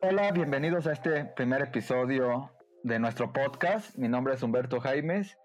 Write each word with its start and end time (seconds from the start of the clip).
Hola, 0.00 0.30
bienvenidos 0.30 0.86
a 0.86 0.92
este 0.92 1.24
primer 1.24 1.60
episodio 1.60 2.52
de 2.84 3.00
nuestro 3.00 3.32
podcast. 3.32 3.96
Mi 3.96 4.06
nombre 4.06 4.34
es 4.34 4.42
Humberto 4.44 4.80
Jaimes 4.80 5.36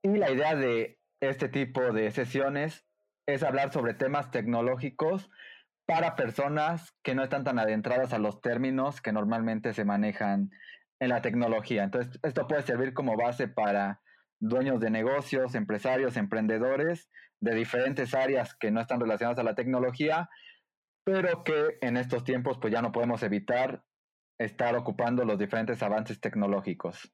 y 0.00 0.16
la 0.16 0.30
idea 0.30 0.54
de 0.54 0.98
este 1.20 1.50
tipo 1.50 1.92
de 1.92 2.10
sesiones 2.12 2.86
es 3.26 3.42
hablar 3.42 3.70
sobre 3.70 3.92
temas 3.92 4.30
tecnológicos 4.30 5.30
para 5.84 6.16
personas 6.16 6.94
que 7.02 7.14
no 7.14 7.22
están 7.22 7.44
tan 7.44 7.58
adentradas 7.58 8.14
a 8.14 8.18
los 8.18 8.40
términos 8.40 9.02
que 9.02 9.12
normalmente 9.12 9.74
se 9.74 9.84
manejan 9.84 10.50
en 10.98 11.10
la 11.10 11.20
tecnología. 11.20 11.84
Entonces, 11.84 12.18
esto 12.22 12.48
puede 12.48 12.62
servir 12.62 12.94
como 12.94 13.18
base 13.18 13.48
para 13.48 14.00
dueños 14.40 14.80
de 14.80 14.88
negocios, 14.88 15.54
empresarios, 15.54 16.16
emprendedores 16.16 17.10
de 17.40 17.54
diferentes 17.54 18.14
áreas 18.14 18.54
que 18.54 18.70
no 18.70 18.80
están 18.80 18.98
relacionadas 18.98 19.40
a 19.40 19.44
la 19.44 19.54
tecnología 19.54 20.30
pero 21.04 21.44
que 21.44 21.78
en 21.80 21.96
estos 21.96 22.24
tiempos 22.24 22.58
pues 22.60 22.72
ya 22.72 22.82
no 22.82 22.92
podemos 22.92 23.22
evitar 23.22 23.82
estar 24.38 24.76
ocupando 24.76 25.24
los 25.24 25.38
diferentes 25.38 25.82
avances 25.82 26.20
tecnológicos. 26.20 27.12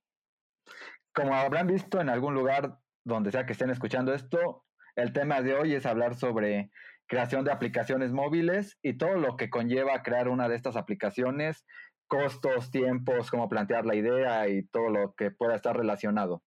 Como 1.14 1.34
habrán 1.34 1.66
visto 1.66 2.00
en 2.00 2.08
algún 2.08 2.34
lugar 2.34 2.78
donde 3.04 3.32
sea 3.32 3.46
que 3.46 3.52
estén 3.52 3.70
escuchando 3.70 4.14
esto, 4.14 4.64
el 4.96 5.12
tema 5.12 5.42
de 5.42 5.54
hoy 5.54 5.74
es 5.74 5.86
hablar 5.86 6.14
sobre 6.14 6.70
creación 7.06 7.44
de 7.44 7.52
aplicaciones 7.52 8.12
móviles 8.12 8.78
y 8.82 8.98
todo 8.98 9.14
lo 9.14 9.36
que 9.36 9.48
conlleva 9.48 10.02
crear 10.02 10.28
una 10.28 10.48
de 10.48 10.56
estas 10.56 10.76
aplicaciones, 10.76 11.64
costos, 12.06 12.70
tiempos, 12.70 13.30
cómo 13.30 13.48
plantear 13.48 13.86
la 13.86 13.94
idea 13.94 14.48
y 14.48 14.64
todo 14.66 14.90
lo 14.90 15.14
que 15.14 15.30
pueda 15.30 15.56
estar 15.56 15.76
relacionado. 15.76 16.42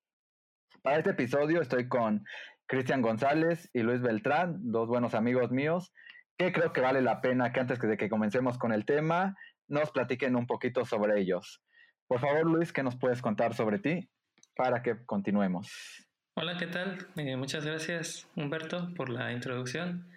Para 0.83 0.99
este 0.99 1.11
episodio 1.11 1.61
estoy 1.61 1.88
con 1.88 2.25
Cristian 2.66 3.02
González 3.02 3.71
y 3.73 3.80
Luis 3.80 4.01
Beltrán, 4.02 4.59
dos 4.71 4.88
buenos 4.88 5.15
amigos 5.15 5.51
míos, 5.51 5.93
que 6.41 6.53
creo 6.53 6.73
que 6.73 6.80
vale 6.80 7.03
la 7.03 7.21
pena 7.21 7.53
que 7.53 7.61
antes 7.61 7.79
de 7.79 7.99
que 7.99 8.09
comencemos 8.09 8.57
con 8.57 8.73
el 8.73 8.87
tema, 8.87 9.37
nos 9.69 9.91
platiquen 9.91 10.37
un 10.37 10.47
poquito 10.47 10.87
sobre 10.87 11.21
ellos. 11.21 11.63
Por 12.07 12.19
favor, 12.19 12.46
Luis, 12.46 12.73
¿qué 12.73 12.83
nos 12.83 12.96
puedes 12.96 13.21
contar 13.21 13.52
sobre 13.52 13.79
ti 13.79 14.09
para 14.57 14.80
que 14.80 15.05
continuemos? 15.05 15.68
Hola, 16.33 16.57
¿qué 16.57 16.66
tal? 16.66 16.96
Eh, 17.16 17.37
muchas 17.37 17.66
gracias, 17.66 18.27
Humberto, 18.37 18.88
por 18.96 19.11
la 19.11 19.33
introducción. 19.33 20.09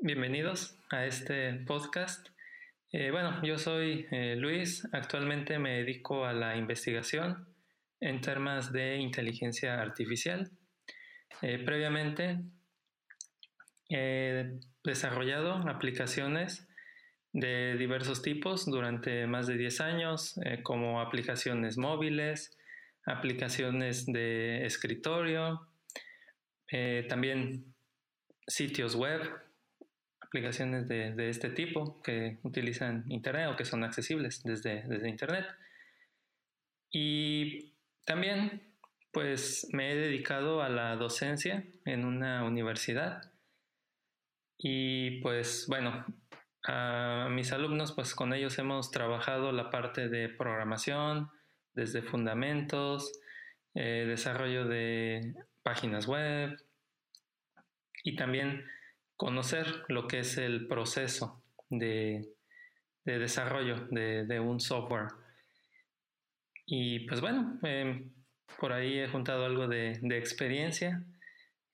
Bienvenidos 0.00 0.78
a 0.88 1.04
este 1.04 1.52
podcast. 1.66 2.28
Eh, 2.90 3.10
bueno, 3.10 3.42
yo 3.42 3.58
soy 3.58 4.06
eh, 4.12 4.36
Luis, 4.36 4.88
actualmente 4.92 5.58
me 5.58 5.76
dedico 5.76 6.24
a 6.24 6.32
la 6.32 6.56
investigación 6.56 7.46
en 8.00 8.22
temas 8.22 8.72
de 8.72 8.96
inteligencia 8.96 9.82
artificial. 9.82 10.50
previamente 11.40 12.40
desarrollado 14.86 15.56
aplicaciones 15.68 16.66
de 17.32 17.76
diversos 17.76 18.22
tipos 18.22 18.64
durante 18.64 19.26
más 19.26 19.46
de 19.46 19.58
10 19.58 19.80
años, 19.82 20.38
eh, 20.38 20.62
como 20.62 21.02
aplicaciones 21.02 21.76
móviles, 21.76 22.56
aplicaciones 23.04 24.06
de 24.06 24.64
escritorio, 24.64 25.68
eh, 26.72 27.04
también 27.08 27.74
sitios 28.46 28.94
web, 28.94 29.20
aplicaciones 30.20 30.88
de, 30.88 31.28
este 31.28 31.50
tipo 31.50 32.00
que 32.02 32.38
utilizan 32.42 33.04
Internet 33.08 33.50
o 33.52 33.56
que 33.56 33.66
son 33.66 33.84
accesibles 33.84 34.42
desde, 34.42 34.82
desde 34.88 35.08
Internet. 35.08 35.46
Y 36.90 37.74
también 38.04 38.62
pues 39.12 39.66
me 39.72 39.92
he 39.92 39.96
dedicado 39.96 40.62
a 40.62 40.68
la 40.68 40.96
docencia 40.96 41.64
en 41.84 42.04
una 42.04 42.44
universidad 42.44 43.32
y 44.58 45.20
pues 45.20 45.66
bueno, 45.68 46.04
a 46.64 47.28
mis 47.30 47.52
alumnos, 47.52 47.92
pues 47.92 48.14
con 48.14 48.32
ellos 48.32 48.58
hemos 48.58 48.90
trabajado 48.90 49.52
la 49.52 49.70
parte 49.70 50.08
de 50.08 50.28
programación, 50.28 51.30
desde 51.74 52.02
fundamentos, 52.02 53.12
eh, 53.74 54.04
desarrollo 54.08 54.66
de 54.66 55.34
páginas 55.62 56.06
web 56.06 56.56
y 58.02 58.16
también 58.16 58.64
conocer 59.16 59.84
lo 59.88 60.08
que 60.08 60.20
es 60.20 60.38
el 60.38 60.66
proceso 60.66 61.42
de, 61.68 62.32
desarrollo 63.04 63.86
de, 63.90 64.40
un 64.40 64.60
software. 64.60 65.08
Y 66.64 67.00
pues 67.00 67.20
bueno, 67.20 67.58
em, 67.62 68.10
por 68.58 68.72
ahí 68.72 68.98
he 68.98 69.08
juntado 69.08 69.44
algo 69.44 69.68
de 69.68 69.98
experiencia 70.16 71.04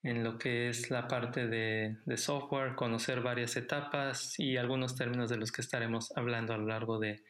en 0.03 0.23
lo 0.23 0.37
que 0.37 0.67
es 0.67 0.91
la 0.91 1.07
parte 1.07 1.47
de, 1.47 1.97
software, 2.17 2.75
conocer 2.75 3.21
varias 3.21 3.55
etapas 3.55 4.37
y 4.37 4.57
algunos 4.57 4.95
términos 4.95 5.29
de 5.29 5.37
los 5.37 5.51
que 5.51 5.61
estaremos 5.61 6.15
hablando 6.17 6.53
a 6.53 6.57
lo 6.57 6.67
largo 6.67 6.99
de 6.99 7.23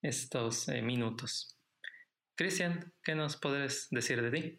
estos 0.00 0.68
eh, 0.68 0.82
minutos. 0.82 1.58
Cristian, 2.36 2.92
¿qué 3.02 3.16
nos 3.16 3.36
podrías 3.36 3.88
decir 3.90 4.22
de 4.22 4.30
ti? 4.30 4.58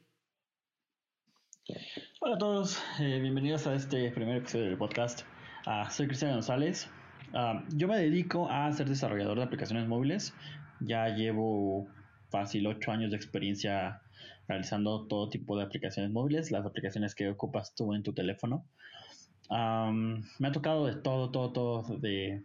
Hola 2.20 2.36
a 2.36 2.38
todos, 2.38 2.84
eh, 3.00 3.20
bienvenidos 3.22 3.66
a 3.66 3.76
este 3.76 4.12
primer 4.12 4.38
episodio 4.38 4.66
del 4.66 4.78
podcast. 4.78 5.22
Ah, 5.66 5.90
soy 5.90 6.08
Cristian 6.08 6.34
González. 6.34 6.90
Ah, 7.34 7.64
yo 7.74 7.88
me 7.88 7.98
dedico 7.98 8.50
a 8.50 8.72
ser 8.74 8.90
desarrollador 8.90 9.38
de 9.38 9.46
aplicaciones 9.46 9.88
móviles. 9.88 10.34
Ya 10.82 11.08
llevo 11.08 11.88
fácil 12.30 12.68
ocho 12.68 12.92
años 12.92 13.12
de 13.12 13.18
experiencia 13.18 14.03
realizando 14.48 15.06
todo 15.08 15.30
tipo 15.30 15.58
de 15.58 15.64
aplicaciones 15.64 16.12
móviles, 16.12 16.52
las 16.52 16.66
aplicaciones 16.66 17.16
que 17.16 17.30
ocupas 17.30 17.74
tú 17.76 17.94
en 17.94 18.04
tu 18.04 18.14
teléfono. 18.14 18.66
me 19.50 20.48
ha 20.48 20.52
tocado 20.52 20.86
de 20.86 20.96
todo, 20.96 21.32
todo, 21.32 21.52
todo 21.52 21.98
de, 21.98 22.44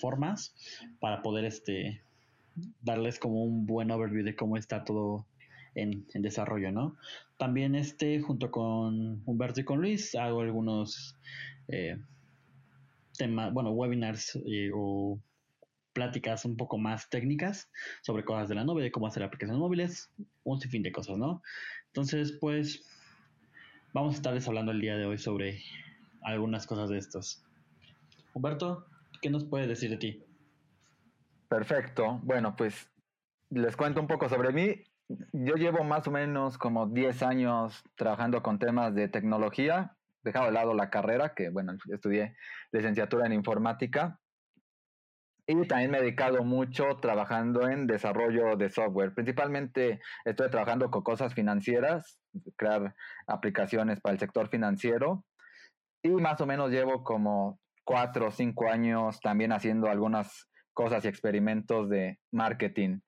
formas 0.00 0.54
para 1.00 1.22
poder 1.22 1.44
este, 1.44 2.02
darles 2.82 3.18
como 3.18 3.44
un 3.44 3.66
buen 3.66 3.90
overview 3.90 4.24
de 4.24 4.34
cómo 4.34 4.56
está 4.56 4.84
todo 4.84 5.24
en, 5.74 6.06
desarrollo, 6.14 6.72
¿no? 6.72 6.96
También 7.38 7.74
este, 7.74 8.20
junto 8.20 8.50
con 8.50 9.22
Humberto 9.26 9.60
y 9.60 9.64
con 9.64 9.80
Luis, 9.80 10.14
hago 10.14 10.40
algunos 10.40 11.16
eh, 11.68 11.98
temas, 13.16 13.52
bueno, 13.52 13.70
webinars 13.70 14.36
eh, 14.46 14.70
o 14.74 15.18
pláticas 15.96 16.44
un 16.44 16.58
poco 16.58 16.76
más 16.76 17.08
técnicas 17.08 17.70
sobre 18.02 18.22
cosas 18.22 18.50
de 18.50 18.54
la 18.54 18.64
nube, 18.64 18.82
de 18.82 18.92
cómo 18.92 19.06
hacer 19.06 19.22
aplicaciones 19.22 19.58
móviles, 19.58 20.12
un 20.44 20.60
sinfín 20.60 20.82
de 20.82 20.92
cosas, 20.92 21.16
¿no? 21.16 21.42
Entonces, 21.86 22.36
pues, 22.38 22.84
vamos 23.94 24.12
a 24.12 24.16
estarles 24.18 24.46
hablando 24.46 24.72
el 24.72 24.80
día 24.82 24.98
de 24.98 25.06
hoy 25.06 25.16
sobre 25.16 25.62
algunas 26.20 26.66
cosas 26.66 26.90
de 26.90 26.98
estos. 26.98 27.42
Humberto, 28.34 28.84
¿qué 29.22 29.30
nos 29.30 29.46
puedes 29.46 29.68
decir 29.68 29.88
de 29.88 29.96
ti? 29.96 30.22
Perfecto. 31.48 32.20
Bueno, 32.22 32.54
pues 32.56 32.90
les 33.48 33.74
cuento 33.74 33.98
un 33.98 34.06
poco 34.06 34.28
sobre 34.28 34.52
mí. 34.52 34.82
Yo 35.32 35.54
llevo 35.54 35.82
más 35.82 36.06
o 36.08 36.10
menos 36.10 36.58
como 36.58 36.88
10 36.88 37.22
años 37.22 37.82
trabajando 37.94 38.42
con 38.42 38.58
temas 38.58 38.94
de 38.94 39.08
tecnología, 39.08 39.96
dejado 40.22 40.44
de 40.44 40.52
lado 40.52 40.74
la 40.74 40.90
carrera, 40.90 41.32
que 41.34 41.48
bueno, 41.48 41.72
estudié 41.90 42.36
licenciatura 42.70 43.24
en 43.24 43.32
informática 43.32 44.20
y 45.46 45.66
también 45.68 45.92
me 45.92 45.98
he 45.98 46.00
dedicado 46.00 46.42
mucho 46.42 46.96
trabajando 46.96 47.68
en 47.68 47.86
desarrollo 47.86 48.56
de 48.56 48.68
software. 48.68 49.14
Principalmente 49.14 50.00
estoy 50.24 50.50
trabajando 50.50 50.90
con 50.90 51.02
cosas 51.02 51.34
financieras, 51.34 52.20
crear 52.56 52.94
aplicaciones 53.28 54.00
para 54.00 54.14
el 54.14 54.18
sector 54.18 54.48
financiero. 54.48 55.24
Y 56.02 56.10
más 56.10 56.40
o 56.40 56.46
menos 56.46 56.70
llevo 56.70 57.04
como 57.04 57.60
cuatro 57.84 58.28
o 58.28 58.30
cinco 58.32 58.68
años 58.68 59.20
también 59.20 59.52
haciendo 59.52 59.88
algunas 59.88 60.48
cosas 60.72 61.04
y 61.04 61.08
experimentos 61.08 61.88
de 61.88 62.18
marketing. 62.32 63.00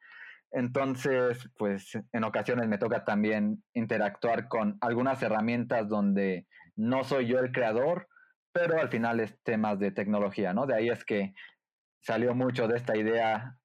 Entonces, 0.53 1.51
pues 1.59 1.99
en 2.13 2.25
ocasiones 2.25 2.69
me 2.69 2.79
toca 2.79 3.05
también 3.05 3.63
interactuar 3.75 4.49
con 4.49 4.79
algunas 4.81 5.23
herramientas 5.23 5.89
donde 5.89 6.47
no 6.77 7.03
soy 7.03 7.27
yo 7.27 7.41
el 7.41 7.53
creador, 7.53 8.09
pero 8.53 8.81
al 8.81 8.89
final 8.89 9.21
es 9.21 9.37
temas 9.43 9.79
de 9.79 9.91
tecnología, 9.91 10.55
¿no? 10.55 10.67
De 10.67 10.75
ahí 10.75 10.89
es 10.89 11.05
que 11.05 11.35
salió 12.01 12.35
mucho 12.35 12.69
de 12.69 12.77
esta 12.77 12.97
idea 12.97 13.59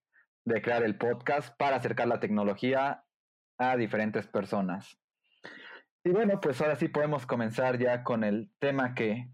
de 0.46 0.62
crear 0.62 0.84
el 0.84 0.98
podcast 0.98 1.56
para 1.58 1.78
acercar 1.78 2.08
la 2.08 2.20
tecnología 2.20 3.06
a 3.58 3.78
diferentes 3.78 4.28
personas. 4.28 5.00
Y 6.04 6.10
bueno, 6.10 6.40
pues 6.42 6.60
ahora 6.62 6.76
sí 6.76 6.90
podemos 6.90 7.26
comenzar 7.26 7.78
ya 7.78 8.04
con 8.04 8.24
el 8.24 8.52
tema 8.60 8.94
que 8.94 9.30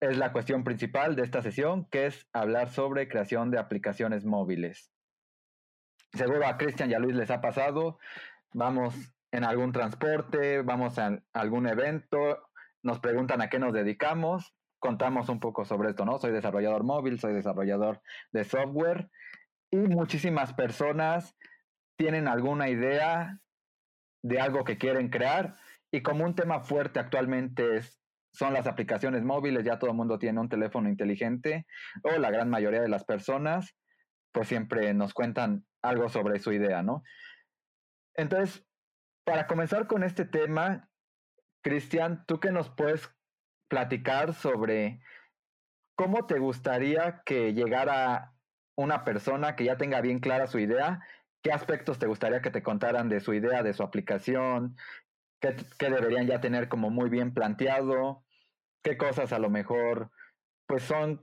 es 0.00 0.16
la 0.16 0.32
cuestión 0.32 0.64
principal 0.64 1.16
de 1.16 1.22
esta 1.22 1.42
sesión, 1.42 1.86
que 1.86 2.06
es 2.06 2.28
hablar 2.32 2.68
sobre 2.68 3.08
creación 3.08 3.50
de 3.50 3.58
aplicaciones 3.58 4.24
móviles. 4.24 4.92
Seguro 6.12 6.46
a 6.46 6.56
Cristian 6.56 6.90
y 6.90 6.94
a 6.94 6.98
Luis 6.98 7.16
les 7.16 7.30
ha 7.30 7.40
pasado, 7.40 7.98
vamos 8.52 8.94
en 9.32 9.44
algún 9.44 9.72
transporte, 9.72 10.62
vamos 10.62 10.98
a 10.98 11.22
algún 11.32 11.66
evento, 11.66 12.48
nos 12.82 13.00
preguntan 13.00 13.40
a 13.40 13.48
qué 13.48 13.58
nos 13.58 13.72
dedicamos 13.72 14.54
contamos 14.82 15.28
un 15.28 15.38
poco 15.38 15.64
sobre 15.64 15.90
esto, 15.90 16.04
¿no? 16.04 16.18
Soy 16.18 16.32
desarrollador 16.32 16.82
móvil, 16.82 17.20
soy 17.20 17.32
desarrollador 17.32 18.02
de 18.32 18.42
software 18.42 19.08
y 19.70 19.76
muchísimas 19.76 20.52
personas 20.54 21.36
tienen 21.96 22.26
alguna 22.26 22.68
idea 22.68 23.38
de 24.24 24.40
algo 24.40 24.64
que 24.64 24.78
quieren 24.78 25.08
crear 25.08 25.54
y 25.92 26.02
como 26.02 26.24
un 26.24 26.34
tema 26.34 26.60
fuerte 26.60 26.98
actualmente 26.98 27.76
es, 27.76 28.02
son 28.32 28.54
las 28.54 28.66
aplicaciones 28.66 29.22
móviles, 29.22 29.64
ya 29.64 29.78
todo 29.78 29.90
el 29.90 29.96
mundo 29.96 30.18
tiene 30.18 30.40
un 30.40 30.48
teléfono 30.48 30.88
inteligente 30.88 31.64
o 32.02 32.18
la 32.18 32.32
gran 32.32 32.50
mayoría 32.50 32.82
de 32.82 32.88
las 32.88 33.04
personas 33.04 33.76
pues 34.32 34.48
siempre 34.48 34.92
nos 34.94 35.14
cuentan 35.14 35.64
algo 35.80 36.08
sobre 36.08 36.40
su 36.40 36.52
idea, 36.52 36.82
¿no? 36.82 37.04
Entonces, 38.14 38.66
para 39.24 39.46
comenzar 39.46 39.86
con 39.86 40.02
este 40.02 40.24
tema, 40.24 40.88
Cristian, 41.62 42.24
¿tú 42.26 42.40
qué 42.40 42.50
nos 42.50 42.68
puedes 42.70 43.08
platicar 43.72 44.34
sobre 44.34 45.00
cómo 45.96 46.26
te 46.26 46.38
gustaría 46.38 47.22
que 47.24 47.54
llegara 47.54 48.34
una 48.76 49.02
persona 49.02 49.56
que 49.56 49.64
ya 49.64 49.78
tenga 49.78 50.02
bien 50.02 50.18
clara 50.18 50.46
su 50.46 50.58
idea? 50.58 51.00
¿Qué 51.42 51.52
aspectos 51.52 51.98
te 51.98 52.06
gustaría 52.06 52.42
que 52.42 52.50
te 52.50 52.62
contaran 52.62 53.08
de 53.08 53.20
su 53.20 53.32
idea, 53.32 53.62
de 53.62 53.72
su 53.72 53.82
aplicación? 53.82 54.76
¿Qué, 55.40 55.56
deberían 55.78 56.26
ya 56.26 56.42
tener 56.42 56.68
como 56.68 56.90
muy 56.90 57.08
bien 57.08 57.32
planteado? 57.32 58.22
¿Qué 58.84 58.98
cosas 58.98 59.32
a 59.32 59.38
lo 59.38 59.48
mejor 59.48 60.10
pues 60.66 60.82
son 60.82 61.22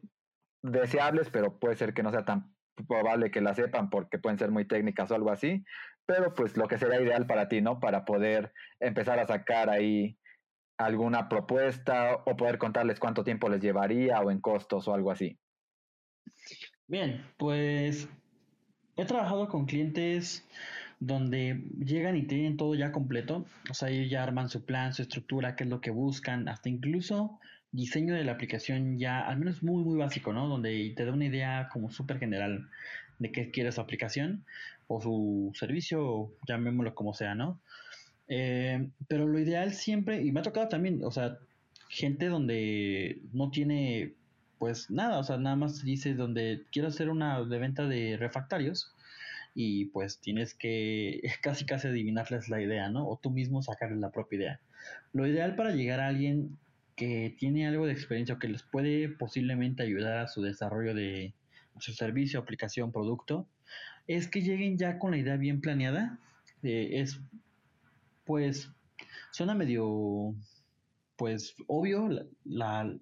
deseables, 0.64 1.30
pero 1.30 1.60
puede 1.60 1.76
ser 1.76 1.94
que 1.94 2.02
no 2.02 2.10
sea 2.10 2.26
tan 2.26 2.56
probable 2.88 3.30
que 3.30 3.42
la 3.42 3.54
sepan 3.54 3.92
porque 3.92 4.18
pueden 4.18 4.40
ser 4.40 4.50
muy 4.50 4.66
técnicas 4.66 5.12
o 5.12 5.16
algo 5.16 5.30
así, 5.30 5.64
pero 6.08 6.34
pues 6.34 6.58
lo 6.58 6.68
que 6.68 6.80
sería 6.80 7.00
ideal 7.00 7.28
para 7.28 7.48
ti, 7.48 7.62
¿no? 7.62 7.80
Para 7.80 8.06
poder 8.06 8.54
empezar 8.80 9.20
a 9.20 9.28
sacar 9.28 9.70
ahí 9.70 10.18
alguna 10.80 11.28
propuesta 11.28 12.24
o 12.26 12.36
poder 12.38 12.58
contarles 12.58 13.00
cuánto 13.00 13.24
tiempo 13.24 13.50
les 13.50 13.62
llevaría 13.62 14.22
o 14.22 14.32
en 14.32 14.40
costos 14.40 14.88
o 14.88 14.94
algo 14.94 15.12
así. 15.12 15.38
Bien, 16.88 17.24
pues 17.38 18.08
he 18.96 19.06
trabajado 19.06 19.50
con 19.50 19.66
clientes 19.66 20.48
donde 21.00 21.62
llegan 21.78 22.16
y 22.16 22.24
tienen 22.24 22.58
todo 22.58 22.76
ya 22.76 22.92
completo, 22.92 23.46
o 23.70 23.74
sea, 23.74 23.90
ellos 23.90 24.10
ya 24.10 24.24
arman 24.24 24.50
su 24.50 24.66
plan, 24.66 24.94
su 24.94 25.02
estructura, 25.02 25.56
qué 25.56 25.66
es 25.66 25.70
lo 25.70 25.82
que 25.82 25.92
buscan, 25.92 26.48
hasta 26.48 26.70
incluso 26.70 27.40
diseño 27.72 28.16
de 28.16 28.24
la 28.24 28.32
aplicación 28.32 28.98
ya, 28.98 29.20
al 29.20 29.38
menos 29.38 29.62
muy, 29.62 29.84
muy 29.84 29.98
básico, 29.98 30.34
¿no? 30.34 30.48
Donde 30.48 30.94
te 30.96 31.06
da 31.06 31.14
una 31.14 31.26
idea 31.26 31.70
como 31.72 31.92
súper 31.92 32.20
general 32.20 32.70
de 33.20 33.32
qué 33.32 33.52
quiere 33.52 33.72
su 33.72 33.82
aplicación 33.82 34.46
o 34.88 35.02
su 35.02 35.52
servicio, 35.56 36.32
llamémoslo 36.48 36.96
como 36.96 37.14
sea, 37.14 37.36
¿no? 37.36 37.60
Eh, 38.30 38.90
pero 39.08 39.28
lo 39.28 39.40
ideal 39.40 39.74
siempre, 39.74 40.22
y 40.22 40.32
me 40.32 40.40
ha 40.40 40.44
tocado 40.44 40.68
también, 40.68 41.04
o 41.04 41.12
sea, 41.12 41.38
gente 41.90 42.28
donde 42.28 43.22
no 43.34 43.50
tiene 43.50 44.14
pues 44.60 44.92
nada, 44.92 45.20
o 45.20 45.24
sea, 45.24 45.38
nada 45.38 45.56
más 45.56 45.84
dice 45.84 46.14
donde 46.14 46.64
quiero 46.72 46.90
hacer 46.90 47.10
una 47.10 47.44
de 47.44 47.60
venta 47.60 47.88
de 47.88 48.18
refractarios 48.18 48.94
y 49.56 49.86
pues 49.86 50.20
tienes 50.20 50.54
que 50.54 51.22
casi 51.42 51.66
casi 51.66 51.88
adivinarles 51.88 52.50
la 52.50 52.62
idea, 52.62 52.90
¿no? 52.90 53.08
O 53.08 53.18
tú 53.18 53.32
mismo 53.32 53.62
sacarles 53.64 54.00
la 54.00 54.12
propia 54.12 54.38
idea. 54.38 54.60
Lo 55.14 55.26
ideal 55.26 55.56
para 55.56 55.72
llegar 55.72 56.02
a 56.02 56.08
alguien 56.08 56.58
que 56.96 57.34
tiene 57.40 57.68
algo 57.68 57.88
de 57.88 57.94
experiencia 57.94 58.36
o 58.36 58.40
que 58.40 58.50
les 58.50 58.62
puede 58.62 59.08
posiblemente 59.08 59.84
ayudar 59.84 60.18
a 60.18 60.28
su 60.28 60.42
desarrollo 60.42 60.94
de 60.94 61.34
su 61.80 61.94
servicio, 61.94 62.40
aplicación, 62.40 62.92
producto, 62.92 63.48
es 64.08 64.28
que 64.28 64.42
lleguen 64.42 64.78
ya 64.78 65.00
con 65.00 65.12
la 65.12 65.18
idea 65.18 65.38
bien 65.38 65.62
planeada. 65.62 66.20
Eh, 66.62 67.00
es, 67.00 67.22
pues, 68.30 68.70
suena 69.32 69.56
medio, 69.56 70.36
pues, 71.16 71.56
obvio 71.66 72.08
la, 72.46 72.96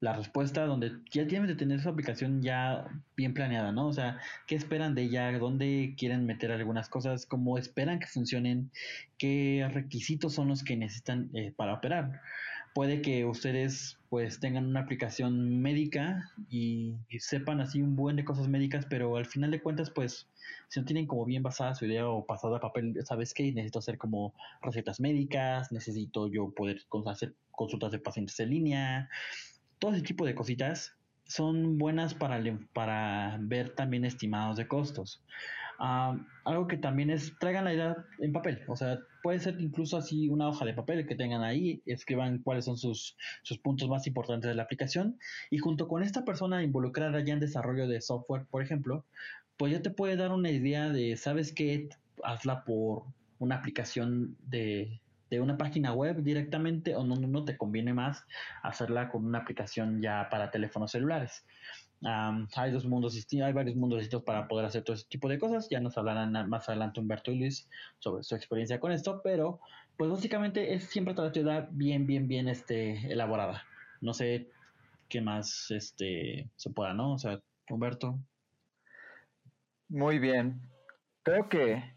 la, 0.00 0.12
respuesta 0.12 0.66
donde 0.66 0.92
ya 1.10 1.26
tienen 1.26 1.46
de 1.46 1.54
tener 1.54 1.80
su 1.80 1.88
aplicación 1.88 2.42
ya 2.42 2.86
bien 3.16 3.32
planeada, 3.32 3.72
¿no? 3.72 3.86
O 3.86 3.94
sea, 3.94 4.20
¿qué 4.46 4.54
esperan 4.54 4.94
de 4.94 5.04
ella? 5.04 5.32
¿Dónde 5.38 5.94
quieren 5.96 6.26
meter 6.26 6.52
algunas 6.52 6.90
cosas? 6.90 7.24
¿Cómo 7.24 7.56
esperan 7.56 8.00
que 8.00 8.06
funcionen? 8.06 8.70
¿Qué 9.16 9.66
requisitos 9.72 10.34
son 10.34 10.48
los 10.48 10.62
que 10.62 10.76
necesitan 10.76 11.30
eh, 11.32 11.54
para 11.56 11.72
operar? 11.72 12.20
Puede 12.76 13.00
que 13.00 13.24
ustedes 13.24 13.98
pues 14.10 14.38
tengan 14.38 14.66
una 14.66 14.80
aplicación 14.80 15.62
médica 15.62 16.30
y, 16.50 16.94
sepan 17.20 17.62
así 17.62 17.80
un 17.80 17.96
buen 17.96 18.16
de 18.16 18.24
cosas 18.26 18.48
médicas, 18.48 18.84
pero 18.90 19.16
al 19.16 19.24
final 19.24 19.50
de 19.50 19.62
cuentas 19.62 19.90
pues 19.90 20.28
si 20.68 20.78
no 20.78 20.84
tienen 20.84 21.06
como 21.06 21.24
bien 21.24 21.42
basada 21.42 21.74
su 21.74 21.86
idea 21.86 22.06
o 22.06 22.26
pasada 22.26 22.58
a 22.58 22.60
papel, 22.60 22.94
¿sabes 23.06 23.32
qué? 23.32 23.44
Necesito 23.50 23.78
hacer 23.78 23.96
como 23.96 24.34
recetas 24.60 25.00
médicas, 25.00 25.72
necesito 25.72 26.28
yo 26.28 26.50
poder 26.50 26.82
hacer 27.06 27.34
consultas 27.50 27.92
de 27.92 27.98
pacientes 27.98 28.38
en 28.40 28.50
línea, 28.50 29.08
todo 29.78 29.94
ese 29.94 30.02
tipo 30.02 30.26
de 30.26 30.34
cositas 30.34 30.92
son 31.24 31.78
buenas 31.78 32.12
para, 32.12 32.38
para 32.74 33.38
ver 33.40 33.70
también 33.70 34.04
estimados 34.04 34.58
de 34.58 34.68
costos. 34.68 35.22
Ah, 35.78 36.16
algo 36.44 36.66
que 36.66 36.76
también 36.76 37.10
es, 37.10 37.36
traigan 37.38 37.64
la 37.64 37.74
idea 37.74 37.96
en 38.18 38.32
papel, 38.32 38.62
o 38.68 38.76
sea, 38.76 38.98
puede 39.22 39.40
ser 39.40 39.60
incluso 39.60 39.96
así 39.96 40.28
una 40.28 40.48
hoja 40.48 40.64
de 40.64 40.72
papel 40.72 41.06
que 41.06 41.16
tengan 41.16 41.42
ahí, 41.42 41.82
escriban 41.84 42.38
cuáles 42.38 42.64
son 42.64 42.78
sus, 42.78 43.16
sus 43.42 43.58
puntos 43.58 43.88
más 43.88 44.06
importantes 44.06 44.48
de 44.48 44.54
la 44.54 44.62
aplicación. 44.62 45.18
Y 45.50 45.58
junto 45.58 45.88
con 45.88 46.02
esta 46.02 46.24
persona 46.24 46.62
involucrada 46.62 47.22
ya 47.24 47.34
en 47.34 47.40
desarrollo 47.40 47.88
de 47.88 48.00
software, 48.00 48.46
por 48.50 48.62
ejemplo, 48.62 49.04
pues 49.56 49.72
ya 49.72 49.82
te 49.82 49.90
puede 49.90 50.16
dar 50.16 50.32
una 50.32 50.50
idea 50.50 50.90
de, 50.90 51.16
¿sabes 51.16 51.52
qué? 51.52 51.88
Hazla 52.22 52.64
por 52.64 53.04
una 53.38 53.56
aplicación 53.56 54.36
de, 54.46 55.00
de 55.30 55.40
una 55.40 55.56
página 55.56 55.92
web 55.92 56.22
directamente 56.22 56.94
o 56.94 57.04
no, 57.04 57.16
no 57.16 57.44
te 57.44 57.56
conviene 57.56 57.92
más 57.92 58.24
hacerla 58.62 59.10
con 59.10 59.24
una 59.24 59.38
aplicación 59.38 60.00
ya 60.00 60.28
para 60.30 60.50
teléfonos 60.50 60.92
celulares 60.92 61.44
hay 62.02 62.72
dos 62.72 62.84
mundos 62.84 63.14
hay 63.32 63.52
varios 63.52 63.76
mundos 63.76 64.00
distintos 64.00 64.24
para 64.24 64.48
poder 64.48 64.66
hacer 64.66 64.84
todo 64.84 64.94
ese 64.94 65.06
tipo 65.08 65.28
de 65.28 65.38
cosas. 65.38 65.68
Ya 65.70 65.80
nos 65.80 65.96
hablarán 65.96 66.48
más 66.48 66.68
adelante 66.68 67.00
Humberto 67.00 67.30
y 67.32 67.38
Luis 67.38 67.68
sobre 67.98 68.22
su 68.22 68.34
experiencia 68.34 68.80
con 68.80 68.92
esto, 68.92 69.20
pero 69.22 69.60
pues 69.96 70.10
básicamente 70.10 70.74
es 70.74 70.84
siempre 70.84 71.14
toda 71.14 71.28
la 71.28 71.34
ciudad 71.34 71.68
bien, 71.72 72.06
bien, 72.06 72.28
bien 72.28 72.48
este, 72.48 73.10
elaborada. 73.10 73.64
No 74.00 74.12
sé 74.12 74.50
qué 75.08 75.20
más 75.20 75.70
este, 75.70 76.48
se 76.56 76.70
pueda, 76.70 76.92
¿no? 76.92 77.14
O 77.14 77.18
sea, 77.18 77.40
Humberto. 77.70 78.18
Muy 79.88 80.18
bien. 80.18 80.60
Creo 81.22 81.48
que 81.48 81.96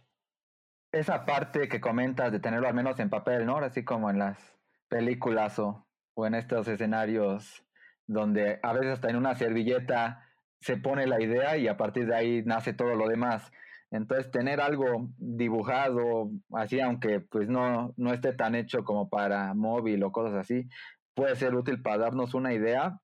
esa 0.92 1.25
parte 1.25 1.68
que 1.68 1.81
comentas 1.81 2.31
de 2.31 2.40
tenerlo 2.40 2.68
al 2.68 2.74
menos 2.74 3.00
en 3.00 3.10
papel, 3.10 3.45
¿no? 3.45 3.57
Así 3.57 3.84
como 3.84 4.10
en 4.10 4.19
las 4.19 4.56
películas 4.88 5.60
o 5.60 5.86
en 6.25 6.34
estos 6.34 6.68
escenarios 6.68 7.63
donde 8.09 8.59
a 8.63 8.73
veces 8.73 8.94
hasta 8.94 9.09
en 9.09 9.17
una 9.17 9.35
servilleta 9.35 10.25
se 10.59 10.77
pone 10.77 11.06
la 11.06 11.21
idea 11.21 11.57
y 11.57 11.67
a 11.67 11.77
partir 11.77 12.07
de 12.07 12.15
ahí 12.15 12.44
nace 12.44 12.73
todo 12.73 12.95
lo 12.95 13.07
demás. 13.07 13.51
Entonces 13.91 14.31
tener 14.31 14.61
algo 14.61 15.09
dibujado 15.17 16.31
así, 16.53 16.79
aunque 16.79 17.19
pues 17.19 17.47
no, 17.47 17.94
no 17.97 18.11
esté 18.11 18.33
tan 18.33 18.56
hecho 18.56 18.83
como 18.83 19.09
para 19.09 19.53
móvil 19.53 20.03
o 20.03 20.11
cosas 20.11 20.33
así, 20.33 20.67
puede 21.13 21.35
ser 21.35 21.53
útil 21.53 21.83
para 21.83 22.00
darnos 22.00 22.33
una 22.33 22.51
idea. 22.51 23.00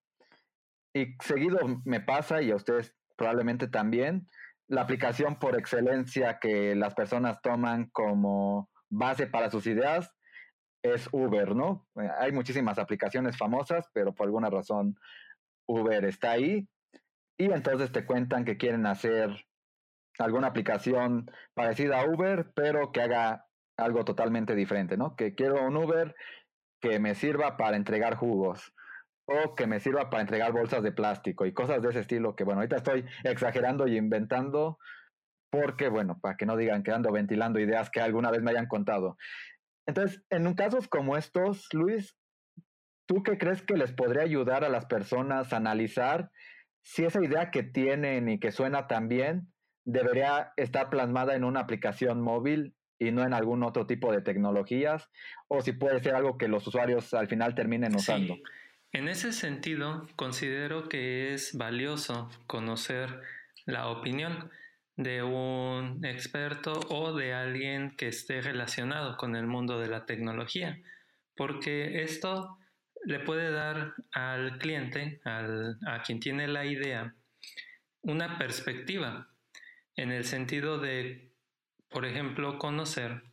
Y 0.91 1.15
seguido 1.23 1.59
me 1.85 2.01
pasa, 2.01 2.41
y 2.41 2.49
a 2.49 2.55
ustedes 2.55 2.95
probablemente 3.15 3.67
también, 3.67 4.27
la 4.67 4.81
aplicación 4.81 5.35
por 5.35 5.55
excelencia 5.57 6.39
que 6.39 6.74
las 6.75 6.95
personas 6.95 7.41
toman 7.43 7.89
como 7.91 8.71
base 8.89 9.27
para 9.27 9.51
sus 9.51 9.67
ideas 9.67 10.14
es 10.94 11.10
Uber, 11.12 11.56
¿no? 11.56 11.88
Eh, 11.96 12.10
hay 12.20 12.32
muchísimas 12.32 12.77
aplicaciones 12.77 13.38
famosas, 13.38 13.89
pero 13.94 14.13
por 14.13 14.27
alguna 14.27 14.50
razón 14.50 14.98
Uber 15.68 16.06
está 16.06 16.32
ahí. 16.32 16.68
Y 17.38 17.51
entonces 17.51 17.92
te 17.92 18.06
cuentan 18.06 18.46
que 18.46 18.58
quieren 18.58 18.86
hacer 18.86 19.46
alguna 20.20 20.48
aplicación 20.48 21.30
parecida 21.54 22.00
a 22.00 22.06
Uber, 22.06 22.51
pero 22.56 22.92
que 22.92 23.01
haga 23.01 23.48
algo 23.77 24.06
totalmente 24.06 24.56
diferente, 24.56 24.96
¿no? 24.96 25.15
Que 25.15 25.36
quiero 25.36 25.65
un 25.65 25.75
Uber 25.75 26.15
que 26.82 27.00
me 27.00 27.15
sirva 27.15 27.58
para 27.58 27.75
entregar 27.75 28.15
jugos 28.15 28.74
o 29.25 29.56
que 29.56 29.68
me 29.68 29.80
sirva 29.80 30.10
para 30.10 30.22
entregar 30.22 30.51
bolsas 30.51 30.84
de 30.84 30.92
plástico 30.92 31.46
y 31.46 31.54
cosas 31.54 31.82
de 31.82 31.89
ese 31.89 32.01
estilo 32.01 32.36
que, 32.36 32.44
bueno, 32.44 32.62
ahorita 32.62 32.77
estoy 32.77 33.06
exagerando 33.24 33.88
y 33.88 33.98
inventando 33.98 34.77
porque, 35.50 35.89
bueno, 35.89 36.20
para 36.20 36.38
que 36.38 36.46
no 36.46 36.58
digan 36.58 36.84
que 36.84 36.92
ando 36.92 37.12
ventilando 37.12 37.60
ideas 37.60 37.89
que 37.89 38.01
alguna 38.01 38.30
vez 38.30 38.42
me 38.42 38.51
hayan 38.51 38.68
contado. 38.68 39.18
Entonces, 39.88 40.24
en 40.30 40.54
casos 40.54 40.88
como 40.88 41.18
estos, 41.18 41.68
Luis, 41.74 42.18
¿tú 43.06 43.24
qué 43.24 43.38
crees 43.38 43.62
que 43.62 43.77
les 43.77 43.92
podría 43.92 44.24
ayudar 44.24 44.63
a 44.63 44.70
las 44.70 44.86
personas 44.86 45.54
a 45.54 45.58
analizar 45.58 46.32
si 46.82 47.04
esa 47.04 47.24
idea 47.24 47.51
que 47.51 47.63
tienen 47.63 48.30
y 48.30 48.39
que 48.39 48.51
suena 48.51 48.88
tan 48.88 49.08
bien 49.08 49.51
debería 49.86 50.54
estar 50.58 50.89
plasmada 50.89 51.36
en 51.36 51.44
una 51.44 51.62
aplicación 51.62 52.22
móvil 52.22 52.75
y 52.98 53.12
no 53.12 53.24
en 53.24 53.34
algún 53.34 53.63
otro 53.63 53.86
tipo 53.86 54.12
de 54.12 54.22
tecnologías? 54.22 55.10
O 55.48 55.62
si 55.62 55.74
puede 55.74 56.00
ser 56.00 56.15
algo 56.15 56.38
que 56.38 56.48
los 56.48 56.65
usuarios 56.65 57.13
al 57.13 57.27
final 57.27 57.54
terminen 57.54 57.96
usando. 57.96 58.36
En 58.92 59.10
ese 59.10 59.34
sentido, 59.34 60.08
considero 60.15 60.88
que 60.88 61.34
es 61.34 61.58
valioso 61.58 62.30
conocer 62.48 63.22
la 63.65 63.89
opinión 63.89 64.50
de 64.95 65.23
un 65.23 66.03
experto 66.05 66.73
o 66.89 67.13
de 67.13 67.33
alguien 67.33 67.95
que 67.97 68.07
esté 68.07 68.41
relacionado 68.41 69.17
con 69.17 69.35
el 69.35 69.47
mundo 69.47 69.79
de 69.79 69.87
la 69.87 70.05
tecnología, 70.05 70.79
porque 71.35 72.03
esto 72.03 72.57
le 73.03 73.19
puede 73.19 73.51
dar 73.51 73.93
al 74.11 74.57
cliente, 74.57 75.21
a 75.25 76.01
quien 76.03 76.19
tiene 76.19 76.47
la 76.47 76.65
idea, 76.65 77.13
una 78.01 78.37
perspectiva 78.37 79.29
en 79.95 80.11
el 80.11 80.25
sentido 80.25 80.79
de, 80.79 81.31
por 81.89 82.05
ejemplo, 82.05 82.57
conocer 82.57 83.23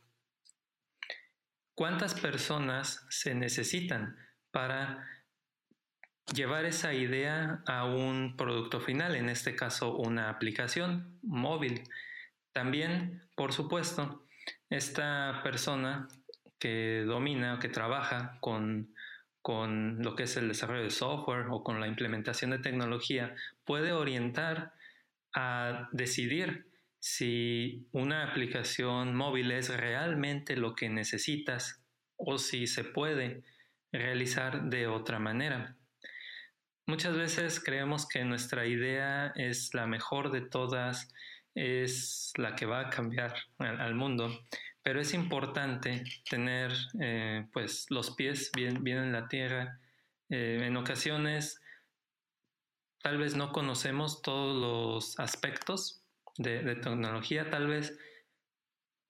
cuántas 1.75 2.13
personas 2.13 3.05
se 3.09 3.35
necesitan 3.35 4.17
para 4.51 5.07
llevar 6.31 6.65
esa 6.65 6.93
idea 6.93 7.63
a 7.65 7.85
un 7.85 8.35
producto 8.37 8.79
final, 8.79 9.15
en 9.15 9.29
este 9.29 9.55
caso 9.55 9.95
una 9.95 10.29
aplicación 10.29 11.19
móvil. 11.21 11.83
También, 12.51 13.23
por 13.35 13.53
supuesto, 13.53 14.25
esta 14.69 15.41
persona 15.43 16.07
que 16.59 17.03
domina 17.05 17.55
o 17.55 17.59
que 17.59 17.69
trabaja 17.69 18.37
con, 18.39 18.93
con 19.41 20.01
lo 20.01 20.15
que 20.15 20.23
es 20.23 20.37
el 20.37 20.47
desarrollo 20.47 20.83
de 20.83 20.91
software 20.91 21.47
o 21.49 21.63
con 21.63 21.79
la 21.79 21.87
implementación 21.87 22.51
de 22.51 22.59
tecnología 22.59 23.35
puede 23.65 23.91
orientar 23.91 24.73
a 25.33 25.89
decidir 25.91 26.67
si 26.99 27.87
una 27.91 28.23
aplicación 28.23 29.13
móvil 29.13 29.51
es 29.51 29.75
realmente 29.75 30.55
lo 30.55 30.73
que 30.73 30.87
necesitas 30.87 31.83
o 32.15 32.37
si 32.37 32.65
se 32.65 32.85
puede 32.85 33.43
realizar 33.91 34.69
de 34.69 34.87
otra 34.87 35.19
manera. 35.19 35.75
Muchas 36.85 37.15
veces 37.15 37.61
creemos 37.63 38.07
que 38.07 38.25
nuestra 38.25 38.65
idea 38.65 39.31
es 39.35 39.73
la 39.73 39.87
mejor 39.87 40.31
de 40.31 40.41
todas, 40.41 41.13
es 41.55 42.33
la 42.37 42.55
que 42.55 42.65
va 42.65 42.81
a 42.81 42.89
cambiar 42.89 43.33
al, 43.57 43.95
mundo, 43.95 44.41
pero 44.81 44.99
es 44.99 45.13
importante 45.13 46.03
tener 46.29 46.73
eh, 46.99 47.47
pues 47.53 47.85
los 47.89 48.11
pies 48.11 48.51
bien, 48.53 48.83
bien 48.83 48.97
en 48.97 49.13
la 49.13 49.29
tierra. 49.29 49.79
Eh, 50.29 50.59
en 50.63 50.75
ocasiones 50.75 51.61
tal 53.01 53.17
vez 53.17 53.35
no 53.35 53.51
conocemos 53.53 54.21
todos 54.21 54.55
los 54.55 55.19
aspectos 55.19 56.01
de, 56.37 56.63
de 56.63 56.75
tecnología, 56.75 57.49
tal 57.49 57.67
vez 57.67 57.97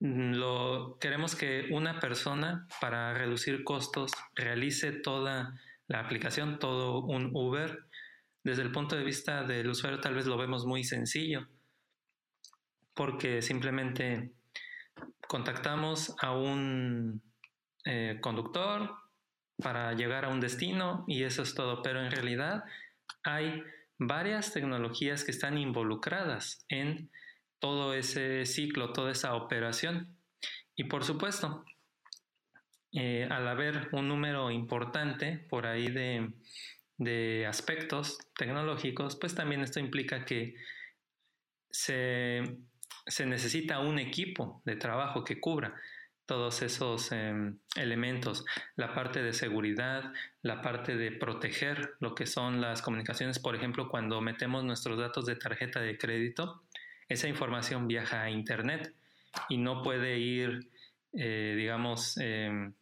lo, 0.04 0.98
queremos 1.00 1.34
que 1.34 1.68
una 1.70 1.98
persona 1.98 2.68
para 2.80 3.14
reducir 3.14 3.64
costos 3.64 4.12
realice 4.34 4.92
toda 4.92 5.58
la 5.88 6.00
aplicación, 6.00 6.58
todo 6.58 7.00
un 7.00 7.30
Uber. 7.34 7.86
Desde 8.42 8.62
el 8.62 8.72
punto 8.72 8.96
de 8.96 9.04
vista 9.04 9.42
del 9.44 9.68
usuario 9.68 10.00
tal 10.00 10.14
vez 10.14 10.26
lo 10.26 10.36
vemos 10.36 10.66
muy 10.66 10.84
sencillo, 10.84 11.48
porque 12.94 13.42
simplemente 13.42 14.32
contactamos 15.26 16.14
a 16.20 16.32
un 16.32 17.22
eh, 17.84 18.18
conductor 18.20 18.94
para 19.62 19.92
llegar 19.94 20.24
a 20.24 20.28
un 20.28 20.40
destino 20.40 21.04
y 21.06 21.22
eso 21.22 21.42
es 21.42 21.54
todo, 21.54 21.82
pero 21.82 22.04
en 22.04 22.10
realidad 22.10 22.64
hay 23.22 23.62
varias 23.98 24.52
tecnologías 24.52 25.24
que 25.24 25.30
están 25.30 25.58
involucradas 25.58 26.64
en 26.68 27.10
todo 27.58 27.94
ese 27.94 28.44
ciclo, 28.46 28.92
toda 28.92 29.12
esa 29.12 29.34
operación. 29.34 30.16
Y 30.76 30.84
por 30.84 31.04
supuesto, 31.04 31.64
eh, 32.96 33.26
al 33.28 33.48
haber 33.48 33.88
un 33.90 34.06
número 34.06 34.52
importante 34.52 35.44
por 35.50 35.66
ahí 35.66 35.88
de, 35.88 37.44
aspectos 37.48 38.18
tecnológicos, 38.38 39.16
pues 39.16 39.34
también 39.34 39.62
esto 39.62 39.80
implica 39.80 40.24
que 40.24 40.54
se, 41.70 42.56
necesita 43.26 43.80
un 43.80 43.98
equipo 43.98 44.62
de 44.64 44.76
trabajo 44.76 45.24
que 45.24 45.40
cubra 45.40 45.74
todos 46.24 46.62
esos 46.62 47.10
em, 47.10 47.58
elementos, 47.74 48.46
la 48.76 48.94
parte 48.94 49.24
de 49.24 49.32
seguridad, 49.32 50.12
la 50.42 50.62
parte 50.62 50.96
de 50.96 51.10
proteger 51.10 51.94
lo 51.98 52.14
que 52.14 52.26
son 52.26 52.60
las 52.60 52.80
comunicaciones, 52.80 53.40
por 53.40 53.56
ejemplo, 53.56 53.88
cuando 53.88 54.20
metemos 54.20 54.62
nuestros 54.62 54.98
datos 54.98 55.26
de 55.26 55.34
tarjeta 55.34 55.80
de 55.80 55.98
crédito, 55.98 56.62
esa 57.08 57.26
información 57.26 57.88
viaja 57.88 58.22
a 58.22 58.30
Internet 58.30 58.94
y 59.48 59.58
no 59.58 59.82
puede 59.82 60.18
ir, 60.18 60.70
eh, 61.12 61.54
digamos, 61.56 62.16
em, 62.18 62.72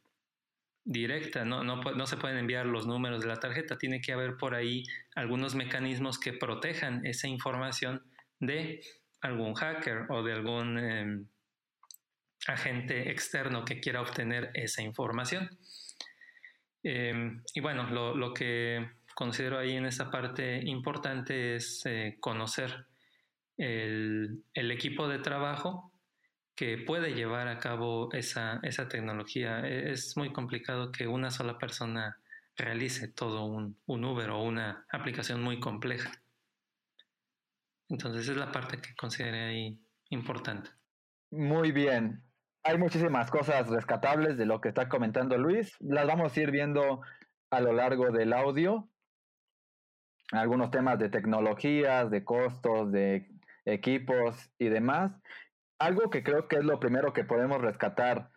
directa, 0.84 1.44
no, 1.44 1.62
no, 1.62 1.76
no, 1.82 2.06
se 2.06 2.16
pueden 2.16 2.38
enviar 2.38 2.66
los 2.66 2.86
números 2.86 3.22
de 3.22 3.28
la 3.28 3.36
tarjeta, 3.36 3.78
tiene 3.78 4.00
que 4.00 4.12
haber 4.12 4.36
por 4.36 4.54
ahí 4.54 4.84
algunos 5.14 5.54
mecanismos 5.54 6.18
que 6.18 6.32
protejan 6.32 7.06
esa 7.06 7.28
información 7.28 8.02
de 8.40 8.82
algún 9.20 9.54
hacker 9.54 10.06
o 10.10 10.22
de 10.22 10.32
algún 10.32 10.78
em, 10.78 11.26
agente 12.48 13.10
externo 13.10 13.64
que 13.64 13.80
quiera 13.80 14.00
obtener 14.00 14.50
esa 14.54 14.82
información. 14.82 15.48
Em, 16.82 17.42
y 17.54 17.60
bueno, 17.60 17.88
lo, 17.90 18.16
lo, 18.16 18.34
que 18.34 18.90
considero 19.14 19.58
ahí 19.58 19.76
en 19.76 19.86
esa 19.86 20.10
parte 20.10 20.60
importante 20.64 21.54
es 21.54 21.82
eh, 21.86 22.16
conocer 22.18 22.86
el, 23.56 24.42
equipo 24.54 25.08
de 25.08 25.18
trabajo 25.18 25.91
que 26.54 26.78
puede 26.78 27.14
llevar 27.14 27.48
a 27.48 27.58
cabo 27.58 28.12
esa, 28.12 28.60
esa, 28.62 28.88
tecnología. 28.88 29.60
E, 29.60 29.92
es 29.92 30.16
muy 30.16 30.32
complicado 30.32 30.92
que 30.92 31.06
una 31.06 31.30
sola 31.30 31.58
persona 31.58 32.18
realice 32.56 33.08
todo 33.08 33.44
un, 33.44 33.78
un 33.86 34.04
Uber 34.04 34.30
o 34.30 34.42
una 34.42 34.86
aplicación 34.90 35.42
muy 35.42 35.60
compleja. 35.60 36.12
Entonces 37.88 38.28
es 38.28 38.36
la 38.36 38.52
parte 38.52 38.80
que 38.80 38.94
consideré 38.94 39.44
ahí 39.44 39.80
importante. 40.10 40.70
Muy 41.30 41.72
bien. 41.72 42.22
Hay 42.64 42.78
muchísimas 42.78 43.30
cosas 43.30 43.68
rescatables 43.68 44.36
de 44.36 44.46
lo 44.46 44.60
que 44.60 44.68
está 44.68 44.88
comentando 44.88 45.36
Luis. 45.36 45.74
Las 45.80 46.06
vamos 46.06 46.36
a 46.36 46.40
ir 46.40 46.50
viendo 46.50 47.00
a 47.50 47.60
lo 47.60 47.72
largo 47.72 48.10
del 48.10 48.32
audio. 48.32 48.88
Algunos 50.30 50.70
temas 50.70 50.98
de 50.98 51.08
tecnologías, 51.08 52.10
de 52.10 52.24
costos, 52.24 52.92
de 52.92 53.28
equipos 53.64 54.50
y 54.58 54.68
demás. 54.68 55.12
Algo 55.82 56.10
que 56.10 56.22
creo 56.22 56.46
que 56.46 56.58
es 56.58 56.64
lo 56.64 56.78
primero 56.78 57.12
que 57.12 57.24
podemos 57.24 57.60
rescatar 57.60 58.30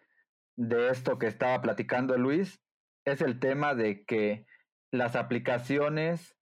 de 0.55 0.89
esto 0.89 1.19
que 1.19 1.27
estaba 1.27 1.61
platicando 1.61 2.17
Luis 2.17 2.59
es 3.05 3.21
el 3.21 3.39
tema 3.39 3.75
de 3.75 4.03
que 4.03 4.47
las 4.89 5.15
aplicaciones, 5.15 6.35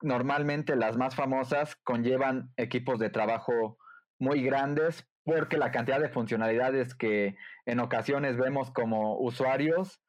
normalmente 0.00 0.76
las 0.76 0.96
más 0.96 1.16
famosas, 1.16 1.74
conllevan 1.74 2.52
equipos 2.56 3.00
de 3.00 3.10
trabajo 3.10 3.78
muy 4.20 4.44
grandes 4.44 5.08
porque 5.24 5.58
la 5.58 5.72
cantidad 5.72 5.98
de 5.98 6.08
funcionalidades 6.08 6.94
que 6.94 7.36
en 7.66 7.80
ocasiones 7.80 8.36
vemos 8.36 8.70
como 8.70 9.18
usuarios 9.18 10.00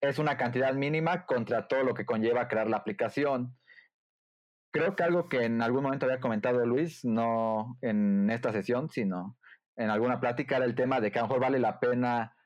es 0.00 0.18
una 0.18 0.38
cantidad 0.38 0.72
mínima 0.72 1.26
contra 1.26 1.68
todo 1.68 1.82
lo 1.84 1.92
que 1.92 2.06
conlleva 2.06 2.48
crear 2.48 2.70
la 2.70 2.78
aplicación 2.78 3.54
creo 4.72 4.94
que 4.94 5.02
algo 5.02 5.28
que 5.28 5.44
en 5.44 5.62
algún 5.62 5.82
momento 5.82 6.06
había 6.06 6.20
comentado 6.20 6.64
Luis, 6.64 7.04
no 7.04 7.78
en 7.80 8.30
esta 8.30 8.52
sesión, 8.52 8.88
sino 8.88 9.36
en 9.76 9.90
alguna 9.90 10.20
plática, 10.20 10.56
era 10.56 10.66
el 10.66 10.74
tema 10.74 11.00
de 11.00 11.10
que 11.10 11.18
a 11.18 11.22
lo 11.22 11.28
mejor 11.28 11.42
vale 11.42 11.58
la 11.58 11.80
pena 11.80 12.36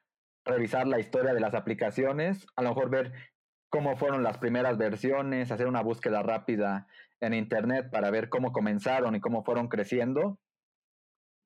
revisar 0.45 0.87
la 0.87 1.01
historia 1.01 1.35
de 1.35 1.41
las 1.41 1.55
aplicaciones, 1.55 2.47
a 2.57 2.63
lo 2.63 2.71
mejor 2.71 2.91
ver 2.91 3.13
cómo 3.71 3.97
fueron 3.97 4.23
las 4.23 4.39
primeras 4.39 4.79
versiones, 4.79 5.51
hacer 5.51 5.67
una 5.67 5.83
búsqueda 5.83 6.23
rápida 6.23 6.87
en 7.21 7.35
Internet 7.35 7.91
para 7.91 8.11
ver 8.11 8.29
cómo 8.29 8.53
comenzaron 8.53 9.15
y 9.15 9.21
cómo 9.21 9.43
fueron 9.43 9.69
creciendo. 9.69 10.39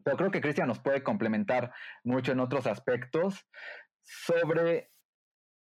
Pero 0.04 0.16
creo 0.16 0.30
que 0.30 0.40
Cristian 0.40 0.68
nos 0.68 0.80
puede 0.80 1.02
complementar 1.02 1.72
mucho 2.04 2.32
en 2.32 2.40
otros 2.40 2.66
aspectos 2.66 3.46
sobre 4.02 4.90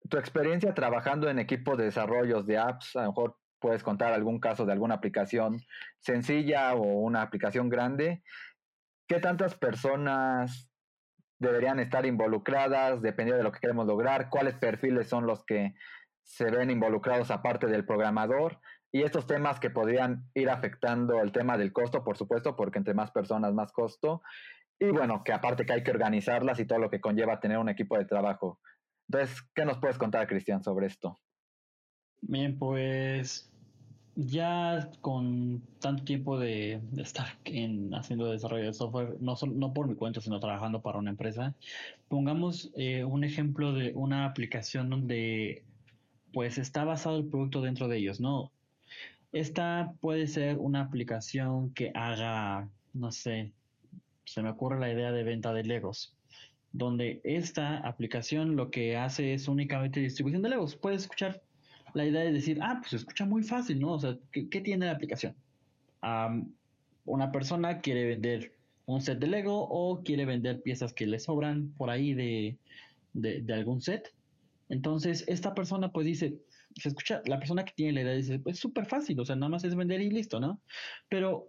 tu 0.08 0.18
experiencia 0.18 0.74
trabajando 0.74 1.28
en 1.28 1.38
equipos 1.38 1.78
de 1.78 1.84
desarrollos 1.84 2.46
de 2.46 2.58
apps, 2.58 2.96
a 2.96 3.02
lo 3.02 3.08
mejor 3.08 3.38
puedes 3.64 3.82
contar 3.82 4.12
algún 4.12 4.40
caso 4.40 4.66
de 4.66 4.72
alguna 4.72 4.96
aplicación 4.96 5.58
sencilla 5.98 6.74
o 6.74 6.82
una 6.82 7.22
aplicación 7.22 7.70
grande. 7.70 8.22
¿Qué 9.08 9.20
tantas 9.20 9.54
personas 9.54 10.70
deberían 11.38 11.80
estar 11.80 12.04
involucradas 12.04 13.00
dependiendo 13.00 13.38
de 13.38 13.42
lo 13.42 13.52
que 13.52 13.60
queremos 13.60 13.86
lograr? 13.86 14.28
¿Cuáles 14.28 14.56
perfiles 14.56 15.08
son 15.08 15.24
los 15.26 15.46
que 15.46 15.74
se 16.24 16.50
ven 16.50 16.70
involucrados 16.70 17.30
aparte 17.30 17.66
del 17.66 17.86
programador? 17.86 18.60
Y 18.92 19.00
estos 19.00 19.26
temas 19.26 19.58
que 19.60 19.70
podrían 19.70 20.28
ir 20.34 20.50
afectando 20.50 21.22
el 21.22 21.32
tema 21.32 21.56
del 21.56 21.72
costo, 21.72 22.04
por 22.04 22.18
supuesto, 22.18 22.56
porque 22.56 22.76
entre 22.76 22.92
más 22.92 23.12
personas, 23.12 23.54
más 23.54 23.72
costo. 23.72 24.20
Y 24.78 24.90
bueno, 24.90 25.24
que 25.24 25.32
aparte 25.32 25.64
que 25.64 25.72
hay 25.72 25.82
que 25.82 25.90
organizarlas 25.90 26.60
y 26.60 26.66
todo 26.66 26.80
lo 26.80 26.90
que 26.90 27.00
conlleva 27.00 27.40
tener 27.40 27.56
un 27.56 27.70
equipo 27.70 27.96
de 27.96 28.04
trabajo. 28.04 28.60
Entonces, 29.08 29.40
¿qué 29.54 29.64
nos 29.64 29.78
puedes 29.78 29.96
contar, 29.96 30.26
Cristian, 30.26 30.62
sobre 30.62 30.86
esto? 30.86 31.18
Bien, 32.20 32.58
pues 32.58 33.53
ya 34.16 34.90
con 35.00 35.62
tanto 35.80 36.04
tiempo 36.04 36.38
de, 36.38 36.80
estar 36.96 37.26
en, 37.44 37.94
haciendo 37.94 38.30
desarrollo 38.30 38.66
de 38.66 38.72
software, 38.72 39.16
no, 39.20 39.34
no 39.52 39.72
por 39.72 39.88
mi 39.88 39.94
cuenta, 39.94 40.20
sino 40.20 40.40
trabajando 40.40 40.82
para 40.82 40.98
una 40.98 41.10
empresa, 41.10 41.54
pongamos 42.08 42.70
eh, 42.76 43.04
un 43.04 43.24
ejemplo 43.24 43.72
de 43.72 43.92
una 43.94 44.26
aplicación 44.26 44.90
donde 44.90 45.64
pues 46.32 46.58
está 46.58 46.84
basado 46.84 47.18
el 47.18 47.26
producto 47.26 47.60
dentro 47.60 47.88
de 47.88 47.98
ellos, 47.98 48.20
¿no? 48.20 48.50
Esta 49.32 49.94
puede 50.00 50.26
ser 50.26 50.58
una 50.58 50.80
aplicación 50.80 51.70
que 51.74 51.90
haga, 51.94 52.68
no 52.92 53.10
sé, 53.10 53.52
se 54.24 54.42
me 54.42 54.50
ocurre 54.50 54.80
la 54.80 54.92
idea 54.92 55.12
de 55.12 55.24
venta 55.24 55.52
de 55.52 55.64
Legos, 55.64 56.16
donde 56.72 57.20
esta 57.24 57.78
aplicación 57.78 58.56
lo 58.56 58.70
que 58.70 58.96
hace 58.96 59.34
es 59.34 59.48
únicamente 59.48 60.00
distribución 60.00 60.42
de 60.42 60.50
Legos. 60.50 60.76
Puedes 60.76 61.02
escuchar 61.02 61.42
la 61.94 62.04
idea 62.04 62.22
de 62.22 62.32
decir, 62.32 62.58
ah, 62.60 62.76
pues 62.80 62.90
se 62.90 62.96
escucha 62.96 63.24
muy 63.24 63.42
fácil, 63.42 63.80
¿no? 63.80 63.92
O 63.92 63.98
sea, 63.98 64.18
¿qué, 64.32 64.60
tiene 64.60 64.86
la 64.86 64.92
aplicación? 64.92 65.34
una 67.06 67.32
persona 67.32 67.80
quiere 67.80 68.04
vender 68.04 68.52
un 68.84 69.00
set 69.00 69.18
de 69.18 69.26
Lego 69.26 69.66
o 69.70 70.02
quiere 70.02 70.26
vender 70.26 70.60
piezas 70.60 70.92
que 70.92 71.06
le 71.06 71.18
sobran 71.18 71.72
por 71.78 71.88
ahí 71.88 72.12
de, 72.12 72.58
de, 73.14 73.54
algún 73.54 73.80
set. 73.80 74.12
Entonces, 74.68 75.24
esta 75.26 75.54
persona 75.54 75.90
pues 75.92 76.06
dice, 76.06 76.36
se 76.76 76.88
escucha, 76.90 77.22
la 77.24 77.38
persona 77.38 77.64
que 77.64 77.72
tiene 77.74 77.92
la 77.92 78.02
idea 78.02 78.12
dice, 78.14 78.38
pues 78.38 78.56
es 78.56 78.60
súper 78.60 78.84
fácil, 78.84 79.18
o 79.18 79.24
sea, 79.24 79.36
nada 79.36 79.48
más 79.48 79.64
es 79.64 79.74
vender 79.74 80.02
y 80.02 80.10
listo, 80.10 80.40
¿no? 80.40 80.60
Pero 81.08 81.48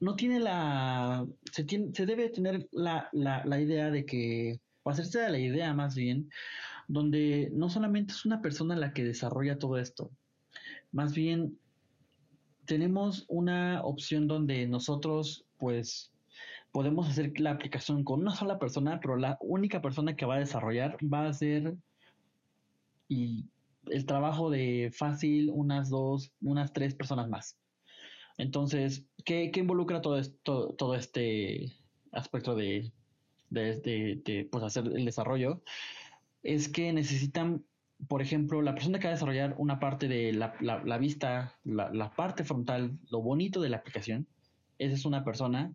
no 0.00 0.16
tiene 0.16 0.40
la, 0.40 1.26
se, 1.52 1.64
tiene, 1.64 1.92
se 1.92 2.06
debe 2.06 2.30
tener 2.30 2.66
la, 2.72 3.10
la, 3.12 3.44
la 3.44 3.60
idea 3.60 3.90
de 3.90 4.06
que, 4.06 4.58
o 4.84 4.90
hacerse 4.90 5.28
la 5.28 5.38
idea 5.38 5.74
más 5.74 5.94
bien, 5.94 6.30
donde 6.88 7.50
no 7.52 7.68
solamente 7.68 8.12
es 8.12 8.24
una 8.24 8.42
persona 8.42 8.76
la 8.76 8.92
que 8.92 9.04
desarrolla 9.04 9.58
todo 9.58 9.78
esto, 9.78 10.10
más 10.92 11.14
bien 11.14 11.58
tenemos 12.64 13.24
una 13.28 13.82
opción 13.84 14.26
donde 14.26 14.66
nosotros, 14.66 15.44
pues, 15.58 16.12
podemos 16.72 17.08
hacer 17.08 17.38
la 17.40 17.52
aplicación 17.52 18.04
con 18.04 18.20
una 18.20 18.34
sola 18.34 18.58
persona, 18.58 19.00
pero 19.00 19.16
la 19.16 19.38
única 19.40 19.80
persona 19.80 20.14
que 20.14 20.26
va 20.26 20.34
a 20.34 20.40
desarrollar 20.40 20.98
va 21.02 21.26
a 21.26 21.32
ser 21.32 21.74
y 23.08 23.46
el 23.86 24.04
trabajo 24.04 24.50
de 24.50 24.90
fácil 24.92 25.50
unas 25.50 25.90
dos, 25.90 26.32
unas 26.42 26.72
tres 26.72 26.94
personas 26.94 27.28
más. 27.28 27.56
Entonces, 28.36 29.06
¿qué, 29.24 29.50
involucra 29.54 30.02
todo, 30.02 30.18
esto, 30.18 30.74
todo 30.74 30.94
este 30.94 31.72
aspecto 32.12 32.54
de, 32.54 32.92
de, 33.48 34.48
pues 34.50 34.64
hacer 34.64 34.86
el 34.86 35.04
desarrollo? 35.04 35.62
Es 36.46 36.68
que 36.68 36.92
necesitan, 36.92 37.64
por 38.06 38.22
ejemplo, 38.22 38.62
la 38.62 38.72
persona 38.72 39.00
que 39.00 39.08
va 39.08 39.10
a 39.10 39.14
desarrollar 39.14 39.56
una 39.58 39.80
parte 39.80 40.06
de 40.06 40.32
la, 40.32 40.54
la, 40.60 40.96
vista, 40.96 41.58
la, 41.64 42.12
parte 42.14 42.44
frontal, 42.44 42.96
lo 43.10 43.20
bonito 43.20 43.60
de 43.60 43.68
la 43.68 43.78
aplicación, 43.78 44.28
esa 44.78 44.94
es 44.94 45.04
una 45.04 45.24
persona. 45.24 45.74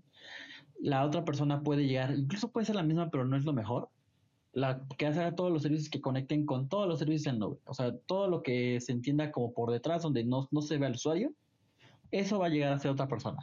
La 0.79 1.05
otra 1.05 1.25
persona 1.25 1.61
puede 1.61 1.85
llegar, 1.87 2.13
incluso 2.17 2.53
puede 2.53 2.65
ser 2.65 2.75
la 2.75 2.83
misma, 2.83 3.09
pero 3.09 3.25
no 3.25 3.35
es 3.35 3.43
lo 3.43 3.51
mejor. 3.51 3.89
La 4.53 4.81
que 4.97 5.07
hace 5.07 5.29
todos 5.33 5.51
los 5.51 5.61
servicios 5.61 5.89
que 5.89 5.99
conecten 5.99 6.45
con 6.45 6.69
todos 6.69 6.87
los 6.87 6.99
servicios 6.99 7.33
en 7.33 7.39
nube. 7.39 7.57
O 7.65 7.73
sea, 7.73 7.93
todo 8.05 8.29
lo 8.29 8.41
que 8.41 8.79
se 8.79 8.93
entienda 8.93 9.29
como 9.29 9.53
por 9.53 9.71
detrás, 9.71 10.03
donde 10.03 10.23
no, 10.23 10.47
no 10.51 10.61
se 10.61 10.77
ve 10.77 10.85
al 10.85 10.93
usuario, 10.93 11.33
eso 12.11 12.39
va 12.39 12.45
a 12.45 12.49
llegar 12.49 12.71
a 12.71 12.79
ser 12.79 12.91
otra 12.91 13.09
persona. 13.09 13.39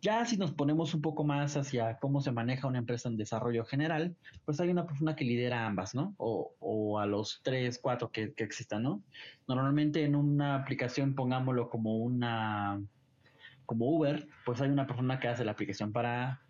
Ya 0.00 0.24
si 0.24 0.36
nos 0.36 0.52
ponemos 0.52 0.94
un 0.94 1.02
poco 1.02 1.24
más 1.24 1.56
hacia 1.56 1.98
cómo 1.98 2.20
se 2.20 2.32
maneja 2.32 2.66
una 2.66 2.78
empresa 2.78 3.08
en 3.08 3.16
desarrollo 3.16 3.64
general, 3.64 4.16
pues 4.44 4.60
hay 4.60 4.70
una 4.70 4.86
persona 4.86 5.16
que 5.16 5.24
lidera 5.24 5.66
ambas, 5.66 5.94
¿no? 5.94 6.14
O, 6.18 6.54
o 6.60 6.98
a 6.98 7.06
los 7.06 7.40
tres, 7.42 7.78
cuatro 7.78 8.10
que, 8.10 8.32
que, 8.34 8.44
existan, 8.44 8.82
¿no? 8.82 9.02
Normalmente 9.46 10.04
en 10.04 10.14
una 10.14 10.56
aplicación, 10.56 11.14
pongámoslo 11.14 11.68
como 11.68 11.96
una, 11.98 12.80
como 13.66 13.86
Uber, 13.90 14.28
pues 14.44 14.60
hay 14.60 14.70
una 14.70 14.86
persona 14.86 15.20
que 15.20 15.28
hace 15.28 15.44
la 15.44 15.52
aplicación 15.52 15.92
para 15.92 16.42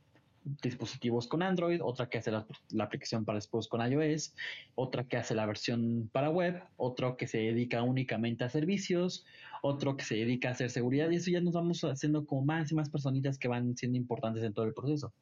dispositivos 0.62 1.26
con 1.26 1.42
Android, 1.42 1.80
otra 1.82 2.08
que 2.08 2.18
hace 2.18 2.30
la, 2.30 2.46
aplicación 2.80 3.24
para 3.24 3.38
dispositivos 3.38 3.68
con 3.68 3.92
iOS, 3.92 4.34
otra 4.74 5.04
que 5.04 5.16
hace 5.16 5.34
la 5.34 5.46
versión 5.46 6.08
para 6.12 6.30
web, 6.30 6.62
otro 6.76 7.16
que 7.16 7.26
se 7.26 7.38
dedica 7.38 7.82
únicamente 7.82 8.44
a 8.44 8.48
servicios, 8.48 9.24
otro 9.62 9.96
que 9.96 10.04
se 10.04 10.16
dedica 10.16 10.48
a 10.48 10.52
hacer 10.52 10.70
seguridad 10.70 11.10
y 11.10 11.16
eso 11.16 11.30
ya 11.30 11.40
nos 11.40 11.54
vamos 11.54 11.82
haciendo 11.82 12.26
como 12.26 12.44
más 12.44 12.70
y 12.72 12.74
más 12.74 12.90
personitas 12.90 13.38
que 13.38 13.48
van 13.48 13.76
siendo 13.76 13.98
importantes 13.98 14.42
en 14.42 14.54
todo 14.54 14.66
el 14.66 14.74
proceso. 14.74 15.12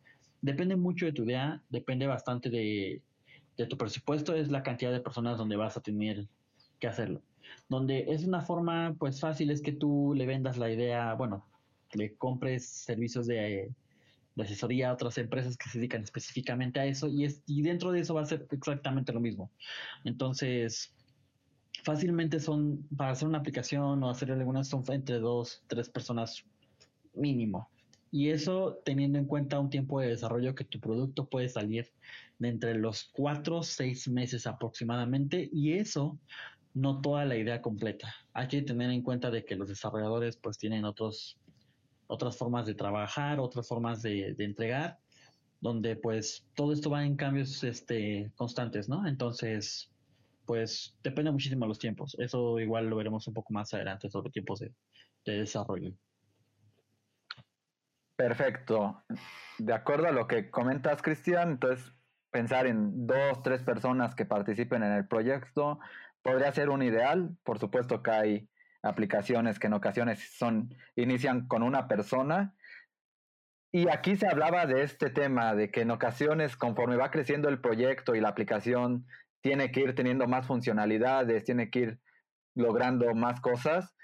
Depende 0.42 0.76
mucho 0.76 1.06
de 1.06 1.12
tu 1.12 1.24
idea, 1.24 1.62
depende 1.70 2.06
bastante 2.06 2.50
de, 2.50 3.02
de 3.56 3.66
tu 3.66 3.76
presupuesto, 3.76 4.34
es 4.34 4.50
la 4.50 4.62
cantidad 4.62 4.92
de 4.92 5.00
personas 5.00 5.38
donde 5.38 5.56
vas 5.56 5.76
a 5.76 5.80
tener 5.80 6.26
que 6.78 6.86
hacerlo. 6.86 7.22
Donde 7.68 8.06
es 8.08 8.24
una 8.24 8.42
forma 8.42 8.94
pues 8.98 9.20
fácil 9.20 9.50
es 9.50 9.62
que 9.62 9.72
tú 9.72 10.12
le 10.14 10.26
vendas 10.26 10.58
la 10.58 10.70
idea, 10.70 11.14
bueno, 11.14 11.46
le 11.92 12.14
compres 12.16 12.66
servicios 12.66 13.26
de 13.26 13.72
de 14.36 14.44
asesoría 14.44 14.90
a 14.90 14.92
otras 14.92 15.18
empresas 15.18 15.56
que 15.56 15.68
se 15.68 15.78
dedican 15.78 16.02
específicamente 16.02 16.78
a 16.78 16.86
eso 16.86 17.08
y, 17.08 17.24
es, 17.24 17.42
y 17.46 17.62
dentro 17.62 17.90
de 17.90 18.00
eso 18.00 18.14
va 18.14 18.22
a 18.22 18.26
ser 18.26 18.46
exactamente 18.50 19.12
lo 19.12 19.20
mismo. 19.20 19.50
Entonces, 20.04 20.94
fácilmente 21.82 22.38
son, 22.38 22.86
para 22.96 23.12
hacer 23.12 23.26
una 23.26 23.38
aplicación 23.38 24.02
o 24.02 24.10
hacer 24.10 24.30
algunas, 24.30 24.68
son 24.68 24.84
entre 24.88 25.18
dos, 25.18 25.62
tres 25.66 25.88
personas 25.88 26.44
mínimo. 27.14 27.70
Y 28.12 28.30
eso 28.30 28.78
teniendo 28.84 29.18
en 29.18 29.24
cuenta 29.24 29.58
un 29.58 29.70
tiempo 29.70 30.00
de 30.00 30.08
desarrollo 30.08 30.54
que 30.54 30.64
tu 30.64 30.78
producto 30.80 31.28
puede 31.28 31.48
salir 31.48 31.90
de 32.38 32.48
entre 32.48 32.74
los 32.74 33.04
cuatro, 33.04 33.62
seis 33.62 34.06
meses 34.06 34.46
aproximadamente 34.46 35.48
y 35.52 35.72
eso 35.72 36.18
no 36.74 37.00
toda 37.00 37.24
la 37.24 37.36
idea 37.36 37.62
completa. 37.62 38.14
Hay 38.34 38.48
que 38.48 38.62
tener 38.62 38.90
en 38.90 39.02
cuenta 39.02 39.30
de 39.30 39.44
que 39.44 39.56
los 39.56 39.68
desarrolladores 39.68 40.36
pues 40.36 40.58
tienen 40.58 40.84
otros 40.84 41.38
otras 42.06 42.36
formas 42.36 42.66
de 42.66 42.74
trabajar, 42.74 43.40
otras 43.40 43.68
formas 43.68 44.02
de, 44.02 44.34
entregar, 44.38 44.98
donde 45.60 45.96
pues 45.96 46.46
todo 46.54 46.72
esto 46.72 46.90
va 46.90 47.04
en 47.04 47.16
cambios 47.16 47.64
este, 47.64 48.30
constantes, 48.36 48.88
¿no? 48.88 49.06
Entonces, 49.06 49.90
pues 50.44 50.96
depende 51.02 51.30
muchísimo 51.30 51.64
de 51.64 51.68
los 51.68 51.78
tiempos. 51.78 52.16
Eso 52.18 52.60
igual 52.60 52.88
lo 52.88 52.96
veremos 52.96 53.26
un 53.26 53.34
poco 53.34 53.52
más 53.52 53.72
adelante 53.74 54.08
sobre 54.08 54.30
tiempos 54.30 54.60
de, 54.60 54.72
de 55.24 55.38
desarrollo. 55.38 55.92
Perfecto. 58.16 59.02
De 59.58 59.74
acuerdo 59.74 60.08
a 60.08 60.12
lo 60.12 60.26
que 60.26 60.50
comentas, 60.50 61.02
Cristian, 61.02 61.52
entonces 61.52 61.92
pensar 62.30 62.66
en 62.66 63.06
dos, 63.06 63.42
tres 63.42 63.62
personas 63.62 64.14
que 64.14 64.24
participen 64.24 64.82
en 64.82 64.92
el 64.92 65.06
proyecto 65.06 65.78
podría 66.22 66.52
ser 66.52 66.70
un 66.70 66.82
ideal. 66.82 67.36
Por 67.44 67.58
supuesto 67.58 68.02
que 68.02 68.10
hay 68.10 68.48
aplicaciones 68.86 69.58
que 69.58 69.66
en 69.66 69.74
ocasiones 69.74 70.36
son, 70.36 70.74
inician 70.94 71.46
con 71.46 71.62
una 71.62 71.88
persona. 71.88 72.54
Y 73.72 73.88
aquí 73.88 74.16
se 74.16 74.26
hablaba 74.26 74.66
de 74.66 74.82
este 74.82 75.10
tema, 75.10 75.54
de 75.54 75.70
que 75.70 75.82
en 75.82 75.90
ocasiones, 75.90 76.56
conforme 76.56 76.96
va 76.96 77.10
creciendo 77.10 77.48
el 77.48 77.60
proyecto 77.60 78.14
y 78.14 78.20
la 78.20 78.28
aplicación, 78.28 79.06
tiene 79.42 79.70
que 79.70 79.80
ir 79.80 79.94
teniendo 79.94 80.26
más 80.26 80.46
funcionalidades, 80.46 81.44
tiene 81.44 81.70
que 81.70 81.78
ir 81.80 81.98
logrando 82.54 83.14
más 83.14 83.40
cosas, 83.40 83.94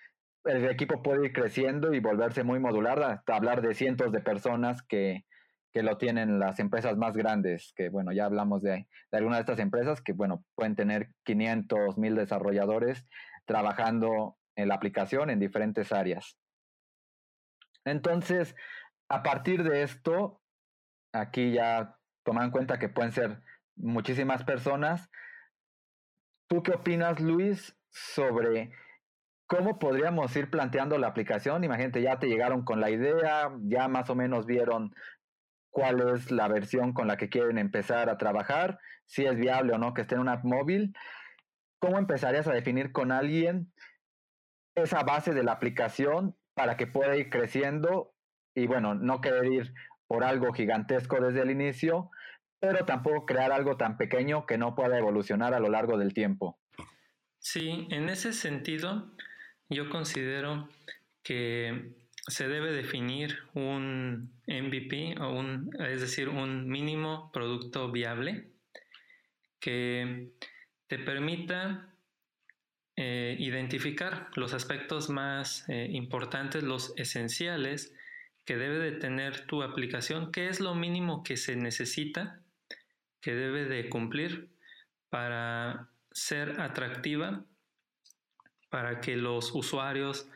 el 0.45 0.69
equipo 0.69 1.03
puede 1.03 1.27
ir 1.27 1.33
creciendo 1.33 1.95
y 1.95 2.01
volverse 2.01 2.43
muy 2.43 2.59
modular, 2.59 3.03
hasta 3.03 3.37
hablar 3.37 3.63
de 3.63 3.75
cientos 3.75 4.13
de 4.13 4.21
personas 4.21 4.83
que, 4.83 5.25
que 5.73 5.83
lo 5.83 5.97
tienen 5.97 6.39
las 6.39 6.59
empresas 6.59 6.97
más 6.97 7.17
grandes, 7.17 7.73
que 7.77 7.89
bueno, 7.89 8.13
ya 8.13 8.27
hablamos 8.27 8.63
de, 8.63 8.87
de 9.11 9.19
algunas 9.19 9.39
de 9.39 9.41
estas 9.41 9.59
empresas 9.59 10.01
que 10.03 10.13
bueno, 10.13 10.45
pueden 10.55 10.77
tener 10.77 11.11
500, 11.25 11.97
mil 11.99 12.15
desarrolladores 12.15 13.07
trabajando 13.47 14.37
en 14.57 14.69
la 14.69 14.75
aplicación 14.75 15.31
en 15.31 15.39
diferentes 15.39 15.93
áreas. 15.93 16.37
Entonces, 17.85 18.55
a 19.09 19.23
partir 19.23 19.63
de 19.63 19.83
esto, 19.83 20.41
aquí 21.13 21.53
ya 21.53 21.99
toman 22.25 22.45
en 22.45 22.51
cuenta 22.51 22.79
que 22.79 22.89
pueden 22.89 23.13
ser 23.13 23.43
muchísimas 23.77 24.45
personas. 24.45 25.11
¿Tú 26.49 26.63
qué 26.63 26.73
opinas, 26.73 27.21
Luis, 27.21 27.77
sobre 27.91 28.73
cómo 29.47 29.79
podríamos 29.79 30.35
ir 30.37 30.51
planteando 30.51 30.99
la 30.99 31.09
aplicación? 31.09 31.65
Imagínate, 31.65 32.03
ya 32.03 32.19
te 32.19 32.29
llegaron 32.29 32.65
con 32.65 32.81
la 32.81 32.91
idea, 32.91 33.51
ya 33.63 33.89
más 33.89 34.09
o 34.11 34.15
menos 34.15 34.47
vieron 34.47 34.95
cuál 35.71 36.15
es 36.15 36.31
la 36.31 36.49
versión 36.49 36.93
con 36.93 37.09
la 37.09 37.17
que 37.17 37.31
quieren 37.31 37.59
empezar 37.59 38.11
a 38.11 38.19
trabajar, 38.19 38.79
si 39.07 39.25
es 39.25 39.37
viable 39.37 39.73
o 39.73 39.79
no 39.79 39.95
que 39.95 40.03
esté 40.03 40.15
en 40.15 40.21
una 40.21 40.35
app 40.35 40.45
móvil. 40.45 40.95
¿Cómo 41.81 41.99
empezarías 41.99 42.47
a 42.47 42.53
definir 42.53 42.93
con 42.93 43.11
alguien 43.11 43.72
esa 44.75 45.03
base 45.03 45.33
de 45.33 45.43
la 45.43 45.53
aplicación 45.53 46.37
para 46.55 46.77
que 46.77 46.87
pueda 46.87 47.17
ir 47.17 47.31
creciendo 47.31 48.15
y 48.55 48.67
bueno, 48.67 48.95
no 48.95 49.21
querer 49.21 49.47
ir 49.47 49.75
por 50.07 50.25
algo 50.25 50.53
gigantesco 50.53 51.21
desde 51.21 51.43
el 51.43 51.51
inicio, 51.51 52.11
pero 52.61 52.85
tampoco 52.85 53.27
crear 53.27 53.51
algo 53.51 53.77
tan 53.77 53.97
pequeño 53.97 54.47
que 54.47 54.59
no 54.59 54.75
pueda 54.75 54.99
evolucionar 54.99 55.55
a 55.55 55.61
lo 55.61 55.69
largo 55.69 55.97
del 55.97 56.13
tiempo. 56.13 56.59
Sí, 57.39 57.89
en 57.91 58.09
ese 58.09 58.33
sentido, 58.33 59.11
yo 59.69 59.89
considero 59.89 60.69
que 61.23 61.95
se 62.29 62.47
debe 62.47 62.73
definir 62.73 63.39
un 63.55 64.33
MVP 64.47 65.17
o 65.21 65.31
un, 65.31 65.71
es 65.81 66.01
decir, 66.01 66.29
un 66.29 66.69
mínimo 66.69 67.31
producto 67.33 67.91
viable 67.91 68.53
que 69.59 70.33
te 70.87 70.99
permita 70.99 71.92
eh, 72.97 73.37
identificar 73.39 74.29
los 74.37 74.53
aspectos 74.53 75.09
más 75.09 75.69
eh, 75.69 75.89
importantes, 75.93 76.63
los 76.63 76.93
esenciales 76.97 77.95
que 78.45 78.57
debe 78.57 78.79
de 78.79 78.93
tener 78.93 79.47
tu 79.47 79.63
aplicación, 79.63 80.31
qué 80.33 80.49
es 80.49 80.61
lo 80.61 80.75
mínimo 80.75 81.23
que 81.23 81.37
se 81.37 81.57
necesita, 81.57 82.41
que 83.21 83.35
debe 83.35 83.65
de 83.65 83.89
cumplir 83.89 84.51
para 85.09 85.89
ser 86.11 86.61
atractiva, 86.61 87.45
para 88.69 89.01
que 89.01 89.17
los 89.17 89.53
usuarios 89.55 90.29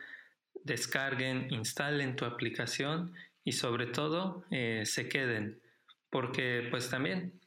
descarguen, 0.63 1.47
instalen 1.51 2.15
tu 2.15 2.25
aplicación 2.25 3.13
y 3.43 3.53
sobre 3.53 3.87
todo 3.87 4.45
eh, 4.51 4.83
se 4.85 5.09
queden, 5.09 5.61
porque 6.09 6.67
pues 6.69 6.89
también 6.89 7.39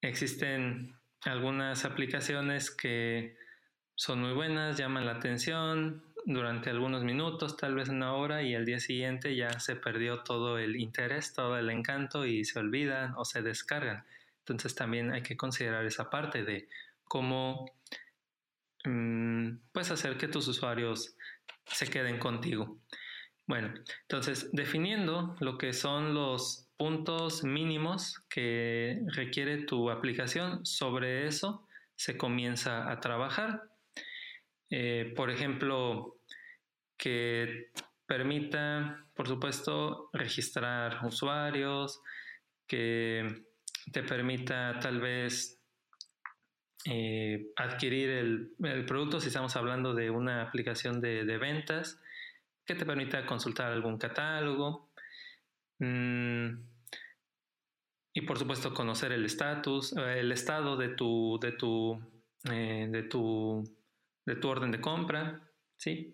existen 0.00 0.96
algunas 1.22 1.84
aplicaciones 1.84 2.70
que 2.70 3.37
son 3.98 4.20
muy 4.20 4.32
buenas, 4.32 4.76
llaman 4.76 5.06
la 5.06 5.16
atención 5.16 6.04
durante 6.24 6.70
algunos 6.70 7.02
minutos, 7.02 7.56
tal 7.56 7.74
vez 7.74 7.88
una 7.88 8.12
hora, 8.14 8.44
y 8.44 8.54
al 8.54 8.64
día 8.64 8.78
siguiente 8.78 9.34
ya 9.34 9.58
se 9.58 9.74
perdió 9.74 10.20
todo 10.20 10.56
el 10.56 10.76
interés, 10.76 11.34
todo 11.34 11.58
el 11.58 11.68
encanto 11.68 12.24
y 12.24 12.44
se 12.44 12.60
olvidan 12.60 13.14
o 13.16 13.24
se 13.24 13.42
descargan. 13.42 14.04
Entonces 14.38 14.76
también 14.76 15.10
hay 15.10 15.22
que 15.22 15.36
considerar 15.36 15.84
esa 15.84 16.10
parte 16.10 16.44
de 16.44 16.68
cómo 17.02 17.72
mm, 18.84 19.56
pues 19.72 19.90
hacer 19.90 20.16
que 20.16 20.28
tus 20.28 20.46
usuarios 20.46 21.16
se 21.66 21.90
queden 21.90 22.20
contigo. 22.20 22.78
Bueno, 23.48 23.74
entonces 24.02 24.48
definiendo 24.52 25.34
lo 25.40 25.58
que 25.58 25.72
son 25.72 26.14
los 26.14 26.68
puntos 26.76 27.42
mínimos 27.42 28.20
que 28.30 29.02
requiere 29.08 29.64
tu 29.64 29.90
aplicación, 29.90 30.64
sobre 30.64 31.26
eso 31.26 31.66
se 31.96 32.16
comienza 32.16 32.92
a 32.92 33.00
trabajar. 33.00 33.67
Eh, 34.70 35.12
por 35.16 35.30
ejemplo, 35.30 36.18
que 36.96 37.70
permita, 38.06 39.06
por 39.14 39.28
supuesto, 39.28 40.10
registrar 40.12 41.04
usuarios, 41.04 42.02
que 42.66 43.44
te 43.92 44.02
permita 44.02 44.78
tal 44.80 45.00
vez 45.00 45.62
eh, 46.84 47.50
adquirir 47.56 48.10
el, 48.10 48.84
producto 48.86 49.20
si 49.20 49.28
estamos 49.28 49.56
hablando 49.56 49.94
de 49.94 50.10
una 50.10 50.42
aplicación 50.42 51.00
de, 51.00 51.38
ventas, 51.38 52.00
que 52.64 52.74
te 52.74 52.84
permita 52.84 53.24
consultar 53.26 53.72
algún 53.72 53.98
catálogo. 53.98 54.90
Mm, 55.78 56.60
y 58.14 58.22
por 58.22 58.38
supuesto 58.38 58.74
conocer 58.74 59.12
el 59.12 59.24
estatus, 59.24 59.96
eh, 59.96 60.20
el 60.20 60.32
estado 60.32 60.76
de 60.76 60.88
tu, 60.88 61.38
de 61.40 61.52
tu, 61.52 62.00
de 62.42 63.02
tu, 63.08 63.77
de 64.28 64.36
tu 64.36 64.48
orden 64.48 64.70
de 64.70 64.80
compra, 64.80 65.40
¿sí? 65.78 66.12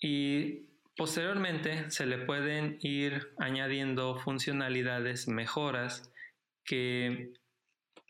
Y 0.00 0.68
posteriormente 0.96 1.90
se 1.90 2.06
le 2.06 2.18
pueden 2.18 2.78
ir 2.80 3.34
añadiendo 3.38 4.16
funcionalidades, 4.16 5.28
mejoras 5.28 6.10
que 6.64 7.34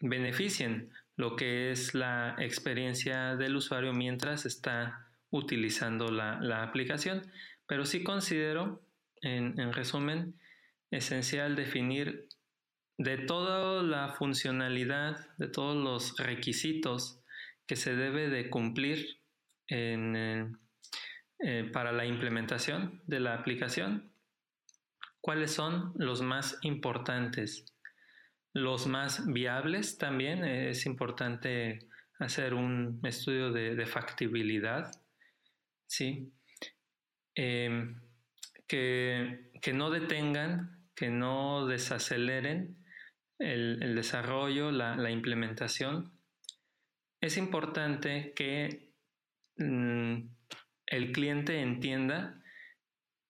beneficien 0.00 0.92
lo 1.16 1.34
que 1.34 1.72
es 1.72 1.94
la 1.94 2.36
experiencia 2.38 3.34
del 3.34 3.56
usuario 3.56 3.92
mientras 3.92 4.46
está 4.46 5.08
utilizando 5.30 6.12
la, 6.12 6.62
aplicación. 6.62 7.22
Pero 7.66 7.84
sí 7.84 8.04
considero, 8.04 8.80
en, 9.22 9.58
en 9.58 9.72
resumen, 9.72 10.38
esencial 10.92 11.56
definir 11.56 12.28
de 12.96 13.18
toda 13.18 13.82
la 13.82 14.10
funcionalidad, 14.12 15.36
de 15.36 15.48
todos 15.48 15.76
los 15.76 16.16
requisitos 16.18 17.18
que 17.68 17.76
se 17.76 17.94
debe 17.94 18.28
de 18.28 18.50
cumplir 18.50 19.20
eh, 19.68 20.50
para 21.72 21.92
la 21.92 22.04
implementación 22.04 23.00
de 23.06 23.20
la 23.20 23.34
aplicación, 23.34 24.10
cuáles 25.20 25.52
son 25.52 25.92
los 25.96 26.22
más 26.22 26.58
importantes, 26.62 27.66
los 28.52 28.88
más 28.88 29.24
viables 29.32 29.98
también. 29.98 30.44
es 30.44 30.86
importante 30.86 31.78
hacer 32.18 32.54
un 32.54 33.00
estudio 33.04 33.52
de, 33.52 33.86
factibilidad, 33.86 34.90
¿sí? 35.86 36.32
Em, 37.36 38.00
que, 38.66 39.52
que 39.62 39.72
no 39.72 39.90
detengan, 39.90 40.88
que 40.96 41.10
no 41.10 41.66
desaceleren 41.66 42.76
el, 43.38 43.94
desarrollo, 43.94 44.70
la, 44.72 45.10
implementación, 45.10 46.17
es 47.20 47.36
importante 47.36 48.32
que 48.34 48.92
mm, 49.56 50.28
el 50.86 51.12
cliente 51.12 51.60
entienda 51.60 52.40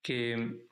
que 0.03 0.67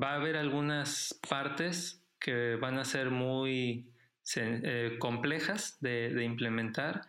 va 0.00 0.12
a 0.12 0.16
haber 0.16 0.36
algunas 0.36 1.18
partes 1.28 2.02
que 2.18 2.56
van 2.56 2.78
a 2.78 2.84
ser 2.84 3.10
muy 3.10 3.92
eh, 4.34 4.96
complejas 4.98 5.78
de, 5.80 6.10
de, 6.10 6.24
implementar, 6.24 7.02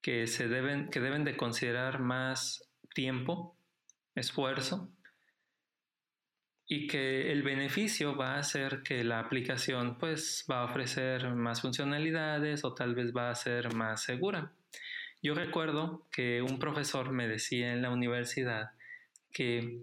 que, 0.00 0.26
se 0.26 0.48
deben, 0.48 0.88
que 0.88 1.00
deben 1.00 1.24
de 1.24 1.36
considerar 1.36 2.00
más 2.00 2.70
tiempo, 2.94 3.58
esfuerzo, 4.14 4.92
y 6.72 6.86
que 6.86 7.32
el 7.32 7.42
beneficio 7.42 8.14
va 8.14 8.38
a 8.38 8.42
ser 8.44 8.84
que 8.84 9.02
la 9.02 9.18
aplicación 9.18 9.98
pues 9.98 10.46
va 10.48 10.60
a 10.60 10.66
ofrecer 10.66 11.34
más 11.34 11.62
funcionalidades 11.62 12.64
o 12.64 12.74
tal 12.74 12.94
vez 12.94 13.12
va 13.12 13.28
a 13.28 13.34
ser 13.34 13.74
más 13.74 14.04
segura. 14.04 14.52
Yo 15.20 15.34
recuerdo 15.34 16.06
que 16.12 16.42
un 16.42 16.60
profesor 16.60 17.10
me 17.10 17.26
decía 17.26 17.72
en 17.72 17.82
la 17.82 17.90
universidad 17.90 18.70
que 19.32 19.80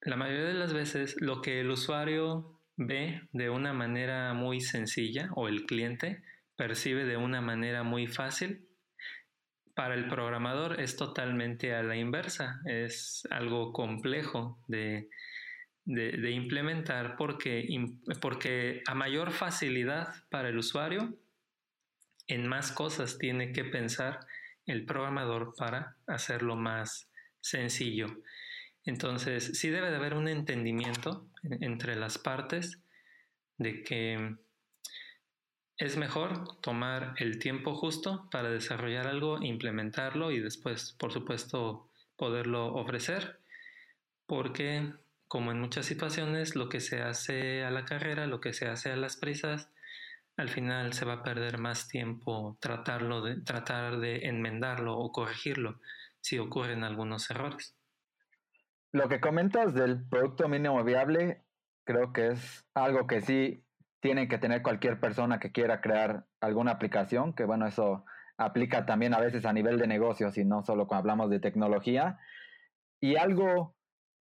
la 0.00 0.16
mayoría 0.16 0.46
de 0.46 0.54
las 0.54 0.72
veces 0.72 1.14
lo 1.20 1.40
que 1.42 1.60
el 1.60 1.70
usuario 1.70 2.58
ve 2.76 3.22
de 3.30 3.48
una 3.48 3.72
manera 3.72 4.34
muy 4.34 4.60
sencilla 4.60 5.30
o 5.36 5.46
el 5.46 5.64
cliente 5.64 6.24
percibe 6.56 7.04
de 7.04 7.18
una 7.18 7.40
manera 7.40 7.84
muy 7.84 8.08
fácil, 8.08 8.66
para 9.76 9.94
el 9.94 10.08
programador 10.08 10.80
es 10.80 10.96
totalmente 10.96 11.74
a 11.74 11.82
la 11.84 11.96
inversa, 11.96 12.62
es 12.64 13.28
algo 13.30 13.74
complejo 13.74 14.58
de, 14.68 15.10
de, 15.86 16.30
implementar 16.32 17.16
porque, 17.16 17.66
porque 18.20 18.82
a 18.86 18.94
mayor 18.94 19.30
facilidad 19.30 20.14
para 20.28 20.48
el 20.48 20.58
usuario, 20.58 21.16
en 22.26 22.46
más 22.46 22.72
cosas 22.72 23.18
tiene 23.18 23.52
que 23.52 23.64
pensar 23.64 24.20
el 24.66 24.84
programador 24.84 25.54
para 25.56 25.96
hacerlo 26.08 26.56
más 26.56 27.08
sencillo. 27.40 28.08
Entonces, 28.84 29.58
sí 29.58 29.70
debe 29.70 29.90
de 29.90 29.96
haber 29.96 30.14
un 30.14 30.28
entendimiento 30.28 31.28
entre 31.44 31.94
las 31.94 32.18
partes 32.18 32.80
de 33.58 33.84
que 33.84 34.36
es 35.78 35.96
mejor 35.96 36.60
tomar 36.60 37.14
el 37.18 37.38
tiempo 37.38 37.74
justo 37.74 38.28
para 38.32 38.50
desarrollar 38.50 39.06
algo, 39.06 39.40
implementarlo 39.42 40.32
y 40.32 40.40
después, 40.40 40.96
por 40.98 41.12
supuesto, 41.12 41.88
poderlo 42.16 42.74
ofrecer, 42.74 43.38
porque 44.26 44.92
como 45.28 45.50
en 45.50 45.60
muchas 45.60 45.86
situaciones, 45.86 46.56
lo 46.56 46.68
que 46.68 46.80
se 46.80 47.02
hace 47.02 47.64
a 47.64 47.70
la 47.70 47.84
carrera, 47.84 48.26
lo 48.26 48.40
que 48.40 48.52
se 48.52 48.68
hace 48.68 48.92
a 48.92 48.96
las 48.96 49.16
prisas, 49.16 49.70
al 50.36 50.48
final 50.48 50.92
se 50.92 51.04
va 51.04 51.14
a 51.14 51.22
perder 51.22 51.58
más 51.58 51.88
tiempo 51.88 52.58
tratarlo 52.60 53.22
de, 53.22 53.40
tratar 53.40 53.98
de 53.98 54.26
enmendarlo 54.26 54.98
o 54.98 55.10
corregirlo 55.10 55.80
si 56.20 56.38
ocurren 56.38 56.84
algunos 56.84 57.30
errores. 57.30 57.76
Lo 58.92 59.08
que 59.08 59.20
comentas 59.20 59.74
del 59.74 60.06
producto 60.08 60.48
mínimo 60.48 60.82
viable, 60.84 61.42
creo 61.84 62.12
que 62.12 62.28
es 62.28 62.66
algo 62.74 63.06
que 63.06 63.20
sí 63.20 63.64
tiene 64.00 64.28
que 64.28 64.38
tener 64.38 64.62
cualquier 64.62 65.00
persona 65.00 65.38
que 65.38 65.52
quiera 65.52 65.80
crear 65.80 66.26
alguna 66.40 66.72
aplicación, 66.72 67.34
que 67.34 67.44
bueno, 67.44 67.66
eso 67.66 68.04
aplica 68.36 68.86
también 68.86 69.14
a 69.14 69.20
veces 69.20 69.44
a 69.44 69.52
nivel 69.52 69.78
de 69.78 69.86
negocios 69.86 70.36
y 70.38 70.44
no 70.44 70.64
solo 70.64 70.86
cuando 70.86 71.00
hablamos 71.00 71.30
de 71.30 71.40
tecnología. 71.40 72.18
Y 73.00 73.16
algo 73.16 73.75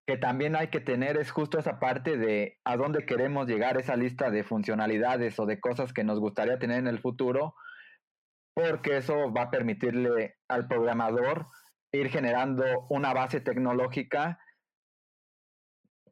que 0.06 0.18
también 0.18 0.56
hay 0.56 0.68
que 0.68 0.80
tener 0.80 1.18
es 1.18 1.32
justo 1.32 1.58
esa 1.58 1.80
parte 1.80 2.18
de 2.18 2.60
a 2.64 2.78
dónde 2.78 3.06
queremos 3.06 3.48
llegar, 3.48 3.78
esa 3.78 3.96
lista 3.96 4.30
de 4.30 4.44
funcionalidades 4.44 5.40
o 5.40 5.46
de 5.46 5.60
cosas 5.60 5.94
que 5.94 6.04
nos 6.04 6.20
gustaría 6.20 6.60
tener 6.60 6.78
en 6.78 6.88
el 6.88 7.00
futuro, 7.00 7.56
porque 8.54 8.98
eso 8.98 9.34
va 9.34 9.44
a 9.44 9.52
permitirle 9.52 10.38
al 10.48 10.68
programador 10.68 11.48
ir 11.92 12.10
generando 12.10 12.86
una 12.90 13.14
base 13.14 13.42
tecnológica 13.42 14.40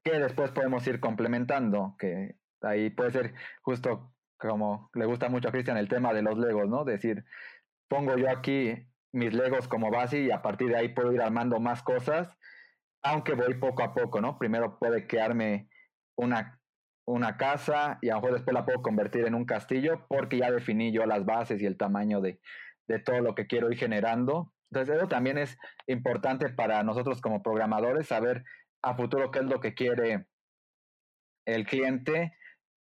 que 0.03 0.19
después 0.19 0.51
podemos 0.51 0.85
ir 0.87 0.99
complementando, 0.99 1.95
que 1.99 2.35
ahí 2.61 2.89
puede 2.89 3.11
ser 3.11 3.33
justo 3.61 4.13
como 4.37 4.89
le 4.93 5.05
gusta 5.05 5.29
mucho 5.29 5.49
a 5.49 5.51
Cristian 5.51 5.77
el 5.77 5.87
tema 5.87 6.13
de 6.13 6.21
los 6.21 6.37
legos, 6.37 6.67
¿no? 6.67 6.83
Decir, 6.83 7.23
pongo 7.87 8.17
yo 8.17 8.29
aquí 8.29 8.87
mis 9.13 9.33
legos 9.33 9.67
como 9.67 9.91
base 9.91 10.19
y 10.19 10.31
a 10.31 10.41
partir 10.41 10.69
de 10.69 10.77
ahí 10.77 10.89
puedo 10.89 11.13
ir 11.13 11.21
armando 11.21 11.59
más 11.59 11.83
cosas 11.83 12.35
aunque 13.03 13.33
voy 13.33 13.55
poco 13.55 13.83
a 13.83 13.93
poco, 13.93 14.21
¿no? 14.21 14.37
Primero 14.37 14.79
puede 14.79 15.07
quedarme 15.07 15.67
una, 16.15 16.59
una 17.05 17.37
casa 17.37 17.99
y 18.01 18.09
a 18.09 18.13
lo 18.13 18.21
mejor 18.21 18.33
después 18.35 18.53
la 18.53 18.65
puedo 18.65 18.81
convertir 18.81 19.25
en 19.25 19.35
un 19.35 19.45
castillo 19.45 20.05
porque 20.07 20.37
ya 20.37 20.49
definí 20.51 20.91
yo 20.91 21.05
las 21.05 21.25
bases 21.25 21.61
y 21.61 21.65
el 21.65 21.77
tamaño 21.77 22.21
de, 22.21 22.39
de 22.87 22.99
todo 22.99 23.19
lo 23.19 23.35
que 23.35 23.45
quiero 23.45 23.69
ir 23.71 23.77
generando. 23.77 24.53
Entonces 24.71 24.95
eso 24.95 25.07
también 25.07 25.37
es 25.37 25.57
importante 25.85 26.49
para 26.49 26.81
nosotros 26.83 27.21
como 27.21 27.43
programadores, 27.43 28.07
saber 28.07 28.43
a 28.81 28.95
futuro 28.95 29.31
qué 29.31 29.39
es 29.39 29.45
lo 29.45 29.59
que 29.59 29.73
quiere 29.73 30.25
el 31.45 31.65
cliente 31.65 32.33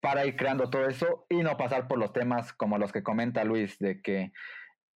para 0.01 0.27
ir 0.27 0.37
creando 0.37 0.69
todo 0.69 0.87
eso 0.87 1.27
y 1.29 1.43
no 1.43 1.57
pasar 1.57 1.89
por 1.89 1.99
los 1.99 2.13
temas 2.13 2.53
como 2.53 2.77
los 2.77 2.93
que 2.93 3.03
comenta 3.03 3.45
Luis, 3.45 3.79
de 3.79 4.03
que 4.03 4.33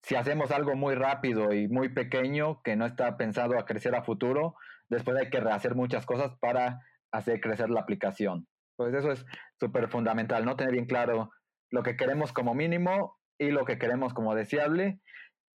si 0.03 0.15
hacemos 0.15 0.51
algo 0.51 0.75
muy 0.75 0.95
rápido 0.95 1.53
y 1.53 1.69
muy 1.69 1.89
pequeño 1.89 2.61
que 2.63 2.77
no 2.77 2.87
está 2.87 3.17
pensado 3.17 3.59
a 3.59 3.65
crecer 3.65 3.95
a 3.95 4.03
futuro, 4.03 4.57
después 4.89 5.17
hay 5.17 5.31
que 5.31 5.41
rehacer 5.41 5.75
muchas 5.75 6.07
cosas 6.07 6.37
para 6.41 6.81
hacer 7.13 7.41
crecer 7.41 7.71
la 7.71 7.81
aplicación. 7.81 8.47
Pues 8.77 8.95
eso 8.95 9.11
es 9.13 9.25
súper 9.59 9.89
fundamental, 9.89 10.45
¿no? 10.45 10.57
Tener 10.57 10.73
bien 10.73 10.87
claro 10.87 11.31
lo 11.71 11.83
que 11.83 11.97
queremos 11.97 12.33
como 12.33 12.55
mínimo 12.55 13.17
y 13.39 13.51
lo 13.51 13.65
que 13.65 13.79
queremos 13.79 14.15
como 14.15 14.35
deseable. 14.35 15.01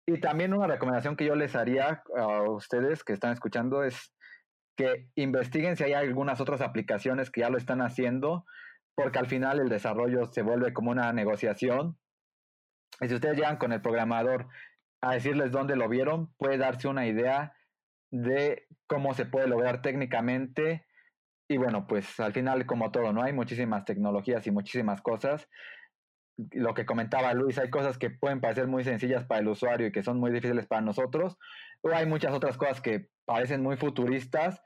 Y 0.07 0.19
también 0.19 0.53
una 0.53 0.67
recomendación 0.67 1.15
que 1.15 1.25
yo 1.25 1.35
les 1.35 1.55
haría 1.55 2.01
a 2.17 2.49
ustedes 2.49 3.03
que 3.03 3.13
están 3.13 3.33
escuchando 3.33 3.83
es 3.83 4.13
que 4.75 5.09
investiguen 5.15 5.75
si 5.75 5.83
hay 5.83 5.93
algunas 5.93 6.39
otras 6.39 6.61
aplicaciones 6.61 7.29
que 7.29 7.41
ya 7.41 7.49
lo 7.49 7.57
están 7.57 7.81
haciendo, 7.81 8.45
porque 8.95 9.19
al 9.19 9.27
final 9.27 9.59
el 9.59 9.69
desarrollo 9.69 10.25
se 10.25 10.41
vuelve 10.41 10.73
como 10.73 10.91
una 10.91 11.11
negociación. 11.13 11.97
Y 13.01 13.09
si 13.09 13.15
ustedes 13.15 13.35
llegan 13.35 13.57
con 13.57 13.73
el 13.73 13.81
programador 13.81 14.47
a 15.01 15.13
decirles 15.13 15.51
dónde 15.51 15.75
lo 15.75 15.89
vieron, 15.89 16.33
puede 16.37 16.57
darse 16.57 16.87
una 16.87 17.07
idea 17.07 17.53
de 18.11 18.67
cómo 18.87 19.13
se 19.13 19.25
puede 19.25 19.47
lograr 19.47 19.81
técnicamente. 19.81 20.85
Y 21.47 21.57
bueno, 21.57 21.87
pues 21.87 22.19
al 22.19 22.33
final, 22.33 22.65
como 22.65 22.91
todo, 22.91 23.13
¿no? 23.13 23.23
Hay 23.23 23.33
muchísimas 23.33 23.85
tecnologías 23.85 24.45
y 24.47 24.51
muchísimas 24.51 25.01
cosas. 25.01 25.47
Lo 26.51 26.73
que 26.73 26.85
comentaba 26.85 27.33
Luis, 27.33 27.57
hay 27.57 27.69
cosas 27.69 27.97
que 27.97 28.09
pueden 28.09 28.39
parecer 28.39 28.67
muy 28.67 28.83
sencillas 28.83 29.25
para 29.25 29.41
el 29.41 29.47
usuario 29.47 29.87
y 29.87 29.91
que 29.91 30.03
son 30.03 30.19
muy 30.19 30.31
difíciles 30.31 30.67
para 30.67 30.81
nosotros. 30.81 31.37
O 31.81 31.89
hay 31.89 32.05
muchas 32.05 32.33
otras 32.33 32.57
cosas 32.57 32.81
que 32.81 33.07
parecen 33.25 33.61
muy 33.61 33.77
futuristas, 33.77 34.61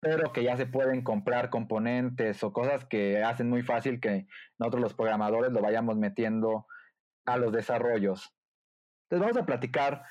pero 0.00 0.32
que 0.32 0.42
ya 0.42 0.56
se 0.56 0.66
pueden 0.66 1.02
comprar 1.02 1.50
componentes 1.50 2.42
o 2.42 2.52
cosas 2.52 2.84
que 2.86 3.22
hacen 3.22 3.48
muy 3.48 3.62
fácil 3.62 4.00
que 4.00 4.26
nosotros 4.58 4.82
los 4.82 4.94
programadores 4.94 5.52
lo 5.52 5.60
vayamos 5.60 5.96
metiendo 5.96 6.66
a 7.24 7.36
los 7.36 7.52
desarrollos. 7.52 8.34
Entonces 9.04 9.28
vamos 9.28 9.42
a 9.42 9.46
platicar 9.46 10.02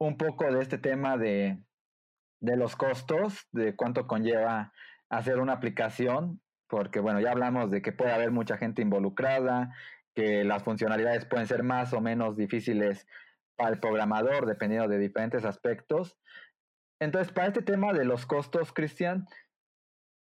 un 0.00 0.16
poco 0.16 0.50
de 0.50 0.62
este 0.62 0.78
tema 0.78 1.16
de, 1.16 1.62
de 2.40 2.56
los 2.56 2.76
costos, 2.76 3.46
de 3.52 3.74
cuánto 3.76 4.06
conlleva 4.06 4.72
hacer 5.08 5.38
una 5.38 5.54
aplicación, 5.54 6.40
porque 6.68 7.00
bueno, 7.00 7.20
ya 7.20 7.32
hablamos 7.32 7.70
de 7.70 7.82
que 7.82 7.92
puede 7.92 8.12
haber 8.12 8.30
mucha 8.30 8.58
gente 8.58 8.82
involucrada, 8.82 9.74
que 10.14 10.44
las 10.44 10.62
funcionalidades 10.62 11.24
pueden 11.24 11.46
ser 11.46 11.62
más 11.62 11.92
o 11.92 12.00
menos 12.00 12.36
difíciles 12.36 13.06
para 13.56 13.70
el 13.70 13.80
programador, 13.80 14.46
dependiendo 14.46 14.88
de 14.88 14.98
diferentes 14.98 15.44
aspectos. 15.44 16.18
Entonces, 17.00 17.32
para 17.32 17.48
este 17.48 17.62
tema 17.62 17.92
de 17.92 18.04
los 18.04 18.26
costos, 18.26 18.72
Cristian, 18.72 19.26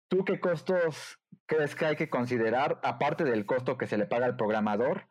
¿tú 0.09 0.25
qué 0.25 0.41
costos 0.41 1.19
crees 1.47 1.75
que 1.75 1.87
hay 1.87 1.97
que 1.97 2.11
considerar, 2.11 2.81
aparte 2.83 3.25
del 3.25 3.47
costo 3.47 3.79
que 3.79 3.87
se 3.87 3.97
le 3.97 4.07
paga 4.07 4.27
al 4.27 4.37
programador? 4.37 5.09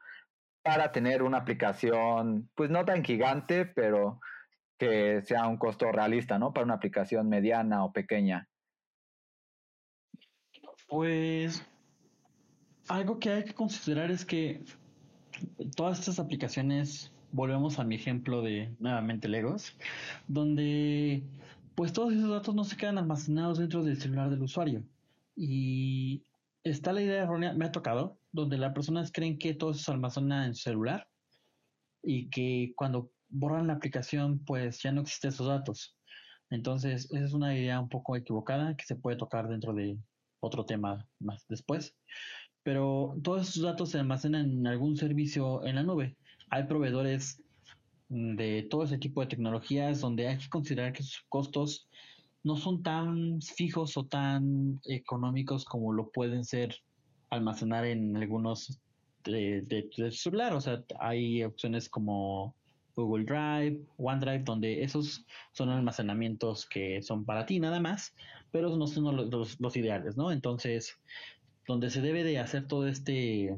para 0.65 0.91
tener 0.91 1.21
una 1.21 1.38
aplicación, 1.38 2.49
pues 2.55 2.71
no 2.71 2.86
tan 2.86 3.03
gigante, 3.03 3.67
pero 3.67 4.19
que 4.77 5.21
sea 5.21 5.47
un 5.47 5.57
costo 5.57 5.91
realista, 5.91 6.38
¿no? 6.38 6.53
Para 6.53 6.65
una 6.65 6.75
aplicación 6.75 7.29
mediana 7.29 7.83
o 7.83 7.93
pequeña. 7.93 8.47
Pues 10.88 11.65
algo 12.88 13.19
que 13.19 13.31
hay 13.31 13.43
que 13.43 13.53
considerar 13.53 14.11
es 14.11 14.25
que 14.25 14.63
todas 15.75 15.99
estas 15.99 16.19
aplicaciones, 16.19 17.11
volvemos 17.31 17.79
a 17.79 17.83
mi 17.83 17.95
ejemplo 17.95 18.41
de 18.41 18.73
nuevamente 18.79 19.27
Legos, 19.27 19.77
donde 20.27 21.23
pues 21.75 21.91
todos 21.91 22.13
esos 22.13 22.29
datos 22.29 22.55
no 22.55 22.63
se 22.63 22.77
quedan 22.77 22.97
almacenados 22.97 23.57
dentro 23.57 23.83
del 23.83 23.99
celular 23.99 24.29
del 24.29 24.43
usuario. 24.43 24.83
Y 25.35 26.23
está 26.63 26.93
la 26.93 27.01
idea 27.01 27.23
errónea, 27.23 27.53
me 27.53 27.65
ha 27.65 27.71
tocado, 27.71 28.17
donde 28.31 28.57
las 28.57 28.73
personas 28.73 29.11
creen 29.11 29.38
que 29.38 29.53
todo 29.53 29.73
se 29.73 29.91
almacena 29.91 30.45
en 30.45 30.55
su 30.55 30.63
celular 30.63 31.07
y 32.01 32.29
que 32.29 32.73
cuando 32.75 33.11
borran 33.29 33.67
la 33.67 33.73
aplicación, 33.73 34.39
pues 34.39 34.81
ya 34.81 34.91
no 34.91 35.01
existen 35.01 35.29
esos 35.29 35.47
datos. 35.47 35.95
Entonces, 36.49 37.05
esa 37.11 37.25
es 37.25 37.33
una 37.33 37.57
idea 37.57 37.79
un 37.79 37.89
poco 37.89 38.15
equivocada 38.15 38.75
que 38.75 38.85
se 38.85 38.95
puede 38.95 39.17
tocar 39.17 39.47
dentro 39.47 39.73
de 39.73 39.97
otro 40.39 40.65
tema 40.65 41.07
más 41.19 41.45
después. 41.47 41.95
Pero 42.63 43.15
todos 43.23 43.49
esos 43.49 43.63
datos 43.63 43.91
se 43.91 43.99
almacenan 43.99 44.51
en 44.51 44.67
algún 44.67 44.95
servicio 44.95 45.63
en 45.65 45.75
la 45.75 45.83
nube. 45.83 46.15
Hay 46.49 46.63
proveedores 46.63 47.41
de 48.09 48.67
todo 48.69 48.83
ese 48.83 48.97
tipo 48.97 49.21
de 49.21 49.27
tecnologías 49.27 50.01
donde 50.01 50.27
hay 50.27 50.38
que 50.38 50.49
considerar 50.49 50.93
que 50.93 51.03
sus 51.03 51.25
costos 51.29 51.88
no 52.43 52.55
son 52.55 52.83
tan 52.83 53.41
fijos 53.41 53.97
o 53.97 54.05
tan 54.05 54.79
económicos 54.85 55.65
como 55.65 55.91
lo 55.91 56.11
pueden 56.11 56.45
ser 56.45 56.75
almacenar 57.31 57.85
en 57.85 58.15
algunos 58.15 58.79
de, 59.23 59.61
de, 59.61 60.11
celular. 60.11 60.53
O 60.53 60.61
sea, 60.61 60.83
hay 60.99 61.43
opciones 61.43 61.89
como 61.89 62.55
Google 62.95 63.25
Drive, 63.25 63.79
OneDrive, 63.97 64.43
donde 64.43 64.84
esos 64.84 65.25
son 65.51 65.69
almacenamientos 65.69 66.65
que 66.65 67.01
son 67.01 67.25
para 67.25 67.45
ti 67.45 67.60
nada 67.60 67.79
más, 67.79 68.15
pero 68.51 68.75
no 68.75 68.88
son 68.88 69.29
los, 69.29 69.77
ideales, 69.77 70.17
¿no? 70.17 70.31
Entonces, 70.31 70.99
donde 71.67 71.89
se 71.89 72.01
debe 72.01 72.23
de 72.23 72.39
hacer 72.39 72.67
todo 72.67 72.88
este 72.88 73.55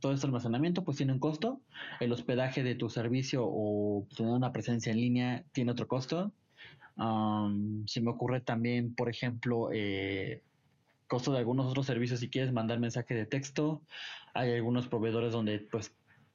todo 0.00 0.12
este 0.12 0.26
almacenamiento 0.26 0.82
pues 0.82 0.96
tiene 0.96 1.12
un 1.12 1.18
costo, 1.18 1.60
el 2.00 2.10
hospedaje 2.12 2.62
de 2.62 2.74
tu 2.74 2.88
servicio 2.88 3.42
o 3.44 4.06
tener 4.16 4.32
una 4.32 4.50
presencia 4.50 4.92
en 4.92 4.98
línea 4.98 5.44
tiene 5.52 5.72
otro 5.72 5.88
costo, 5.88 6.32
se 7.86 8.00
me 8.00 8.10
ocurre 8.10 8.40
también, 8.40 8.94
por 8.94 9.08
ejemplo, 9.08 9.70
eh, 9.72 10.42
costo 11.06 11.32
de 11.32 11.38
algunos 11.38 11.66
otros 11.66 11.86
servicios 11.86 12.20
si 12.20 12.28
quieres 12.28 12.52
mandar 12.52 12.78
mensaje 12.78 13.14
de 13.14 13.26
texto. 13.26 13.82
Hay 14.34 14.52
algunos 14.52 14.86
proveedores 14.86 15.32
donde 15.32 15.58
pues 15.58 15.92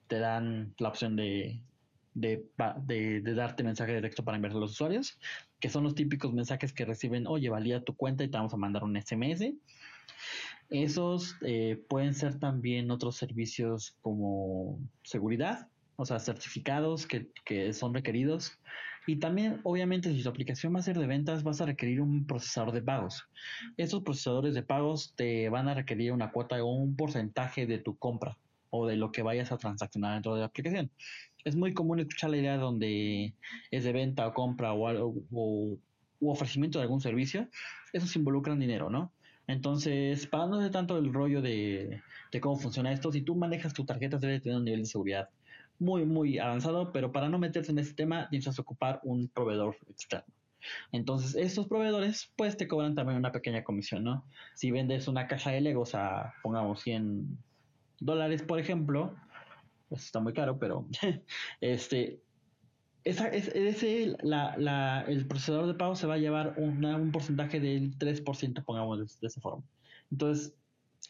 te 0.07 0.19
dan 0.19 0.73
la 0.79 0.89
opción 0.89 1.15
de, 1.15 1.61
de, 2.15 3.21
darte 3.21 3.63
mensaje 3.63 3.93
de 3.93 4.01
texto 4.01 4.23
para 4.23 4.37
enviar 4.37 4.55
a 4.55 4.59
los 4.59 4.71
usuarios, 4.71 5.19
que 5.59 5.69
son 5.69 5.83
los 5.83 5.93
típicos 5.93 6.33
mensajes 6.33 6.73
que 6.73 6.85
reciben, 6.85 7.27
oye, 7.27 7.49
valía 7.49 7.83
tu 7.83 7.95
cuenta 7.95 8.23
y 8.23 8.29
te 8.29 8.37
vamos 8.37 8.53
a 8.53 8.57
mandar 8.57 8.83
un 8.83 8.99
SMS. 8.99 9.53
Esos 10.69 11.35
eh, 11.41 11.79
pueden 11.87 12.15
ser 12.15 12.39
también 12.39 12.89
otros 12.89 13.17
servicios 13.17 13.95
como 14.01 14.79
seguridad, 15.03 15.67
o 15.97 16.05
sea, 16.05 16.19
certificados 16.19 17.05
que, 17.05 17.29
que 17.43 17.71
son 17.73 17.93
requeridos. 17.93 18.57
Y 19.07 19.17
también, 19.17 19.59
obviamente, 19.63 20.11
si 20.11 20.23
tu 20.23 20.29
aplicación 20.29 20.73
va 20.73 20.79
a 20.79 20.83
ser 20.83 20.97
de 20.97 21.05
ventas, 21.05 21.43
vas 21.43 21.61
a 21.61 21.67
requerir 21.67 22.01
un 22.01 22.25
procesador 22.25 22.73
de 22.73 22.81
pagos. 22.81 23.27
Estos 23.77 24.01
procesadores 24.01 24.55
de 24.55 24.63
pagos 24.63 25.13
te 25.15 25.47
van 25.49 25.67
a 25.67 25.75
requerir 25.75 26.11
una 26.11 26.31
cuota 26.31 26.63
o 26.63 26.73
un 26.73 26.95
porcentaje 26.95 27.67
de 27.67 27.77
tu 27.77 27.95
compra 27.97 28.35
o 28.71 28.87
de 28.87 28.95
lo 28.95 29.11
que 29.11 29.21
vayas 29.21 29.51
a 29.51 29.57
transaccionar 29.57 30.15
dentro 30.15 30.33
de 30.33 30.39
la 30.41 30.47
aplicación. 30.47 30.89
Es 31.45 31.55
muy 31.55 31.73
común 31.73 31.99
escuchar 31.99 32.31
la 32.31 32.37
idea 32.37 32.57
donde 32.57 33.33
es 33.71 33.83
de 33.83 33.93
venta 33.93 34.27
o 34.27 34.33
compra 34.33 34.73
o, 34.73 35.77
ofrecimiento 36.19 36.79
de 36.79 36.83
algún 36.83 37.01
servicio. 37.01 37.47
Eso 37.93 38.19
involucra 38.19 38.55
dinero, 38.55 38.89
¿no? 38.89 39.13
Entonces, 39.47 40.25
para 40.25 40.47
no 40.47 40.59
ser 40.59 40.71
tanto 40.71 40.97
el 40.97 41.13
rollo 41.13 41.41
de, 41.41 42.01
cómo 42.41 42.57
funciona 42.57 42.91
esto, 42.91 43.11
si 43.11 43.21
tú 43.21 43.35
manejas 43.35 43.73
tu 43.73 43.85
tarjeta, 43.85 44.17
debe 44.17 44.39
tener 44.39 44.57
un 44.57 44.65
nivel 44.65 44.81
de 44.81 44.87
seguridad 44.87 45.29
muy, 45.77 46.03
muy 46.03 46.39
avanzado, 46.39 46.91
pero 46.91 47.11
para 47.11 47.29
no 47.29 47.37
meterse 47.37 47.71
en 47.71 47.79
ese 47.79 47.93
tema 47.93 48.27
necesitas 48.31 48.59
ocupar 48.59 48.99
un 49.03 49.27
proveedor 49.27 49.77
externo. 49.87 50.33
Entonces, 50.91 51.35
estos 51.35 51.67
proveedores, 51.67 52.31
pues 52.35 52.57
te 52.57 52.67
cobran 52.67 52.95
también 52.95 53.19
una 53.19 53.31
pequeña 53.31 53.63
comisión, 53.63 54.03
¿no? 54.03 54.25
Si 54.55 54.71
vendes 54.71 55.07
una 55.07 55.27
caja 55.27 55.51
de 55.51 55.61
Legos 55.61 55.93
a, 55.93 56.33
pongamos, 56.41 56.81
100 56.81 57.37
dólares, 57.99 58.41
por 58.41 58.59
ejemplo, 58.59 59.15
está 60.03 60.19
muy 60.19 60.33
caro, 60.33 60.57
pero 60.59 60.87
este, 61.61 62.21
esa, 63.03 63.27
es, 63.27 63.47
ese, 63.49 64.17
la, 64.21 64.55
la, 64.57 65.01
el 65.07 65.27
procesador 65.27 65.67
de 65.67 65.75
pago 65.75 65.95
se 65.95 66.07
va 66.07 66.15
a 66.15 66.19
llevar 66.19 66.55
un 66.57 67.11
porcentaje 67.11 67.59
del 67.59 67.97
3%, 67.97 68.63
pongamos 68.63 68.99
de, 68.99 69.05
de 69.21 69.27
esa 69.27 69.41
forma. 69.41 69.63
Entonces, 70.11 70.53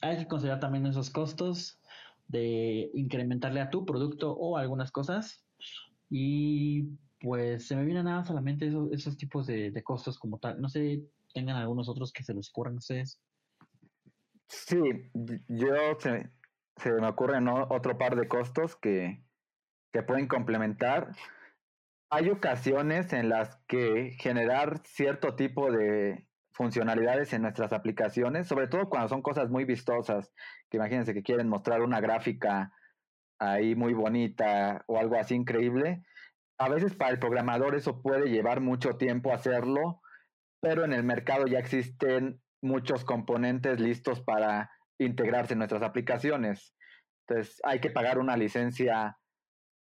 hay 0.01 0.17
que 0.17 0.27
considerar 0.27 0.59
también 0.59 0.85
esos 0.85 1.09
costos 1.09 1.79
de 2.27 2.89
incrementarle 2.93 3.61
a 3.61 3.69
tu 3.69 3.85
producto 3.85 4.31
o 4.31 4.57
algunas 4.57 4.91
cosas. 4.91 5.43
Y 6.09 6.83
pues 7.19 7.67
se 7.67 7.75
me 7.75 7.85
vienen 7.85 8.05
nada 8.05 8.23
solamente 8.25 8.67
esos, 8.67 8.91
esos 8.91 9.17
tipos 9.17 9.47
de, 9.47 9.81
costos 9.83 10.19
como 10.19 10.37
tal. 10.37 10.61
No 10.61 10.69
sé, 10.69 11.03
tengan 11.33 11.57
algunos 11.57 11.89
otros 11.89 12.11
que 12.11 12.23
se 12.23 12.33
les 12.33 12.49
ocurran 12.49 12.77
ustedes. 12.77 13.19
Sí, 14.47 14.77
yo 15.47 15.97
se 16.77 16.91
me 16.91 17.07
ocurren 17.07 17.47
otro 17.47 17.97
par 17.97 18.15
de 18.15 18.27
costos 18.27 18.75
que, 18.75 19.23
que 19.93 20.03
pueden 20.03 20.27
complementar. 20.27 21.15
Hay 22.09 22.29
ocasiones 22.29 23.13
en 23.13 23.29
las 23.29 23.57
que 23.67 24.15
generar 24.19 24.79
cierto 24.85 25.35
tipo 25.35 25.71
de 25.71 26.27
funcionalidades 26.53 27.33
en 27.33 27.41
nuestras 27.41 27.73
aplicaciones, 27.73 28.47
sobre 28.47 28.67
todo 28.67 28.89
cuando 28.89 29.09
son 29.09 29.21
cosas 29.21 29.49
muy 29.49 29.65
vistosas, 29.65 30.33
que 30.69 30.77
imagínense 30.77 31.13
que 31.13 31.23
quieren 31.23 31.49
mostrar 31.49 31.81
una 31.81 31.99
gráfica 31.99 32.71
ahí 33.39 33.75
muy 33.75 33.93
bonita 33.93 34.83
o 34.87 34.97
algo 34.97 35.17
así 35.17 35.35
increíble. 35.35 36.03
A 36.57 36.69
veces 36.69 36.95
para 36.95 37.11
el 37.11 37.19
programador 37.19 37.75
eso 37.75 38.01
puede 38.01 38.29
llevar 38.29 38.61
mucho 38.61 38.95
tiempo 38.95 39.33
hacerlo, 39.33 40.01
pero 40.61 40.85
en 40.85 40.93
el 40.93 41.03
mercado 41.03 41.47
ya 41.47 41.59
existen 41.59 42.41
muchos 42.61 43.03
componentes 43.03 43.79
listos 43.79 44.21
para 44.21 44.71
integrarse 44.97 45.53
en 45.53 45.59
nuestras 45.59 45.81
aplicaciones. 45.81 46.75
Entonces 47.27 47.59
hay 47.63 47.79
que 47.79 47.89
pagar 47.89 48.19
una 48.19 48.37
licencia 48.37 49.17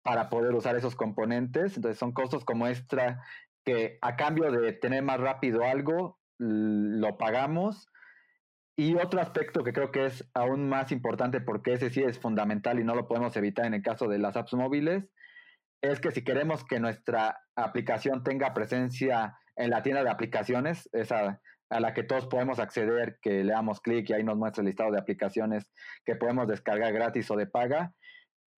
para 0.02 0.30
poder 0.30 0.54
usar 0.54 0.76
esos 0.76 0.96
componentes. 0.96 1.76
Entonces 1.76 1.98
son 1.98 2.12
costos 2.12 2.44
como 2.44 2.66
extra 2.66 3.22
que 3.64 3.98
a 4.00 4.16
cambio 4.16 4.50
de 4.50 4.72
tener 4.72 5.02
más 5.02 5.20
rápido 5.20 5.64
algo, 5.64 6.18
lo 6.38 7.18
pagamos. 7.18 7.88
Y 8.76 8.94
otro 8.94 9.20
aspecto 9.20 9.62
que 9.62 9.72
creo 9.72 9.90
que 9.90 10.06
es 10.06 10.30
aún 10.32 10.68
más 10.68 10.90
importante 10.90 11.40
porque 11.40 11.74
ese 11.74 11.90
sí 11.90 12.02
es 12.02 12.18
fundamental 12.18 12.80
y 12.80 12.84
no 12.84 12.94
lo 12.94 13.08
podemos 13.08 13.36
evitar 13.36 13.66
en 13.66 13.74
el 13.74 13.82
caso 13.82 14.08
de 14.08 14.18
las 14.18 14.36
apps 14.36 14.54
móviles, 14.54 15.04
es 15.82 16.00
que 16.00 16.10
si 16.10 16.24
queremos 16.24 16.64
que 16.64 16.80
nuestra 16.80 17.40
aplicación 17.56 18.22
tenga 18.22 18.54
presencia 18.54 19.36
en 19.56 19.70
la 19.70 19.82
tienda 19.82 20.02
de 20.02 20.10
aplicaciones, 20.10 20.88
esa 20.92 21.42
a 21.70 21.80
la 21.80 21.94
que 21.94 22.02
todos 22.02 22.26
podemos 22.26 22.58
acceder, 22.58 23.18
que 23.22 23.44
le 23.44 23.52
damos 23.52 23.80
clic 23.80 24.10
y 24.10 24.12
ahí 24.12 24.24
nos 24.24 24.36
muestra 24.36 24.62
el 24.62 24.66
listado 24.66 24.90
de 24.90 24.98
aplicaciones 24.98 25.70
que 26.04 26.16
podemos 26.16 26.48
descargar 26.48 26.92
gratis 26.92 27.30
o 27.30 27.36
de 27.36 27.46
paga, 27.46 27.94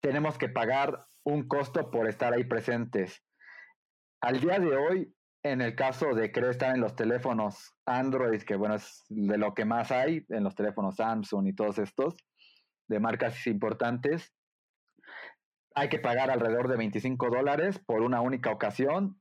tenemos 0.01 0.39
que 0.39 0.49
pagar 0.49 1.07
un 1.23 1.47
costo 1.47 1.91
por 1.91 2.09
estar 2.09 2.33
ahí 2.33 2.45
presentes. 2.45 3.23
al 4.21 4.41
día 4.41 4.59
de 4.59 4.77
hoy, 4.77 5.15
en 5.45 5.61
el 5.61 5.75
caso 5.75 6.15
de 6.15 6.31
querer 6.31 6.51
estar 6.51 6.75
en 6.75 6.81
los 6.81 6.95
teléfonos 6.95 7.75
Android, 7.85 8.43
que 8.43 8.57
bueno, 8.57 8.77
es 8.77 9.05
de 9.09 9.37
lo 9.37 9.55
que 9.55 9.65
más 9.65 9.91
hay, 9.91 10.25
en 10.29 10.45
los 10.45 10.55
teléfonos 10.55 10.97
Samsung 10.97 11.49
y 11.49 11.55
todos 11.55 11.79
estos, 11.79 12.15
de 12.89 13.01
marcas 13.01 13.47
importantes, 13.47 14.33
hay 15.75 15.89
que 15.89 15.99
pagar 15.99 16.31
alrededor 16.31 16.69
de 16.69 16.77
25 16.77 17.31
dólares 17.31 17.81
por 17.85 18.03
una 18.03 18.21
única 18.21 18.51
ocasión 18.51 19.19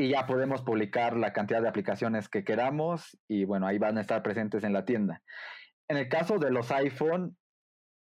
y 0.00 0.10
ya 0.10 0.26
podemos 0.26 0.62
publicar 0.62 1.16
la 1.16 1.32
cantidad 1.32 1.60
de 1.60 1.68
aplicaciones 1.68 2.28
que 2.28 2.44
queramos 2.44 3.18
y 3.26 3.44
bueno, 3.44 3.66
ahí 3.66 3.78
van 3.78 3.98
a 3.98 4.00
estar 4.00 4.22
presentes 4.22 4.62
en 4.62 4.72
la 4.72 4.84
tienda. 4.84 5.22
En 5.88 5.96
el 5.96 6.08
caso 6.08 6.38
de 6.38 6.52
los 6.52 6.70
iPhone 6.70 7.36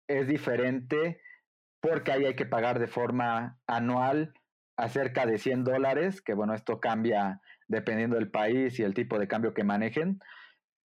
es 0.07 0.29
diferente 0.29 1.23
porque 1.81 2.13
ahí 2.13 2.27
hay 2.27 2.37
que 2.37 2.45
pagar 2.45 2.79
de 2.79 2.87
forma 2.87 3.59
anual 3.67 4.35
a 4.77 4.91
cerca 4.91 5.25
de 5.25 5.39
100 5.39 5.65
dólares, 5.65 6.21
que 6.21 6.35
bueno, 6.35 6.53
esto 6.53 6.81
cambia 6.81 7.41
dependiendo 7.67 8.17
del 8.17 8.31
país 8.31 8.79
y 8.79 8.83
el 8.83 8.93
tipo 8.93 9.19
de 9.19 9.27
cambio 9.27 9.55
que 9.55 9.65
manejen, 9.65 10.21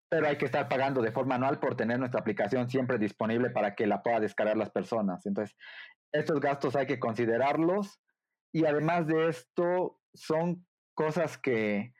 pero 0.09 0.27
hay 0.27 0.37
que 0.37 0.45
estar 0.45 0.69
pagando 0.69 1.01
de 1.01 1.11
forma 1.11 1.35
anual 1.35 1.59
por 1.59 1.75
tener 1.75 1.99
nuestra 1.99 2.21
aplicación 2.21 2.69
siempre 2.69 2.97
disponible 2.97 3.49
para 3.49 3.75
que 3.75 3.85
la 3.85 4.01
pueda 4.01 4.21
descargar 4.21 4.55
las 4.55 4.69
personas. 4.69 5.25
Entonces, 5.25 5.57
estos 6.13 6.39
gastos 6.39 6.77
hay 6.77 6.85
que 6.85 6.99
considerarlos 6.99 7.99
y 8.53 8.65
además 8.65 9.07
de 9.07 9.27
esto 9.27 9.99
son 10.13 10.65
cosas 10.93 11.37
que 11.37 11.93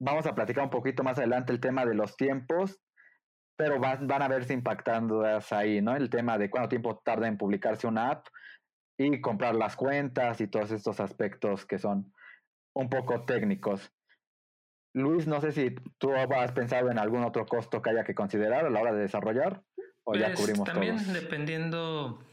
vamos 0.00 0.26
a 0.26 0.34
platicar 0.34 0.64
un 0.64 0.70
poquito 0.70 1.02
más 1.02 1.18
adelante 1.18 1.52
el 1.52 1.60
tema 1.60 1.84
de 1.84 1.94
los 1.94 2.16
tiempos, 2.16 2.80
pero 3.56 3.78
van, 3.78 4.06
van 4.06 4.22
a 4.22 4.28
verse 4.28 4.54
impactando 4.54 5.22
ahí, 5.50 5.82
¿no? 5.82 5.94
El 5.94 6.08
tema 6.08 6.38
de 6.38 6.50
cuánto 6.50 6.70
tiempo 6.70 7.00
tarda 7.04 7.28
en 7.28 7.36
publicarse 7.36 7.86
una 7.86 8.10
app 8.10 8.26
y 8.98 9.20
comprar 9.20 9.54
las 9.54 9.76
cuentas 9.76 10.40
y 10.40 10.46
todos 10.46 10.70
estos 10.70 11.00
aspectos 11.00 11.66
que 11.66 11.78
son 11.78 12.12
un 12.74 12.88
poco 12.88 13.24
técnicos. 13.24 13.92
Luis, 14.94 15.26
no 15.26 15.40
sé 15.40 15.52
si 15.52 15.74
tú 15.98 16.12
has 16.14 16.52
pensado 16.52 16.90
en 16.90 16.98
algún 16.98 17.22
otro 17.22 17.46
costo 17.46 17.80
que 17.80 17.90
haya 17.90 18.04
que 18.04 18.14
considerar 18.14 18.66
a 18.66 18.70
la 18.70 18.80
hora 18.80 18.92
de 18.92 19.00
desarrollar 19.00 19.62
o 20.04 20.14
ya 20.14 20.28
pues, 20.28 20.40
cubrimos 20.40 20.66
también 20.66 21.12
dependiendo, 21.12 22.24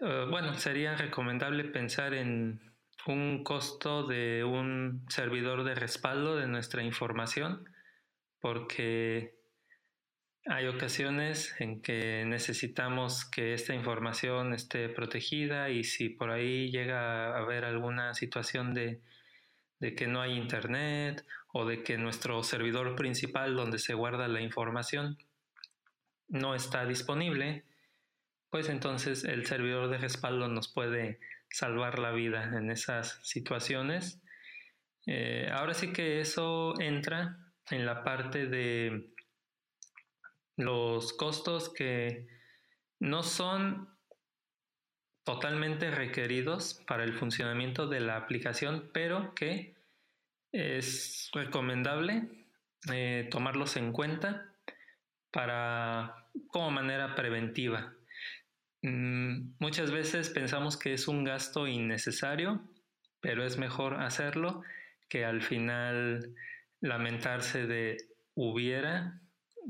eh, 0.00 0.26
bueno, 0.30 0.54
sería 0.54 0.94
recomendable 0.94 1.64
pensar 1.64 2.14
en 2.14 2.60
un 3.06 3.44
costo 3.44 4.06
de 4.06 4.44
un 4.44 5.04
servidor 5.08 5.64
de 5.64 5.74
respaldo 5.74 6.36
de 6.36 6.46
nuestra 6.46 6.82
información, 6.82 7.68
porque 8.40 9.34
hay 10.46 10.66
ocasiones 10.66 11.54
en 11.60 11.82
que 11.82 12.24
necesitamos 12.26 13.24
que 13.24 13.54
esta 13.54 13.74
información 13.74 14.54
esté 14.54 14.88
protegida 14.88 15.70
y 15.70 15.84
si 15.84 16.08
por 16.08 16.30
ahí 16.30 16.70
llega 16.70 17.34
a 17.34 17.38
haber 17.38 17.64
alguna 17.64 18.14
situación 18.14 18.74
de 18.74 19.00
de 19.78 19.94
que 19.94 20.06
no 20.06 20.20
hay 20.20 20.36
internet 20.36 21.24
o 21.52 21.64
de 21.64 21.82
que 21.82 21.98
nuestro 21.98 22.42
servidor 22.42 22.96
principal 22.96 23.56
donde 23.56 23.78
se 23.78 23.94
guarda 23.94 24.28
la 24.28 24.40
información 24.40 25.18
no 26.28 26.54
está 26.54 26.84
disponible, 26.86 27.64
pues 28.50 28.68
entonces 28.68 29.24
el 29.24 29.46
servidor 29.46 29.88
de 29.88 29.98
respaldo 29.98 30.48
nos 30.48 30.68
puede 30.68 31.20
salvar 31.56 31.98
la 31.98 32.10
vida 32.10 32.52
en 32.54 32.70
esas 32.70 33.18
situaciones. 33.22 34.20
Eh, 35.06 35.48
ahora 35.50 35.72
sí 35.72 35.90
que 35.90 36.20
eso 36.20 36.78
entra 36.80 37.38
en 37.70 37.86
la 37.86 38.04
parte 38.04 38.46
de 38.46 39.14
los 40.56 41.14
costos 41.14 41.72
que 41.72 42.26
no 43.00 43.22
son 43.22 43.88
totalmente 45.24 45.90
requeridos 45.90 46.82
para 46.86 47.04
el 47.04 47.14
funcionamiento 47.14 47.86
de 47.86 48.00
la 48.00 48.16
aplicación, 48.16 48.90
pero 48.92 49.34
que 49.34 49.76
es 50.52 51.30
recomendable 51.32 52.28
eh, 52.92 53.28
tomarlos 53.30 53.76
en 53.78 53.92
cuenta 53.92 54.52
para 55.30 56.28
como 56.48 56.70
manera 56.70 57.14
preventiva. 57.14 57.95
Mm, 58.86 59.56
muchas 59.58 59.90
veces 59.90 60.30
pensamos 60.30 60.76
que 60.76 60.92
es 60.94 61.08
un 61.08 61.24
gasto 61.24 61.66
innecesario, 61.66 62.62
pero 63.20 63.44
es 63.44 63.58
mejor 63.58 63.94
hacerlo 63.94 64.62
que 65.08 65.24
al 65.24 65.42
final 65.42 66.36
lamentarse 66.80 67.66
de 67.66 67.96
hubiera 68.34 69.20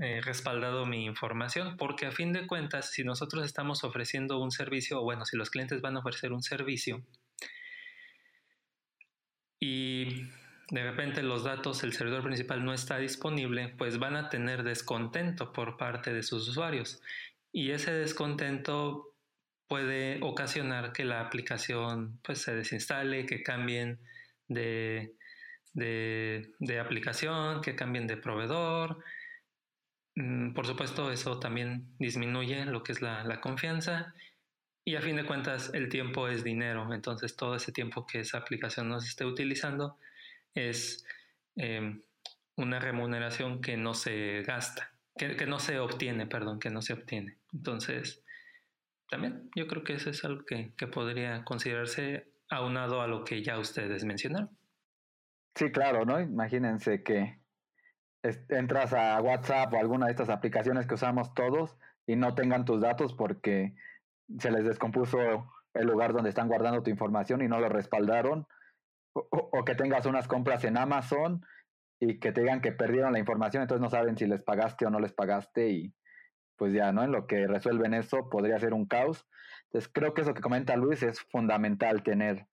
eh, 0.02 0.20
respaldado 0.22 0.84
mi 0.84 1.06
información, 1.06 1.78
porque 1.78 2.04
a 2.04 2.10
fin 2.10 2.34
de 2.34 2.46
cuentas, 2.46 2.90
si 2.90 3.04
nosotros 3.04 3.46
estamos 3.46 3.84
ofreciendo 3.84 4.38
un 4.38 4.50
servicio, 4.50 5.00
o 5.00 5.04
bueno, 5.04 5.24
si 5.24 5.38
los 5.38 5.48
clientes 5.48 5.80
van 5.80 5.96
a 5.96 6.00
ofrecer 6.00 6.34
un 6.34 6.42
servicio 6.42 7.02
y 9.58 10.26
de 10.70 10.82
repente 10.82 11.22
los 11.22 11.42
datos, 11.42 11.82
el 11.84 11.94
servidor 11.94 12.22
principal 12.22 12.62
no 12.66 12.74
está 12.74 12.98
disponible, 12.98 13.74
pues 13.78 13.98
van 13.98 14.16
a 14.16 14.28
tener 14.28 14.62
descontento 14.62 15.54
por 15.54 15.78
parte 15.78 16.12
de 16.12 16.22
sus 16.22 16.46
usuarios. 16.50 17.00
Y 17.56 17.70
ese 17.70 17.92
descontento 17.92 19.14
puede 19.66 20.20
ocasionar 20.22 20.92
que 20.92 21.04
la 21.04 21.20
aplicación 21.20 22.20
pues, 22.22 22.42
se 22.42 22.54
desinstale, 22.54 23.24
que 23.24 23.42
cambien 23.42 23.98
de, 24.48 25.14
de, 25.72 26.78
aplicación, 26.80 27.62
que 27.62 27.74
cambien 27.74 28.06
de 28.06 28.16
proveedor, 28.16 29.02
Mm, 30.16 30.54
por 30.54 30.66
supuesto, 30.66 31.12
eso 31.12 31.38
también 31.38 31.94
disminuye 31.98 32.64
lo 32.64 32.82
que 32.82 32.92
es 32.92 33.02
la, 33.02 33.40
confianza 33.40 34.14
y 34.84 34.96
a 34.96 35.02
fin 35.02 35.16
de 35.16 35.26
cuentas 35.26 35.70
el 35.74 35.88
tiempo 35.90 36.28
es 36.28 36.42
dinero, 36.42 36.92
entonces 36.94 37.36
todo 37.36 37.54
ese 37.54 37.70
tiempo 37.70 38.06
que 38.06 38.20
esa 38.20 38.38
aplicación 38.38 38.88
nos 38.88 39.06
esté 39.06 39.26
utilizando 39.26 39.98
es 40.54 41.04
em, 41.56 42.02
una 42.56 42.78
remuneración 42.80 43.60
que 43.60 43.76
no 43.76 43.92
se 43.94 44.42
gasta, 44.42 44.92
que, 45.16 45.46
no 45.46 45.58
se 45.58 45.78
obtiene, 45.80 46.26
perdón, 46.26 46.60
que 46.60 46.70
no 46.70 46.80
se 46.80 46.94
obtiene. 46.94 47.36
Entonces, 47.56 48.22
también 49.08 49.50
yo 49.54 49.66
creo 49.66 49.82
que 49.82 49.94
eso 49.94 50.10
es 50.10 50.24
algo 50.24 50.44
que, 50.44 50.74
que 50.76 50.86
podría 50.86 51.44
considerarse 51.44 52.32
aunado 52.50 53.00
a 53.00 53.06
lo 53.06 53.24
que 53.24 53.42
ya 53.42 53.58
ustedes 53.58 54.04
mencionaron. 54.04 54.50
Sí, 55.54 55.72
claro, 55.72 56.04
¿no? 56.04 56.20
Imagínense 56.20 57.02
que 57.02 57.40
entras 58.48 58.92
a 58.92 59.20
WhatsApp 59.20 59.72
o 59.72 59.78
alguna 59.78 60.06
de 60.06 60.12
estas 60.12 60.28
aplicaciones 60.28 60.86
que 60.86 60.94
usamos 60.94 61.32
todos 61.34 61.76
y 62.06 62.16
no 62.16 62.34
tengan 62.34 62.64
tus 62.64 62.80
datos 62.80 63.14
porque 63.14 63.74
se 64.38 64.50
les 64.50 64.64
descompuso 64.64 65.18
el 65.74 65.86
lugar 65.86 66.12
donde 66.12 66.30
están 66.30 66.48
guardando 66.48 66.82
tu 66.82 66.90
información 66.90 67.42
y 67.42 67.48
no 67.48 67.60
lo 67.60 67.68
respaldaron, 67.68 68.46
o, 69.12 69.64
que 69.64 69.74
tengas 69.74 70.04
unas 70.04 70.28
compras 70.28 70.64
en 70.64 70.76
Amazon 70.76 71.44
y 71.98 72.18
que 72.18 72.32
te 72.32 72.42
digan 72.42 72.60
que 72.60 72.72
perdieron 72.72 73.12
la 73.12 73.18
información, 73.18 73.62
entonces 73.62 73.80
no 73.80 73.88
saben 73.88 74.18
si 74.18 74.26
les 74.26 74.42
pagaste 74.42 74.84
o 74.84 74.90
no 74.90 75.00
les 75.00 75.12
pagaste 75.12 75.70
y 75.70 75.94
pues 76.56 76.72
ya, 76.72 76.92
¿no? 76.92 77.04
En 77.04 77.12
lo 77.12 77.26
que 77.26 77.46
resuelven 77.46 77.94
eso 77.94 78.28
podría 78.30 78.58
ser 78.58 78.74
un 78.74 78.86
caos. 78.86 79.26
Entonces 79.64 79.90
creo 79.92 80.14
que 80.14 80.22
eso 80.22 80.34
que 80.34 80.40
comenta 80.40 80.76
Luis 80.76 81.02
es 81.02 81.20
fundamental 81.20 82.02
tener 82.02 82.46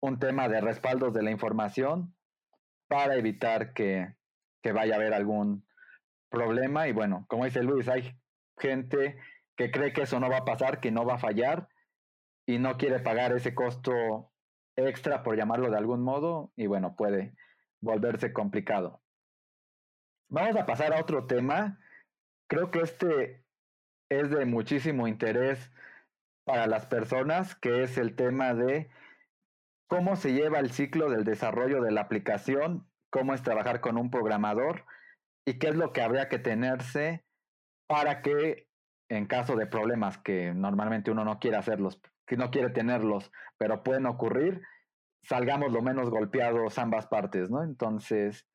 un 0.00 0.18
tema 0.18 0.48
de 0.48 0.60
respaldos 0.60 1.12
de 1.14 1.22
la 1.22 1.30
información 1.30 2.14
para 2.88 3.14
evitar 3.16 3.72
que, 3.72 4.14
que 4.62 4.72
vaya 4.72 4.94
a 4.94 4.96
haber 4.98 5.14
algún 5.14 5.66
problema. 6.28 6.88
Y 6.88 6.92
bueno, 6.92 7.24
como 7.28 7.44
dice 7.44 7.62
Luis, 7.62 7.88
hay 7.88 8.16
gente 8.58 9.18
que 9.56 9.70
cree 9.70 9.92
que 9.92 10.02
eso 10.02 10.20
no 10.20 10.28
va 10.28 10.38
a 10.38 10.44
pasar, 10.44 10.80
que 10.80 10.90
no 10.90 11.04
va 11.04 11.14
a 11.14 11.18
fallar 11.18 11.68
y 12.46 12.58
no 12.58 12.76
quiere 12.76 12.98
pagar 13.00 13.32
ese 13.32 13.54
costo 13.54 14.32
extra, 14.76 15.22
por 15.22 15.36
llamarlo 15.36 15.70
de 15.70 15.76
algún 15.76 16.02
modo, 16.02 16.52
y 16.56 16.66
bueno, 16.66 16.96
puede 16.96 17.34
volverse 17.80 18.32
complicado. 18.32 19.02
Vamos 20.28 20.56
a 20.56 20.66
pasar 20.66 20.94
a 20.94 21.00
otro 21.00 21.26
tema. 21.26 21.78
Creo 22.52 22.70
que 22.70 22.80
este 22.80 23.46
es 24.10 24.28
de 24.28 24.44
muchísimo 24.44 25.08
interés 25.08 25.72
para 26.44 26.66
las 26.66 26.84
personas, 26.84 27.54
que 27.54 27.82
es 27.82 27.96
el 27.96 28.14
tema 28.14 28.52
de 28.52 28.90
cómo 29.88 30.16
se 30.16 30.34
lleva 30.34 30.58
el 30.58 30.70
ciclo 30.70 31.08
del 31.08 31.24
desarrollo 31.24 31.80
de 31.80 31.92
la 31.92 32.02
aplicación 32.02 32.86
cómo 33.08 33.32
es 33.32 33.42
trabajar 33.42 33.80
con 33.80 33.96
un 33.96 34.10
programador 34.10 34.84
y 35.46 35.58
qué 35.58 35.68
es 35.68 35.76
lo 35.76 35.94
que 35.94 36.02
habría 36.02 36.28
que 36.28 36.38
tenerse 36.38 37.24
para 37.86 38.20
que 38.20 38.68
en 39.08 39.24
caso 39.24 39.56
de 39.56 39.66
problemas 39.66 40.18
que 40.18 40.52
normalmente 40.52 41.10
uno 41.10 41.24
no 41.24 41.38
quiere 41.38 41.56
hacerlos, 41.56 42.02
que 42.26 42.36
no 42.36 42.50
quiere 42.50 42.68
tenerlos, 42.68 43.32
pero 43.56 43.82
pueden 43.82 44.04
ocurrir, 44.04 44.60
salgamos 45.22 45.72
lo 45.72 45.80
menos 45.80 46.10
golpeados 46.10 46.78
ambas 46.78 47.06
partes, 47.06 47.50
¿no? 47.50 47.62
Entonces, 47.62 48.46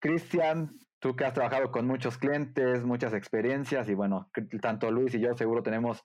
Cristian, 0.00 0.80
tú 1.02 1.16
que 1.16 1.24
has 1.24 1.34
trabajado 1.34 1.72
con 1.72 1.84
muchos 1.84 2.16
clientes, 2.16 2.84
muchas 2.84 3.12
experiencias 3.12 3.88
y 3.88 3.94
bueno, 3.94 4.30
tanto 4.60 4.92
Luis 4.92 5.12
y 5.14 5.20
yo 5.20 5.34
seguro 5.34 5.64
tenemos 5.64 6.04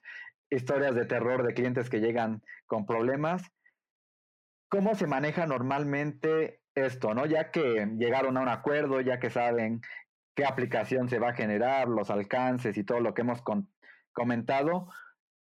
historias 0.50 0.96
de 0.96 1.06
terror 1.06 1.46
de 1.46 1.54
clientes 1.54 1.88
que 1.88 2.00
llegan 2.00 2.42
con 2.66 2.84
problemas. 2.84 3.42
¿Cómo 4.68 4.96
se 4.96 5.06
maneja 5.06 5.46
normalmente 5.46 6.62
esto, 6.74 7.14
¿no? 7.14 7.26
Ya 7.26 7.52
que 7.52 7.86
llegaron 7.96 8.36
a 8.36 8.40
un 8.40 8.48
acuerdo, 8.48 9.00
ya 9.00 9.20
que 9.20 9.30
saben 9.30 9.80
qué 10.34 10.44
aplicación 10.44 11.08
se 11.08 11.20
va 11.20 11.28
a 11.28 11.34
generar, 11.34 11.86
los 11.86 12.10
alcances 12.10 12.76
y 12.76 12.82
todo 12.82 12.98
lo 12.98 13.14
que 13.14 13.22
hemos 13.22 13.40
comentado, 14.12 14.88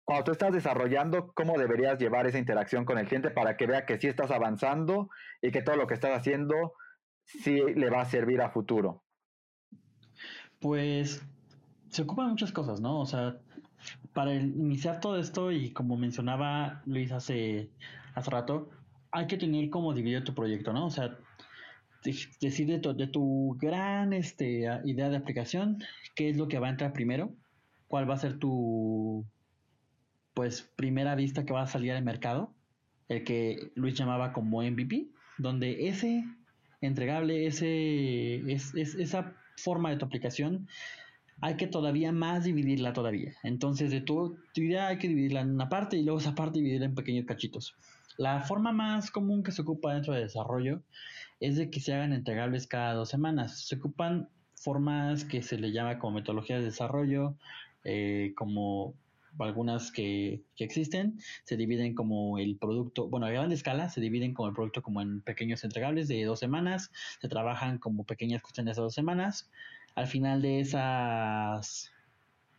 cuando 0.04 0.24
tú 0.24 0.32
estás 0.32 0.52
desarrollando, 0.52 1.32
¿cómo 1.32 1.58
deberías 1.58 1.98
llevar 1.98 2.26
esa 2.26 2.38
interacción 2.38 2.84
con 2.84 2.98
el 2.98 3.08
cliente 3.08 3.30
para 3.30 3.56
que 3.56 3.66
vea 3.66 3.86
que 3.86 3.98
sí 3.98 4.06
estás 4.06 4.30
avanzando 4.30 5.08
y 5.40 5.50
que 5.50 5.62
todo 5.62 5.76
lo 5.76 5.86
que 5.86 5.94
estás 5.94 6.14
haciendo 6.14 6.74
sí 7.24 7.58
le 7.74 7.88
va 7.88 8.02
a 8.02 8.04
servir 8.04 8.42
a 8.42 8.50
futuro? 8.50 9.05
Pues 10.66 11.22
se 11.90 12.02
ocupan 12.02 12.30
muchas 12.30 12.50
cosas, 12.50 12.80
¿no? 12.80 12.98
O 12.98 13.06
sea, 13.06 13.36
para 14.12 14.34
iniciar 14.34 14.98
todo 14.98 15.16
esto 15.16 15.52
y 15.52 15.70
como 15.70 15.96
mencionaba 15.96 16.82
Luis 16.86 17.12
hace, 17.12 17.70
hace 18.16 18.30
rato, 18.32 18.68
hay 19.12 19.28
que 19.28 19.36
tener 19.36 19.70
como 19.70 19.94
dividido 19.94 20.24
tu 20.24 20.34
proyecto, 20.34 20.72
¿no? 20.72 20.86
O 20.86 20.90
sea, 20.90 21.16
decir 22.02 22.66
de 22.66 23.06
tu, 23.06 23.56
gran 23.60 24.12
este, 24.12 24.66
idea 24.84 25.08
de 25.08 25.16
aplicación, 25.16 25.84
qué 26.16 26.30
es 26.30 26.36
lo 26.36 26.48
que 26.48 26.58
va 26.58 26.66
a 26.66 26.70
entrar 26.70 26.92
primero, 26.92 27.32
cuál 27.86 28.10
va 28.10 28.14
a 28.14 28.18
ser 28.18 28.40
tu 28.40 29.24
pues 30.34 30.68
primera 30.74 31.14
vista 31.14 31.44
que 31.44 31.52
va 31.52 31.62
a 31.62 31.68
salir 31.68 31.92
al 31.92 32.02
mercado, 32.02 32.52
el 33.08 33.22
que 33.22 33.70
Luis 33.76 33.94
llamaba 33.94 34.32
como 34.32 34.62
MVP, 34.62 35.10
donde 35.38 35.86
ese 35.86 36.24
entregable, 36.80 37.46
ese, 37.46 38.38
es, 38.50 38.74
esa 38.74 39.36
forma 39.56 39.90
de 39.90 39.96
tu 39.96 40.04
aplicación, 40.04 40.68
hay 41.40 41.56
que 41.56 41.66
todavía 41.66 42.12
más 42.12 42.44
dividirla 42.44 42.92
todavía. 42.92 43.34
Entonces, 43.42 43.90
de 43.90 44.00
tu, 44.00 44.38
idea 44.54 44.88
hay 44.88 44.98
que 44.98 45.08
dividirla 45.08 45.40
en 45.40 45.50
una 45.50 45.68
parte 45.68 45.96
y 45.96 46.04
luego 46.04 46.20
esa 46.20 46.34
parte 46.34 46.58
dividirla 46.58 46.86
en 46.86 46.94
pequeños 46.94 47.26
cachitos. 47.26 47.76
La 48.16 48.42
forma 48.42 48.72
más 48.72 49.10
común 49.10 49.42
que 49.42 49.52
se 49.52 49.62
ocupa 49.62 49.92
dentro 49.92 50.14
de 50.14 50.20
desarrollo 50.20 50.82
es 51.40 51.56
de 51.56 51.70
que 51.70 51.80
se 51.80 51.92
hagan 51.92 52.12
entregables 52.12 52.66
cada 52.66 52.94
dos 52.94 53.10
semanas. 53.10 53.66
Se 53.66 53.76
ocupan 53.76 54.28
formas 54.54 55.24
que 55.24 55.42
se 55.42 55.58
le 55.58 55.72
llama 55.72 55.98
como 55.98 56.14
metodología 56.16 56.56
de 56.56 56.64
desarrollo, 56.64 57.36
eh, 57.84 58.32
como 58.36 58.94
algunas 59.38 59.92
que, 59.92 60.42
existen, 60.58 61.18
se 61.44 61.56
dividen 61.56 61.94
como 61.94 62.38
el 62.38 62.56
producto, 62.56 63.08
bueno, 63.08 63.26
a 63.26 63.30
gran 63.30 63.52
escala, 63.52 63.88
se 63.88 64.00
dividen 64.00 64.34
como 64.34 64.48
el 64.48 64.54
producto 64.54 64.82
como 64.82 65.00
en 65.00 65.20
pequeños 65.20 65.64
entregables 65.64 66.08
de 66.08 66.24
dos 66.24 66.38
semanas, 66.38 66.90
se 67.20 67.28
trabajan 67.28 67.78
como 67.78 68.04
pequeñas 68.04 68.42
cuestiones 68.42 68.76
de 68.76 68.82
dos 68.82 68.94
semanas. 68.94 69.50
Al 69.94 70.06
final 70.06 70.42
de 70.42 70.60
esas 70.60 71.90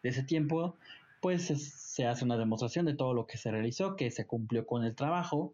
de 0.03 0.09
ese 0.09 0.23
tiempo, 0.23 0.77
pues 1.21 1.45
se 1.45 2.05
hace 2.05 2.25
una 2.25 2.37
demostración 2.37 2.85
de 2.85 2.95
todo 2.95 3.13
lo 3.13 3.27
que 3.27 3.37
se 3.37 3.51
realizó, 3.51 3.95
que 3.95 4.11
se 4.11 4.25
cumplió 4.25 4.65
con 4.65 4.83
el 4.83 4.95
trabajo 4.95 5.53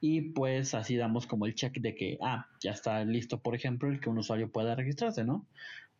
y 0.00 0.22
pues 0.32 0.74
así 0.74 0.96
damos 0.96 1.26
como 1.26 1.46
el 1.46 1.54
check 1.54 1.78
de 1.78 1.94
que, 1.94 2.18
ah, 2.22 2.46
ya 2.60 2.70
está 2.70 3.04
listo, 3.04 3.40
por 3.40 3.54
ejemplo, 3.54 3.90
el 3.90 4.00
que 4.00 4.08
un 4.08 4.18
usuario 4.18 4.50
pueda 4.50 4.74
registrarse, 4.74 5.24
¿no? 5.24 5.46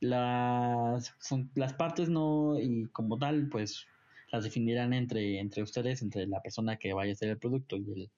Las, 0.00 1.14
las 1.54 1.72
partes 1.74 2.08
no, 2.08 2.58
y 2.58 2.86
como 2.86 3.18
tal, 3.18 3.48
pues 3.48 3.86
las 4.32 4.44
definirán 4.44 4.92
entre, 4.92 5.38
entre 5.38 5.62
ustedes, 5.62 6.02
entre 6.02 6.26
la 6.26 6.40
persona 6.40 6.76
que 6.76 6.92
vaya 6.92 7.10
a 7.10 7.14
hacer 7.14 7.30
el 7.30 7.38
producto 7.38 7.76
y 7.76 7.92
el, 7.92 8.10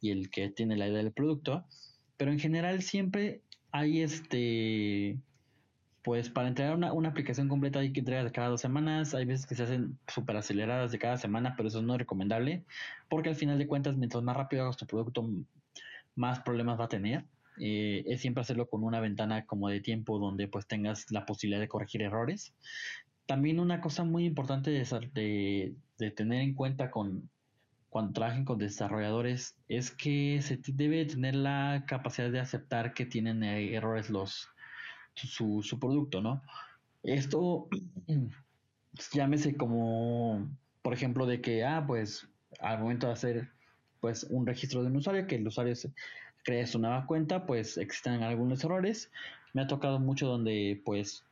y 0.00 0.10
el 0.10 0.30
que 0.30 0.50
tiene 0.50 0.76
la 0.76 0.88
idea 0.88 0.98
del 0.98 1.12
producto. 1.12 1.64
Pero 2.16 2.32
en 2.32 2.38
general 2.38 2.82
siempre 2.82 3.40
hay 3.72 4.02
este, 4.02 5.18
pues 6.02 6.28
para 6.28 6.48
entregar 6.48 6.76
una, 6.76 6.92
una 6.92 7.08
aplicación 7.08 7.48
completa 7.48 7.80
hay 7.80 7.92
que 7.92 8.00
entregar 8.00 8.30
cada 8.32 8.48
dos 8.48 8.60
semanas. 8.60 9.14
Hay 9.14 9.24
veces 9.24 9.46
que 9.46 9.54
se 9.54 9.62
hacen 9.62 9.98
súper 10.06 10.36
aceleradas 10.36 10.92
de 10.92 10.98
cada 10.98 11.16
semana, 11.16 11.54
pero 11.56 11.68
eso 11.68 11.82
no 11.82 11.94
es 11.94 11.98
recomendable 11.98 12.64
porque 13.08 13.30
al 13.30 13.36
final 13.36 13.58
de 13.58 13.66
cuentas, 13.66 13.96
mientras 13.96 14.22
más 14.22 14.36
rápido 14.36 14.62
hagas 14.62 14.76
tu 14.76 14.86
producto, 14.86 15.28
más 16.14 16.40
problemas 16.40 16.78
va 16.78 16.84
a 16.84 16.88
tener. 16.88 17.24
Eh, 17.58 18.02
es 18.06 18.20
siempre 18.20 18.40
hacerlo 18.40 18.68
con 18.68 18.82
una 18.82 18.98
ventana 18.98 19.46
como 19.46 19.68
de 19.68 19.80
tiempo 19.80 20.18
donde 20.18 20.48
pues 20.48 20.66
tengas 20.66 21.10
la 21.12 21.24
posibilidad 21.24 21.60
de 21.60 21.68
corregir 21.68 22.02
errores 22.02 22.52
también 23.26 23.60
una 23.60 23.80
cosa 23.80 24.04
muy 24.04 24.24
importante 24.24 24.70
de, 24.70 25.74
de, 25.98 26.10
tener 26.10 26.42
en 26.42 26.54
cuenta 26.54 26.90
con, 26.90 27.30
cuando 27.88 28.12
trabajen 28.12 28.44
con 28.44 28.58
desarrolladores 28.58 29.56
es 29.68 29.90
que 29.90 30.40
se 30.42 30.60
debe 30.72 31.04
tener 31.06 31.34
la 31.34 31.84
capacidad 31.86 32.30
de 32.30 32.40
aceptar 32.40 32.94
que 32.94 33.06
tienen 33.06 33.42
eh, 33.42 33.74
errores 33.74 34.10
los 34.10 34.48
su, 35.14 35.62
su 35.62 35.78
producto, 35.78 36.20
¿no? 36.20 36.42
Esto 37.02 37.68
llámese 39.12 39.56
como, 39.56 40.48
por 40.82 40.92
ejemplo, 40.92 41.26
de 41.26 41.40
que, 41.40 41.64
ah, 41.64 41.84
pues 41.86 42.28
al 42.60 42.80
momento 42.80 43.06
de 43.06 43.12
hacer 43.12 43.50
pues 44.00 44.24
un 44.24 44.46
registro 44.46 44.82
de 44.82 44.88
un 44.88 44.96
usuario, 44.96 45.26
que 45.26 45.36
el 45.36 45.46
usuario 45.46 45.74
se, 45.74 45.92
crea 46.44 46.66
su 46.66 46.78
nueva 46.78 47.06
cuenta, 47.06 47.46
pues 47.46 47.76
existen 47.78 48.22
algunos 48.22 48.62
errores. 48.62 49.10
Me 49.54 49.62
ha 49.62 49.66
tocado 49.66 49.98
mucho 49.98 50.26
donde 50.26 50.80
pues 50.84 51.24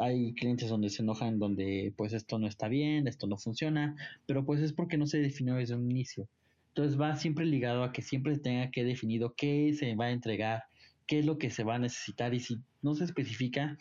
hay 0.00 0.34
clientes 0.34 0.68
donde 0.68 0.90
se 0.90 1.02
enojan, 1.02 1.38
donde 1.38 1.92
pues 1.96 2.12
esto 2.12 2.38
no 2.38 2.46
está 2.46 2.68
bien, 2.68 3.06
esto 3.08 3.26
no 3.26 3.36
funciona, 3.36 3.96
pero 4.26 4.44
pues 4.44 4.60
es 4.60 4.72
porque 4.72 4.98
no 4.98 5.06
se 5.06 5.18
definió 5.18 5.54
desde 5.54 5.74
un 5.74 5.90
inicio. 5.90 6.28
Entonces 6.68 7.00
va 7.00 7.16
siempre 7.16 7.44
ligado 7.44 7.82
a 7.82 7.92
que 7.92 8.02
siempre 8.02 8.38
tenga 8.38 8.70
que 8.70 8.84
definido 8.84 9.34
qué 9.36 9.74
se 9.74 9.94
va 9.94 10.06
a 10.06 10.10
entregar, 10.12 10.64
qué 11.06 11.18
es 11.18 11.26
lo 11.26 11.38
que 11.38 11.50
se 11.50 11.64
va 11.64 11.76
a 11.76 11.78
necesitar 11.78 12.34
y 12.34 12.40
si 12.40 12.58
no 12.82 12.94
se 12.94 13.04
especifica, 13.04 13.76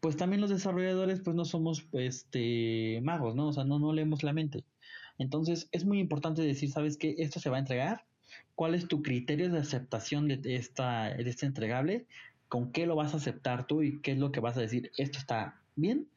pues 0.00 0.16
también 0.16 0.40
los 0.40 0.50
desarrolladores 0.50 1.20
pues 1.20 1.34
no 1.34 1.44
somos 1.44 1.86
este 1.92 3.00
magos, 3.02 3.34
¿no? 3.34 3.48
O 3.48 3.52
sea, 3.52 3.64
no, 3.64 3.78
no 3.78 3.92
leemos 3.92 4.22
la 4.22 4.32
mente. 4.32 4.64
Entonces 5.18 5.68
es 5.72 5.84
muy 5.84 5.98
importante 5.98 6.42
decir, 6.42 6.70
¿sabes 6.70 6.96
qué? 6.96 7.14
Esto 7.18 7.40
se 7.40 7.50
va 7.50 7.56
a 7.56 7.60
entregar. 7.60 8.04
¿Cuál 8.54 8.74
es 8.74 8.88
tu 8.88 9.02
criterio 9.02 9.50
de 9.50 9.58
aceptación 9.58 10.28
de, 10.28 10.56
esta, 10.56 11.14
de 11.14 11.28
este 11.28 11.46
entregable? 11.46 12.06
Con 12.48 12.72
qué 12.72 12.86
lo 12.86 12.96
vas 12.96 13.14
a 13.14 13.18
aceptar 13.18 13.66
tú 13.66 13.82
y 13.82 14.00
qué 14.00 14.12
es 14.12 14.18
lo 14.18 14.32
que 14.32 14.40
vas 14.40 14.56
a 14.56 14.60
decir, 14.60 14.90
esto 14.96 15.18
está 15.18 15.60
bien, 15.76 16.08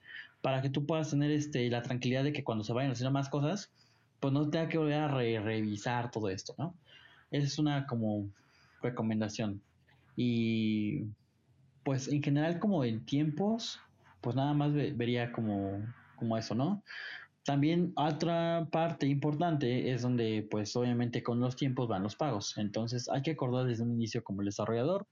para 0.41 0.61
que 0.61 0.69
tú 0.69 0.85
puedas 0.85 1.09
tener 1.09 1.31
este, 1.31 1.69
la 1.69 1.81
tranquilidad 1.81 2.23
de 2.23 2.33
que 2.33 2.43
cuando 2.43 2.63
se 2.63 2.73
vayan 2.73 2.91
haciendo 2.91 3.11
más 3.11 3.29
cosas, 3.29 3.71
pues 4.19 4.33
no 4.33 4.49
tenga 4.49 4.69
que 4.69 4.77
volver 4.77 4.99
a 4.99 5.07
revisar 5.07 6.11
todo 6.11 6.29
esto, 6.29 6.55
¿no? 6.57 6.75
Esa 7.31 7.47
es 7.47 7.59
una 7.59 7.87
como 7.87 8.29
recomendación. 8.81 9.61
Y 10.15 11.05
pues 11.83 12.07
en 12.07 12.21
general 12.21 12.59
como 12.59 12.83
en 12.83 13.05
tiempos, 13.05 13.79
pues 14.21 14.35
nada 14.35 14.53
más 14.53 14.73
vería 14.73 15.31
como, 15.31 15.83
como 16.15 16.37
eso, 16.37 16.55
¿no? 16.55 16.83
También 17.43 17.93
otra 17.95 18.67
parte 18.71 19.07
importante 19.07 19.91
es 19.91 20.03
donde 20.03 20.47
pues 20.49 20.75
obviamente 20.75 21.23
con 21.23 21.39
los 21.39 21.55
tiempos 21.55 21.87
van 21.87 22.03
los 22.03 22.15
pagos. 22.15 22.55
Entonces 22.57 23.09
hay 23.09 23.23
que 23.23 23.31
acordar 23.31 23.65
desde 23.65 23.83
un 23.83 23.93
inicio 23.93 24.23
como 24.23 24.41
el 24.41 24.45
desarrollador 24.45 25.07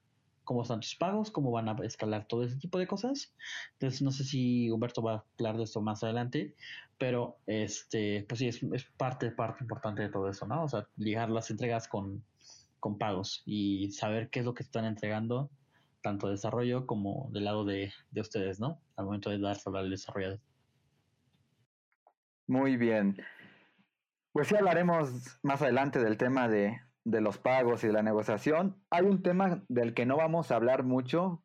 cómo 0.49 0.63
están 0.63 0.79
tus 0.79 0.95
pagos, 0.95 1.29
cómo 1.29 1.51
van 1.51 1.69
a 1.69 1.75
escalar 1.83 2.25
todo 2.25 2.43
ese 2.43 2.57
tipo 2.57 2.79
de 2.79 2.87
cosas. 2.87 3.35
Entonces, 3.73 4.01
no 4.01 4.09
sé 4.09 4.23
si 4.23 4.71
Humberto 4.71 5.03
va 5.03 5.13
a 5.13 5.25
hablar 5.37 5.57
de 5.57 5.65
esto 5.65 5.79
más 5.79 6.03
adelante, 6.03 6.55
pero 6.97 7.37
este, 7.45 8.25
pues 8.27 8.39
sí, 8.39 8.47
es, 8.47 8.85
parte, 8.97 9.29
parte 9.29 9.63
importante 9.63 10.01
de 10.01 10.09
todo 10.09 10.27
eso, 10.27 10.47
¿no? 10.47 10.63
O 10.63 10.67
sea, 10.67 10.87
ligar 10.97 11.29
las 11.29 11.51
entregas 11.51 11.87
con, 11.87 12.23
con 12.79 12.97
pagos 12.97 13.43
y 13.45 13.91
saber 13.91 14.31
qué 14.31 14.39
es 14.39 14.45
lo 14.45 14.55
que 14.55 14.63
están 14.63 14.85
entregando, 14.85 15.51
tanto 16.01 16.25
de 16.25 16.31
desarrollo 16.33 16.87
como 16.87 17.29
del 17.31 17.45
lado 17.45 17.63
de, 17.63 17.93
de 18.09 18.21
ustedes, 18.21 18.59
¿no? 18.59 18.81
Al 18.95 19.05
momento 19.05 19.29
de 19.29 19.37
dárselo 19.37 19.77
al 19.77 19.91
desarrollador. 19.91 20.39
Muy 22.47 22.75
bien. 22.75 23.21
Pues 24.31 24.47
sí 24.47 24.55
hablaremos 24.55 25.11
más 25.43 25.61
adelante 25.61 25.99
del 25.99 26.17
tema 26.17 26.47
de, 26.47 26.81
de 27.09 27.21
los 27.21 27.37
pagos 27.37 27.83
y 27.83 27.87
de 27.87 27.93
la 27.93 28.03
negociación, 28.03 28.83
hay 28.89 29.05
un 29.05 29.23
tema 29.23 29.63
del 29.67 29.93
que 29.93 30.05
no 30.05 30.17
vamos 30.17 30.51
a 30.51 30.55
hablar 30.55 30.83
mucho, 30.83 31.43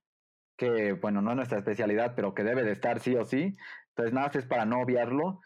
que 0.57 0.93
bueno, 0.93 1.23
no 1.23 1.31
es 1.31 1.37
nuestra 1.37 1.59
especialidad, 1.59 2.15
pero 2.15 2.35
que 2.35 2.45
debe 2.45 2.63
de 2.63 2.73
estar 2.73 3.01
sí 3.01 3.17
o 3.17 3.25
sí. 3.25 3.57
Entonces, 3.91 4.13
nada 4.13 4.29
más 4.29 4.37
es 4.37 4.47
para 4.47 4.65
no 4.65 4.81
obviarlo. 4.81 5.41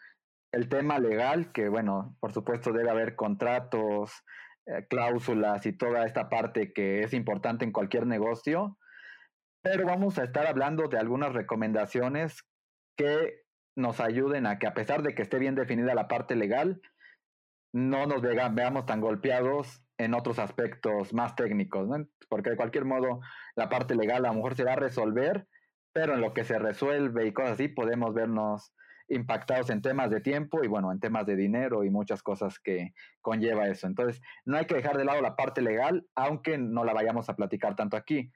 El 0.51 0.67
tema 0.69 0.99
legal, 0.99 1.51
que 1.51 1.69
bueno, 1.69 2.15
por 2.19 2.33
supuesto 2.33 2.73
debe 2.73 2.89
haber 2.89 3.15
contratos, 3.15 4.23
eh, 4.65 4.85
cláusulas 4.89 5.65
y 5.65 5.73
toda 5.73 6.05
esta 6.05 6.29
parte 6.29 6.73
que 6.73 7.03
es 7.03 7.13
importante 7.13 7.65
en 7.65 7.71
cualquier 7.71 8.05
negocio. 8.05 8.77
Pero 9.61 9.85
vamos 9.85 10.17
a 10.17 10.23
estar 10.23 10.47
hablando 10.47 10.87
de 10.87 10.97
algunas 10.97 11.33
recomendaciones 11.33 12.43
que 12.97 13.43
nos 13.75 13.99
ayuden 13.99 14.45
a 14.45 14.59
que 14.59 14.67
a 14.67 14.73
pesar 14.73 15.03
de 15.03 15.15
que 15.15 15.21
esté 15.21 15.39
bien 15.39 15.55
definida 15.55 15.95
la 15.95 16.07
parte 16.07 16.35
legal, 16.35 16.81
no 17.73 18.05
nos 18.07 18.21
veamos 18.21 18.85
tan 18.85 19.01
golpeados 19.01 19.83
en 19.99 20.13
otros 20.13 20.39
aspectos 20.39 21.13
más 21.13 21.35
técnicos, 21.35 21.87
porque 22.29 22.51
de 22.51 22.55
cualquier 22.55 22.85
modo 22.85 23.19
la 23.55 23.67
parte 23.67 23.95
legal 23.95 24.25
a 24.25 24.29
lo 24.29 24.35
mejor 24.35 24.55
se 24.55 24.63
va 24.63 24.73
a 24.73 24.77
resolver, 24.77 25.45
pero 25.91 26.13
en 26.13 26.21
lo 26.21 26.33
que 26.33 26.45
se 26.45 26.57
resuelve 26.57 27.27
y 27.27 27.33
cosas 27.33 27.51
así 27.51 27.67
podemos 27.67 28.13
vernos 28.13 28.73
impactados 29.09 29.69
en 29.71 29.81
temas 29.81 30.09
de 30.09 30.21
tiempo 30.21 30.63
y 30.63 30.67
bueno, 30.67 30.91
en 30.91 31.01
temas 31.01 31.25
de 31.25 31.35
dinero 31.35 31.83
y 31.83 31.89
muchas 31.89 32.23
cosas 32.23 32.59
que 32.59 32.93
conlleva 33.21 33.67
eso. 33.67 33.87
Entonces, 33.87 34.21
no 34.45 34.57
hay 34.57 34.65
que 34.65 34.75
dejar 34.75 34.97
de 34.97 35.03
lado 35.03 35.21
la 35.21 35.35
parte 35.35 35.61
legal, 35.61 36.07
aunque 36.15 36.57
no 36.57 36.85
la 36.85 36.93
vayamos 36.93 37.27
a 37.27 37.35
platicar 37.35 37.75
tanto 37.75 37.97
aquí. 37.97 38.31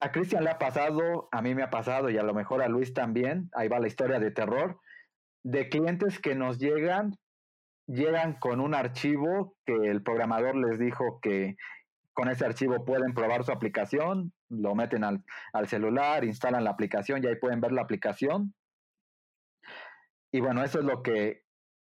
A 0.00 0.10
Cristian 0.10 0.42
le 0.42 0.50
ha 0.50 0.58
pasado, 0.58 1.28
a 1.30 1.42
mí 1.42 1.54
me 1.54 1.62
ha 1.62 1.70
pasado 1.70 2.10
y 2.10 2.18
a 2.18 2.24
lo 2.24 2.34
mejor 2.34 2.60
a 2.62 2.68
Luis 2.68 2.92
también, 2.92 3.50
ahí 3.52 3.68
va 3.68 3.78
la 3.78 3.86
historia 3.86 4.18
de 4.18 4.32
terror, 4.32 4.80
de 5.44 5.68
clientes 5.68 6.18
que 6.18 6.34
nos 6.34 6.58
llegan 6.58 7.16
llegan 7.86 8.34
con 8.34 8.60
un 8.60 8.74
archivo 8.74 9.56
que 9.64 9.74
el 9.74 10.02
programador 10.02 10.56
les 10.56 10.78
dijo 10.78 11.20
que 11.20 11.56
con 12.12 12.30
ese 12.30 12.46
archivo 12.46 12.84
pueden 12.84 13.12
probar 13.12 13.44
su 13.44 13.52
aplicación, 13.52 14.32
lo 14.48 14.74
meten 14.74 15.04
al, 15.04 15.22
celular, 15.66 16.24
instalan 16.24 16.64
la 16.64 16.70
aplicación 16.70 17.22
y 17.22 17.26
ahí 17.26 17.36
pueden 17.36 17.60
ver 17.60 17.72
la 17.72 17.82
aplicación. 17.82 18.54
Y 20.32 20.40
bueno, 20.40 20.64
eso 20.64 20.78
es 20.78 20.84
lo 20.84 21.02
que 21.02 21.42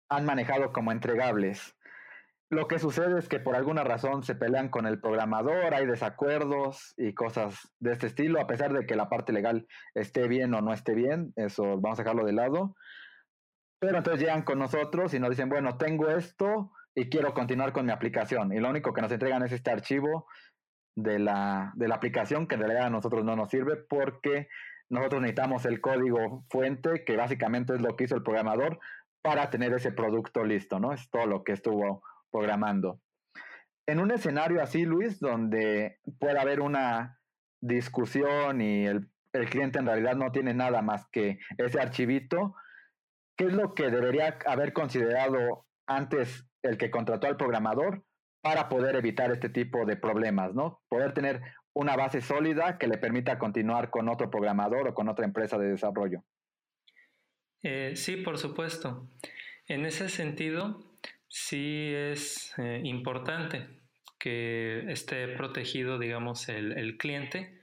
han 0.09 0.25
manejado 0.25 0.73
como 0.73 0.91
entregables. 0.91 1.77
Lo 2.51 2.67
que 2.67 2.79
sucede 2.79 3.19
es 3.19 3.29
que 3.29 3.39
por 3.39 3.55
alguna 3.55 3.85
razón 3.85 4.25
se 4.25 4.35
pelean 4.35 4.69
con 4.69 4.87
el 4.87 5.01
programador, 5.01 5.75
hay 5.75 5.87
desacuerdos 5.87 6.95
y 6.97 7.15
cosas 7.15 7.73
de 7.79 7.93
este 7.93 8.09
estilo, 8.09 8.41
a 8.41 8.47
pesar 8.47 8.73
de 8.73 8.85
que 8.85 8.97
la 8.97 9.09
parte 9.09 9.33
legal 9.33 9.67
esté 9.95 10.29
bien 10.29 10.55
o 10.55 10.61
no 10.61 10.73
esté 10.73 10.95
bien, 10.95 11.33
eso 11.37 11.81
vamos 11.81 11.99
a 11.99 12.03
dejarlo 12.03 12.25
de 12.25 12.33
lado. 12.33 12.75
Pero 13.79 13.99
entonces 13.99 14.21
llegan 14.21 14.43
con 14.43 14.59
nosotros 14.59 15.13
y 15.15 15.19
nos 15.19 15.31
dicen, 15.31 15.49
bueno, 15.49 15.77
tengo 15.77 16.09
esto 16.09 16.73
y 16.95 17.09
quiero 17.09 17.35
continuar 17.35 17.73
con 17.73 17.87
mi 17.87 17.93
aplicación. 17.93 18.53
Y 18.53 18.61
lo 18.61 18.71
único 18.71 18.93
que 18.93 19.03
nos 19.03 19.13
entregan 19.13 19.43
es 19.43 19.53
este 19.53 19.71
archivo 19.71 20.27
de 20.97 21.19
la, 21.19 21.73
de 21.77 21.89
la 21.89 21.97
aplicación 21.97 22.47
que 22.47 22.55
en 22.55 22.63
realidad 22.63 22.87
a 22.87 22.91
nosotros 22.91 23.25
no 23.25 23.37
nos 23.37 23.51
sirve 23.51 23.77
porque 23.77 24.49
nosotros 24.89 25.21
necesitamos 25.21 25.67
el 25.67 25.81
código 25.81 26.45
fuente, 26.49 27.05
que 27.05 27.17
básicamente 27.17 27.75
es 27.75 27.81
lo 27.81 27.97
que 27.97 28.05
hizo 28.05 28.17
el 28.17 28.23
programador, 28.23 28.79
para 29.21 29.51
tener 29.51 29.73
ese 29.75 29.93
producto 29.93 30.45
listo, 30.45 30.79
¿no? 30.79 30.93
Es 30.93 31.11
todo 31.11 31.27
lo 31.27 31.43
que 31.43 31.53
estuvo 31.53 32.03
programando. 32.31 33.01
En 33.87 34.01
un 34.01 34.11
escenario 34.11 34.63
así, 34.63 34.85
Luis, 34.85 35.21
donde 35.21 35.99
pueda 36.19 36.43
haber 36.43 36.61
una 36.61 37.19
discusión 37.61 38.61
y 38.61 38.87
el, 38.87 39.11
el 39.33 39.51
cliente 39.51 39.81
en 39.81 39.87
realidad 39.87 40.17
no 40.17 40.31
tiene 40.33 40.55
nada 40.55 40.81
más 40.81 41.09
que 41.09 41.41
ese 41.59 41.81
archivito, 41.81 42.55
¿qué 43.37 43.47
es 43.47 43.53
lo 43.53 43.75
que 43.75 43.91
debería 43.91 44.39
haber 44.47 44.73
considerado 44.73 45.67
antes 45.87 46.47
el 46.63 46.79
que 46.79 46.91
contrató 46.91 47.27
al 47.27 47.37
programador 47.37 48.05
para 48.41 48.69
poder 48.69 48.97
evitar 48.97 49.31
este 49.33 49.49
tipo 49.49 49.85
de 49.85 49.97
problemas, 49.97 50.55
¿no? 50.55 50.81
Poder 50.89 51.15
tener 51.15 51.43
una 51.75 51.97
base 51.97 52.21
sólida 52.21 52.79
que 52.79 52.87
le 52.87 52.97
permita 52.97 53.39
continuar 53.39 53.91
con 53.91 54.09
otro 54.09 54.31
programador 54.31 54.89
o 54.89 54.95
con 54.95 55.09
otra 55.09 55.25
empresa 55.25 55.59
de 55.59 55.69
desarrollo. 55.69 56.25
Eh, 57.63 57.93
sí, 57.97 58.17
por 58.17 58.39
supuesto. 58.39 59.09
En 59.67 59.85
ese 59.85 60.09
sentido, 60.09 60.97
sí 61.29 61.93
es 61.93 62.55
eh, 62.59 62.81
importante 62.85 63.67
que 64.19 64.91
esté 64.91 65.29
protegido, 65.37 65.99
digamos, 65.99 66.49
el, 66.49 66.97
cliente 66.97 67.61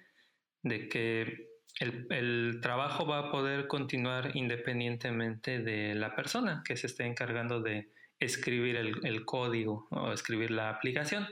de 0.61 0.89
que 0.89 1.47
el, 1.79 2.59
trabajo 2.61 3.05
va 3.05 3.19
a 3.19 3.31
poder 3.31 3.67
continuar 3.67 4.35
independientemente 4.35 5.59
de 5.59 5.95
la 5.95 6.15
persona 6.15 6.61
que 6.65 6.77
se 6.77 6.87
esté 6.87 7.05
encargando 7.05 7.61
de 7.61 7.89
escribir 8.19 8.75
el, 8.75 9.25
código 9.25 9.87
o 9.89 10.11
escribir 10.11 10.51
la 10.51 10.69
aplicación. 10.69 11.27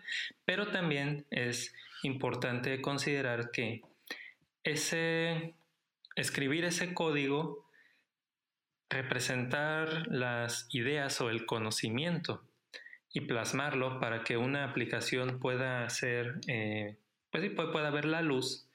Pero 0.45 0.67
también 0.67 1.25
es 1.29 1.73
importante 2.03 2.81
considerar 2.81 3.51
que 3.51 3.81
ese 4.63 5.53
escribir 6.15 6.65
ese 6.65 6.93
código 6.93 7.65
representar 8.89 10.07
las 10.07 10.67
ideas 10.71 11.21
o 11.21 11.29
el 11.29 11.45
conocimiento 11.45 12.43
y 13.13 13.21
plasmarlo 13.21 13.99
para 13.99 14.23
que 14.23 14.37
una 14.37 14.65
aplicación 14.65 15.39
pueda 15.39 15.89
ser, 15.89 16.39
eh, 16.47 16.97
pues 17.31 17.49
pueda 17.51 17.89
ver 17.89 18.05
la 18.05 18.21
luz, 18.21 18.67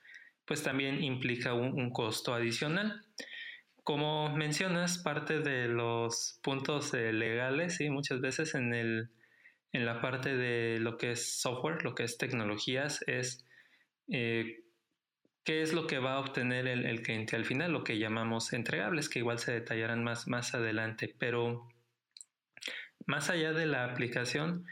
pues 0.47 0.63
también 0.63 1.03
implica 1.03 1.55
un, 1.55 1.91
costo 1.91 2.35
adicional. 2.35 3.05
Como 3.83 4.35
mencionas, 4.37 4.99
parte 4.99 5.41
de 5.41 5.69
los 5.69 6.41
puntos 6.43 6.95
eh, 6.95 7.13
legales, 7.13 7.81
y 7.81 7.91
muchas 7.91 8.21
veces 8.21 8.55
en, 8.55 8.75
el, 8.75 9.11
en 9.73 9.87
la 9.87 10.01
parte 10.01 10.37
de 10.37 10.79
lo 10.81 10.97
que 10.99 11.13
es 11.13 11.41
software, 11.41 11.85
lo 11.85 11.95
que 11.95 12.05
es 12.05 12.19
tecnologías, 12.19 13.03
es 13.07 13.45
eh, 14.09 14.63
¿Qué 15.47 15.63
es 15.63 15.73
lo 15.73 15.87
que 15.87 16.01
va 16.01 16.15
a 16.15 16.19
obtener 16.19 16.67
el, 16.67 17.03
cliente 17.03 17.37
al 17.37 17.45
final? 17.45 17.71
Lo 17.71 17.85
que 17.85 17.99
llamamos 17.99 18.53
entregables, 18.53 19.09
que 19.09 19.21
igual 19.21 19.39
se 19.39 19.53
detallarán 19.53 20.03
más, 20.03 20.27
más 20.27 20.57
adelante. 20.57 21.15
Pero 21.21 21.69
más 23.07 23.31
allá 23.31 23.53
de 23.53 23.67
la 23.67 23.85
aplicación, 23.85 24.67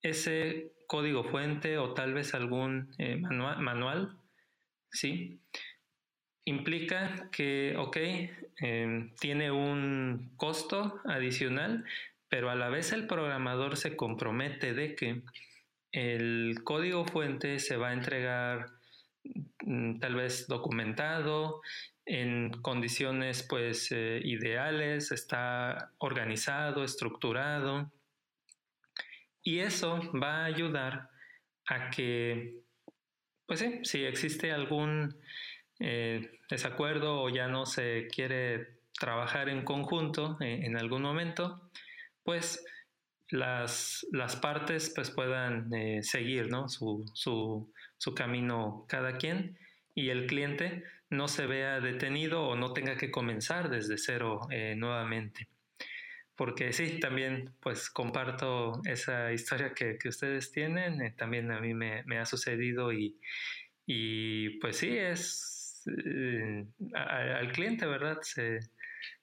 ese 0.00 0.72
código 0.86 1.24
fuente 1.24 1.76
o 1.76 1.92
tal 1.92 2.14
vez 2.14 2.32
algún 2.32 2.94
eh, 2.96 3.16
manual, 3.16 4.16
¿sí? 4.94 5.38
Implica 6.46 7.28
que, 7.30 7.74
ok, 7.76 7.96
em, 8.60 9.14
tiene 9.16 9.50
un 9.50 10.32
costo 10.38 11.02
adicional, 11.04 11.84
pero 12.30 12.48
a 12.48 12.54
la 12.54 12.70
vez 12.70 12.92
el 12.92 13.06
programador 13.06 13.76
se 13.76 13.96
compromete 13.96 14.72
de 14.72 14.94
que 14.94 15.22
el 15.92 16.62
código 16.64 17.04
fuente 17.04 17.58
se 17.58 17.76
va 17.76 17.90
a 17.90 17.92
entregar 17.92 18.66
Mm, 19.64 19.98
tal 19.98 20.14
vez 20.14 20.46
documentado, 20.46 21.62
en 22.04 22.50
condiciones 22.60 23.42
pues 23.48 23.90
eh, 23.92 24.20
ideales, 24.22 25.10
está 25.10 25.92
organizado, 25.98 26.84
estructurado. 26.84 27.90
Y 29.42 29.60
eso 29.60 30.00
va 30.12 30.42
a 30.42 30.44
ayudar 30.44 31.10
a 31.66 31.90
que, 31.90 32.63
pues 33.46 33.60
sí, 33.60 33.80
si 33.82 34.04
existe 34.04 34.52
algún 34.52 35.16
eh, 35.80 36.40
desacuerdo 36.48 37.22
o 37.22 37.28
ya 37.28 37.48
no 37.48 37.66
se 37.66 38.08
quiere 38.08 38.78
trabajar 38.98 39.48
en 39.48 39.64
conjunto 39.64 40.36
eh, 40.40 40.60
en 40.64 40.76
algún 40.76 41.02
momento, 41.02 41.70
pues 42.22 42.64
las, 43.28 44.06
las 44.12 44.36
partes 44.36 44.92
pues 44.94 45.10
puedan 45.10 45.70
seguir 46.02 46.50
¿no? 46.50 46.68
su, 46.68 47.04
su, 47.14 47.72
su 47.98 48.14
camino 48.14 48.84
cada 48.88 49.16
quien 49.16 49.58
y 49.94 50.10
el 50.10 50.26
cliente 50.26 50.84
no 51.10 51.28
se 51.28 51.46
vea 51.46 51.80
detenido 51.80 52.46
o 52.46 52.56
no 52.56 52.72
tenga 52.72 52.96
que 52.96 53.10
comenzar 53.10 53.70
desde 53.70 53.98
cero 53.98 54.40
eh, 54.50 54.74
nuevamente. 54.76 55.48
Porque 56.36 56.72
sí, 56.72 56.98
también 56.98 57.54
pues 57.60 57.90
comparto 57.90 58.80
esa 58.84 59.32
historia 59.32 59.72
que, 59.72 59.96
ustedes 60.08 60.50
tienen, 60.50 61.00
eh, 61.00 61.14
también 61.16 61.52
a 61.52 61.60
mí 61.60 61.74
me, 61.74 62.18
ha 62.18 62.26
sucedido 62.26 62.92
y, 62.92 63.20
y, 63.86 64.58
pues 64.58 64.78
sí, 64.78 64.96
es 64.98 65.84
eh, 65.86 66.66
al 66.94 67.52
cliente, 67.52 67.86
¿verdad? 67.86 68.18
Se, 68.22 68.58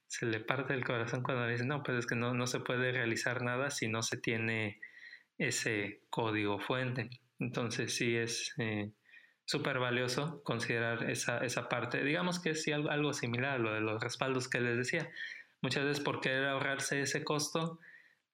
se, 0.07 0.25
le 0.25 0.39
parte 0.39 0.73
el 0.73 0.85
corazón 0.85 1.21
cuando 1.23 1.47
dice, 1.47 1.65
no, 1.65 1.83
pues 1.83 1.99
es 1.99 2.07
que 2.07 2.15
no, 2.15 2.33
no 2.33 2.47
se 2.47 2.61
puede 2.61 2.91
realizar 2.91 3.41
nada 3.41 3.71
si 3.71 3.89
no 3.89 4.03
se 4.03 4.17
tiene 4.17 4.79
ese 5.37 6.01
código 6.09 6.59
fuente. 6.59 7.09
Entonces 7.39 7.95
sí 7.95 8.15
es 8.15 8.53
eh, 8.59 8.91
súper 9.45 9.79
valioso 9.79 10.41
considerar 10.43 11.09
esa, 11.09 11.39
esa, 11.39 11.67
parte. 11.67 12.03
Digamos 12.03 12.39
que 12.39 12.51
es 12.51 12.67
algo 12.67 13.13
similar 13.13 13.55
a 13.55 13.57
lo 13.57 13.73
de 13.73 13.81
los 13.81 14.01
respaldos 14.01 14.47
que 14.47 14.61
les 14.61 14.77
decía. 14.77 15.09
Muchas 15.61 15.85
veces 15.85 16.03
por 16.03 16.21
querer 16.21 16.45
ahorrarse 16.45 17.01
ese 17.01 17.23
costo, 17.23 17.79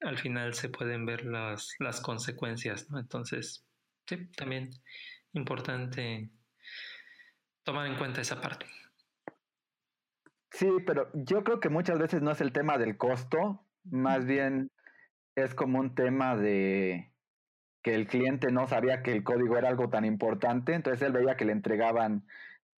al 0.02 0.18
final 0.18 0.54
se 0.54 0.70
pueden 0.70 1.06
ver 1.06 1.26
las, 1.26 1.76
las 1.80 2.02
consecuencias. 2.02 2.90
¿no? 2.90 3.00
Entonces, 3.00 3.66
sí, 4.06 4.28
también 4.36 4.70
importante 5.34 6.30
tomar 7.64 7.88
en 7.88 7.96
cuenta 7.96 8.22
esa 8.22 8.40
parte. 8.40 8.66
Sí, 10.52 10.70
pero 10.86 11.10
yo 11.14 11.44
creo 11.44 11.60
que 11.60 11.70
muchas 11.70 12.00
veces 12.00 12.22
no 12.22 12.32
es 12.32 12.42
el 12.42 12.52
tema 12.52 12.78
del 12.78 12.98
costo, 12.98 13.66
más 13.84 14.26
bien 14.26 14.72
es 15.36 15.54
como 15.54 15.80
un 15.80 15.94
tema 15.94 16.36
de 16.36 17.14
que 17.84 17.94
el 17.94 18.08
cliente 18.08 18.52
no 18.52 18.68
sabía 18.68 19.04
que 19.04 19.12
el 19.12 19.24
código 19.24 19.58
era 19.58 19.70
algo 19.70 19.90
tan 19.90 20.04
importante, 20.04 20.74
entonces 20.74 21.06
él 21.06 21.14
veía 21.14 21.38
que 21.38 21.46
le 21.46 21.52
entregaban 21.52 22.26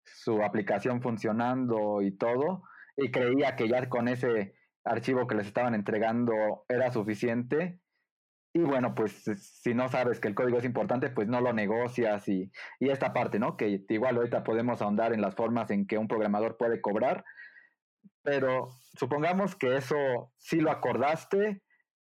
su 0.04 0.44
aplicación 0.44 1.02
funcionando 1.02 2.02
y 2.02 2.12
todo, 2.12 2.64
y 3.02 3.12
creía 3.12 3.56
que 3.56 3.68
ya 3.68 3.88
con 3.90 4.08
ese 4.08 4.54
archivo 4.84 5.28
que 5.28 5.36
les 5.36 5.48
estaban 5.48 5.76
entregando 5.76 6.66
era 6.68 6.92
suficiente. 6.92 7.80
Y 8.54 8.62
bueno, 8.62 8.96
pues 8.96 9.24
si 9.62 9.74
no 9.74 9.90
sabes 9.90 10.20
que 10.20 10.28
el 10.28 10.36
código 10.36 10.58
es 10.58 10.66
importante, 10.66 11.10
pues 11.10 11.28
no 11.28 11.40
lo 11.40 11.54
negocias 11.54 12.28
y, 12.28 12.52
y 12.80 12.90
esta 12.90 13.14
parte, 13.14 13.38
¿no? 13.38 13.58
Que 13.58 13.86
igual 13.90 14.18
ahorita 14.18 14.44
podemos 14.44 14.82
ahondar 14.82 15.14
en 15.14 15.22
las 15.22 15.36
formas 15.36 15.70
en 15.70 15.86
que 15.86 15.98
un 15.98 16.08
programador 16.08 16.58
puede 16.58 16.82
cobrar, 16.82 17.24
pero 18.24 18.70
supongamos 18.98 19.56
que 19.56 19.76
eso 19.78 20.34
sí 20.38 20.60
lo 20.60 20.72
acordaste 20.72 21.62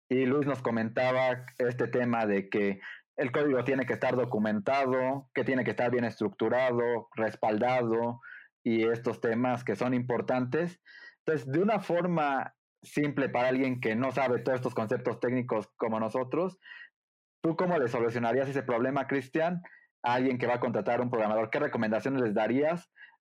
y 0.09 0.25
Luis 0.25 0.45
nos 0.45 0.61
comentaba 0.61 1.45
este 1.57 1.87
tema 1.87 2.25
de 2.25 2.49
que 2.49 2.81
el 3.15 3.31
código 3.31 3.63
tiene 3.63 3.85
que 3.85 3.93
estar 3.93 4.15
documentado, 4.17 5.29
que 5.33 5.45
tiene 5.45 5.63
que 5.63 5.71
estar 5.71 5.89
bien 5.89 6.03
estructurado, 6.03 7.07
respaldado 7.15 8.19
y 8.65 8.83
estos 8.83 9.21
temas 9.21 9.63
que 9.63 9.75
son 9.75 9.93
importantes. 9.93 10.81
Entonces, 11.19 11.49
de 11.49 11.61
una 11.61 11.79
forma 11.79 12.53
simple 12.81 13.29
para 13.29 13.49
alguien 13.49 13.79
que 13.79 13.95
no 13.95 14.11
sabe 14.11 14.39
todos 14.39 14.57
estos 14.57 14.73
conceptos 14.73 15.19
técnicos 15.19 15.69
como 15.77 15.99
nosotros, 15.99 16.57
¿tú 17.41 17.55
cómo 17.55 17.77
le 17.77 17.87
solucionarías 17.87 18.49
ese 18.49 18.63
problema, 18.63 19.07
Cristian, 19.07 19.61
a 20.03 20.15
alguien 20.15 20.39
que 20.39 20.47
va 20.47 20.55
a 20.55 20.59
contratar 20.59 20.99
un 20.99 21.11
programador? 21.11 21.51
¿Qué 21.51 21.59
recomendaciones 21.59 22.21
les 22.23 22.33
darías 22.33 22.91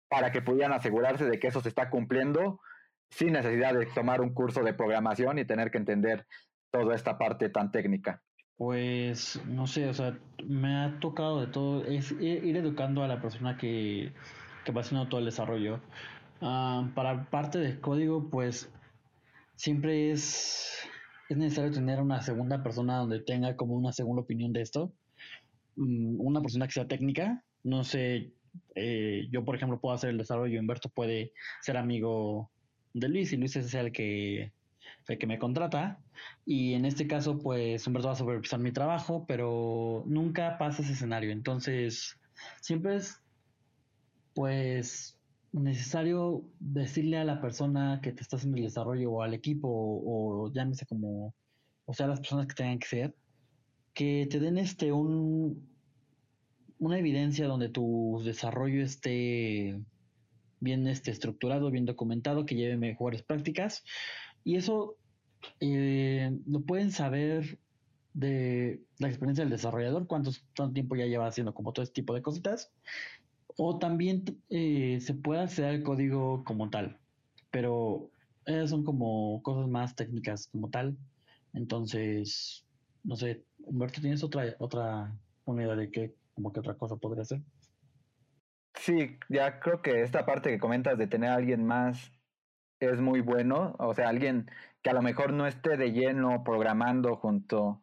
para 0.08 0.32
que 0.32 0.42
pudieran 0.42 0.72
asegurarse 0.72 1.24
de 1.24 1.40
que 1.40 1.48
eso 1.48 1.62
se 1.62 1.70
está 1.70 1.88
cumpliendo 1.88 2.60
sin 3.10 3.32
necesidad 3.32 3.74
de 3.74 3.86
tomar 3.86 4.20
un 4.20 4.34
curso 4.34 4.62
de 4.62 4.74
programación 4.74 5.38
y 5.38 5.46
tener 5.46 5.70
que 5.70 5.78
entender 5.78 6.26
toda 6.70 6.94
esta 6.94 7.16
parte 7.16 7.48
tan 7.48 7.70
técnica? 7.70 8.22
Pues 8.56 9.40
no 9.46 9.66
sé, 9.66 9.88
o 9.88 9.94
sea, 9.94 10.18
me 10.46 10.76
ha 10.76 11.00
tocado 11.00 11.40
de 11.40 11.46
todo, 11.46 11.84
es 11.86 12.12
ir 12.12 12.56
educando 12.56 13.02
a 13.02 13.08
la 13.08 13.20
persona 13.20 13.56
que, 13.56 14.12
que 14.64 14.72
va 14.72 14.82
haciendo 14.82 15.08
todo 15.08 15.20
el 15.20 15.26
desarrollo. 15.26 15.80
Ah, 16.40 16.90
para 16.94 17.30
parte 17.30 17.58
del 17.58 17.80
código, 17.80 18.28
pues 18.30 18.70
siempre 19.56 20.10
es, 20.10 20.88
es 21.28 21.36
necesario 21.36 21.70
tener 21.70 22.00
una 22.00 22.20
segunda 22.22 22.62
persona 22.62 22.98
donde 22.98 23.20
tenga 23.20 23.56
como 23.56 23.74
una 23.74 23.92
segunda 23.92 24.22
opinión 24.22 24.52
de 24.52 24.62
esto. 24.62 24.92
Mm, 25.76 26.20
una 26.20 26.40
persona 26.42 26.66
que 26.66 26.72
sea 26.72 26.88
técnica. 26.88 27.44
No 27.62 27.84
sé, 27.84 28.32
eh, 28.74 29.28
yo 29.30 29.44
por 29.44 29.56
ejemplo 29.56 29.80
puedo 29.80 29.94
hacer 29.94 30.10
el 30.10 30.18
desarrollo, 30.18 30.58
Humberto 30.60 30.88
puede 30.88 31.32
ser 31.60 31.76
amigo 31.76 32.50
de 32.94 33.08
Luis 33.08 33.32
y 33.32 33.36
Luis 33.36 33.56
es 33.56 33.72
el 33.74 33.92
que, 33.92 34.52
el 35.08 35.18
que 35.18 35.26
me 35.26 35.38
contrata. 35.38 36.00
Y 36.44 36.74
en 36.74 36.84
este 36.84 37.06
caso, 37.06 37.38
pues 37.38 37.86
Humberto 37.86 38.08
va 38.08 38.14
a 38.14 38.16
supervisar 38.16 38.60
mi 38.60 38.72
trabajo, 38.72 39.24
pero 39.26 40.04
nunca 40.06 40.58
pasa 40.58 40.82
ese 40.82 40.92
escenario. 40.92 41.30
Entonces, 41.30 42.18
siempre 42.60 42.96
es, 42.96 43.21
pues, 44.34 45.18
necesario 45.52 46.44
decirle 46.60 47.18
a 47.18 47.24
la 47.24 47.40
persona 47.40 48.00
que 48.02 48.12
te 48.12 48.22
está 48.22 48.36
haciendo 48.36 48.58
el 48.58 48.64
desarrollo 48.64 49.12
o 49.12 49.22
al 49.22 49.34
equipo 49.34 49.68
o, 49.68 50.50
llámese 50.52 50.86
como, 50.86 51.34
o 51.84 51.94
sea, 51.94 52.06
las 52.06 52.20
personas 52.20 52.46
que 52.46 52.54
tengan 52.54 52.78
que 52.78 52.86
ser, 52.86 53.16
que 53.94 54.26
te 54.30 54.40
den 54.40 54.58
este 54.58 54.92
un 54.92 55.72
una 56.82 56.98
evidencia 56.98 57.46
donde 57.46 57.68
tu 57.68 58.20
desarrollo 58.24 58.82
esté 58.82 59.80
bien 60.58 60.88
este, 60.88 61.12
estructurado, 61.12 61.70
bien 61.70 61.86
documentado, 61.86 62.44
que 62.44 62.56
lleve 62.56 62.76
mejores 62.76 63.22
prácticas. 63.22 63.84
Y 64.42 64.56
eso 64.56 64.96
eh, 65.60 66.36
lo 66.44 66.60
pueden 66.62 66.90
saber 66.90 67.60
de 68.14 68.82
la 68.98 69.06
experiencia 69.06 69.44
del 69.44 69.52
desarrollador, 69.52 70.08
cuánto, 70.08 70.32
cuánto 70.56 70.74
tiempo 70.74 70.96
ya 70.96 71.06
lleva 71.06 71.28
haciendo 71.28 71.54
como 71.54 71.72
todo 71.72 71.84
este 71.84 71.94
tipo 71.94 72.14
de 72.14 72.22
cositas. 72.22 72.72
O 73.56 73.78
también 73.78 74.24
eh, 74.48 74.98
se 75.00 75.14
puede 75.14 75.42
hacer 75.42 75.74
el 75.74 75.82
código 75.82 76.44
como 76.44 76.70
tal, 76.70 76.98
pero 77.50 78.10
esas 78.46 78.70
son 78.70 78.84
como 78.84 79.42
cosas 79.42 79.68
más 79.68 79.94
técnicas 79.94 80.48
como 80.48 80.70
tal. 80.70 80.96
Entonces, 81.52 82.66
no 83.04 83.16
sé, 83.16 83.44
Humberto, 83.58 84.00
¿tienes 84.00 84.24
otra, 84.24 84.56
otra 84.58 85.12
unidad 85.44 85.76
de 85.76 85.90
qué, 85.90 86.14
como 86.34 86.52
que 86.52 86.60
otra 86.60 86.74
cosa 86.74 86.96
podría 86.96 87.24
ser? 87.24 87.42
Sí, 88.74 89.18
ya 89.28 89.60
creo 89.60 89.82
que 89.82 90.02
esta 90.02 90.24
parte 90.24 90.50
que 90.50 90.58
comentas 90.58 90.98
de 90.98 91.06
tener 91.06 91.30
a 91.30 91.34
alguien 91.34 91.64
más 91.64 92.12
es 92.80 93.00
muy 93.00 93.20
bueno, 93.20 93.76
o 93.78 93.94
sea, 93.94 94.08
alguien 94.08 94.50
que 94.82 94.90
a 94.90 94.94
lo 94.94 95.02
mejor 95.02 95.32
no 95.32 95.46
esté 95.46 95.76
de 95.76 95.92
lleno 95.92 96.42
programando 96.42 97.16
junto 97.16 97.80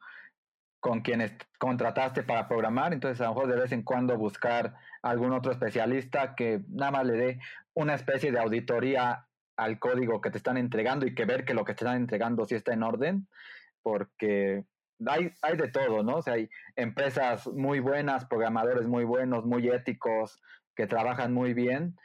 con 0.79 1.01
quienes 1.01 1.33
contrataste 1.57 2.23
para 2.23 2.47
programar, 2.47 2.93
entonces 2.93 3.19
a 3.21 3.25
lo 3.25 3.33
mejor 3.33 3.49
de 3.49 3.59
vez 3.59 3.71
en 3.71 3.83
cuando 3.83 4.17
buscar 4.17 4.75
algún 5.01 5.33
otro 5.33 5.51
especialista 5.51 6.35
que 6.35 6.61
nada 6.69 6.91
más 6.91 7.05
le 7.05 7.13
dé 7.13 7.39
una 7.73 7.95
especie 7.95 8.31
de 8.31 8.39
auditoría 8.39 9.25
al 9.57 9.77
código 9.77 10.21
que 10.21 10.31
te 10.31 10.37
están 10.37 10.57
entregando 10.57 11.05
y 11.05 11.13
que 11.13 11.25
ver 11.25 11.43
que 11.43 11.53
lo 11.53 11.65
que 11.65 11.73
te 11.73 11.83
están 11.83 11.97
entregando 11.97 12.45
sí 12.45 12.55
está 12.55 12.73
en 12.73 12.83
orden, 12.83 13.27
porque 13.81 14.63
hay, 15.05 15.33
hay 15.41 15.57
de 15.57 15.69
todo, 15.69 16.01
¿no? 16.01 16.17
O 16.17 16.21
sea, 16.21 16.35
hay 16.35 16.49
empresas 16.77 17.47
muy 17.47 17.79
buenas, 17.81 18.25
programadores 18.25 18.87
muy 18.87 19.03
buenos, 19.03 19.45
muy 19.45 19.67
éticos, 19.67 20.41
que 20.75 20.87
trabajan 20.87 21.33
muy 21.33 21.53
bien, 21.53 21.97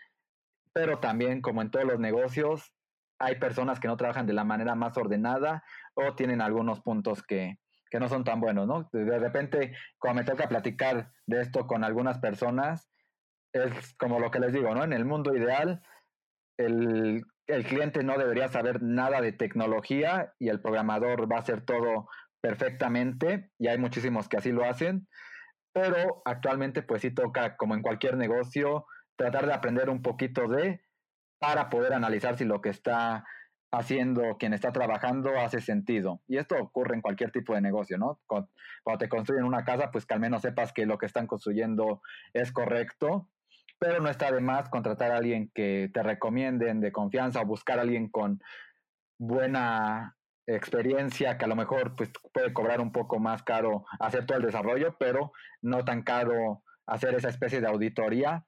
pero 0.73 0.99
también, 0.99 1.41
como 1.41 1.63
en 1.63 1.71
todos 1.71 1.87
los 1.87 2.01
negocios, 2.01 2.75
hay 3.21 3.37
personas 3.37 3.79
que 3.79 3.87
no 3.87 3.97
trabajan 3.97 4.27
de 4.27 4.33
la 4.33 4.43
manera 4.43 4.75
más 4.75 4.97
ordenada 4.97 5.63
o 5.95 6.17
tienen 6.17 6.41
algunos 6.41 6.81
puntos 6.81 7.23
que, 7.23 7.59
que 7.95 8.01
no 8.01 8.09
son 8.09 8.25
tan 8.25 8.41
buenos, 8.41 8.67
¿no? 8.67 8.89
De 8.93 9.21
repente, 9.21 9.73
cuando 10.01 10.21
me 10.21 10.27
toca 10.27 10.49
platicar 10.49 11.13
de 11.27 11.43
esto 11.43 11.69
con 11.69 11.85
algunas 11.85 12.19
personas, 12.19 12.91
es 13.53 13.95
como 13.95 14.19
lo 14.19 14.33
que 14.33 14.41
les 14.41 14.53
digo, 14.53 14.75
¿no? 14.75 14.83
En 14.83 14.93
el 14.93 15.05
mundo 15.05 15.33
ideal, 15.33 15.81
el, 16.59 17.25
el 17.47 17.65
cliente 17.65 18.03
no 18.03 18.19
debería 18.19 18.49
saber 18.49 18.83
nada 18.83 19.21
de 19.21 19.31
tecnología 19.31 20.35
y 20.41 20.49
el 20.49 20.61
programador 20.61 21.31
va 21.31 21.37
a 21.37 21.43
hacer 21.43 21.61
todo 21.61 22.09
perfectamente, 22.41 23.53
y 23.61 23.69
hay 23.69 23.79
muchísimos 23.79 24.29
que 24.29 24.39
así 24.39 24.51
lo 24.51 24.65
hacen, 24.65 25.07
pero 25.73 26.21
actualmente 26.25 26.83
pues 26.83 27.03
sí 27.03 27.13
toca, 27.13 27.57
como 27.57 27.77
en 27.77 27.83
cualquier 27.83 28.17
negocio, 28.17 28.87
tratar 29.15 29.47
de 29.47 29.55
aprender 29.55 29.89
un 29.89 30.03
poquito 30.03 30.49
de 30.49 30.83
para 31.39 31.71
poder 31.71 31.93
analizar 31.93 32.37
si 32.37 32.45
lo 32.45 32.61
que 32.61 32.71
está 32.71 33.25
haciendo 33.79 34.37
quien 34.39 34.53
está 34.53 34.73
trabajando 34.73 35.39
hace 35.39 35.61
sentido. 35.61 36.21
Y 36.29 36.39
esto 36.39 36.57
ocurre 36.57 36.95
en 36.95 37.03
cualquier 37.03 37.31
tipo 37.31 37.55
de 37.55 37.61
negocio, 37.61 37.99
¿no? 37.99 38.21
Cuando, 38.27 38.49
te 38.99 39.09
construyen 39.09 39.45
una 39.45 39.65
casa, 39.65 39.91
pues 39.91 40.07
que 40.07 40.15
al 40.15 40.21
menos 40.21 40.43
sepas 40.43 40.73
que 40.73 40.87
lo 40.87 40.99
que 40.99 41.07
están 41.07 41.27
construyendo 41.27 42.01
es 42.33 42.53
correcto, 42.53 43.29
pero 43.79 44.01
no 44.01 44.09
está 44.09 44.31
de 44.31 44.41
más 44.41 44.69
contratar 44.69 45.11
a 45.11 45.17
alguien 45.17 45.51
que 45.55 45.91
te 45.93 46.03
recomienden 46.03 46.81
de 46.81 46.93
confianza 46.93 47.41
o 47.41 47.47
buscar 47.47 47.79
a 47.79 47.83
alguien 47.83 48.09
con 48.09 48.41
buena 49.19 50.17
experiencia 50.47 51.39
que 51.39 51.45
a 51.47 51.49
lo 51.49 51.57
mejor 51.57 51.95
pues, 51.97 52.11
puede 52.33 52.53
cobrar 52.53 52.81
un 52.81 52.93
poco 52.93 53.19
más 53.19 53.43
caro 53.43 53.85
hacer 53.99 54.27
todo 54.27 54.39
el 54.39 54.45
desarrollo, 54.45 54.97
pero 54.99 55.33
no 55.63 55.85
tan 55.85 56.03
caro 56.03 56.63
hacer 56.87 57.15
esa 57.15 57.31
especie 57.31 57.61
de 57.61 57.67
auditoría 57.67 58.45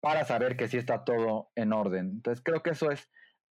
para 0.00 0.24
saber 0.24 0.56
que 0.56 0.68
sí 0.68 0.78
está 0.78 1.04
todo 1.04 1.50
en 1.56 1.72
orden. 1.72 2.10
Entonces 2.10 2.42
creo 2.42 2.62
que 2.62 2.70
eso 2.70 2.90
es 2.90 3.10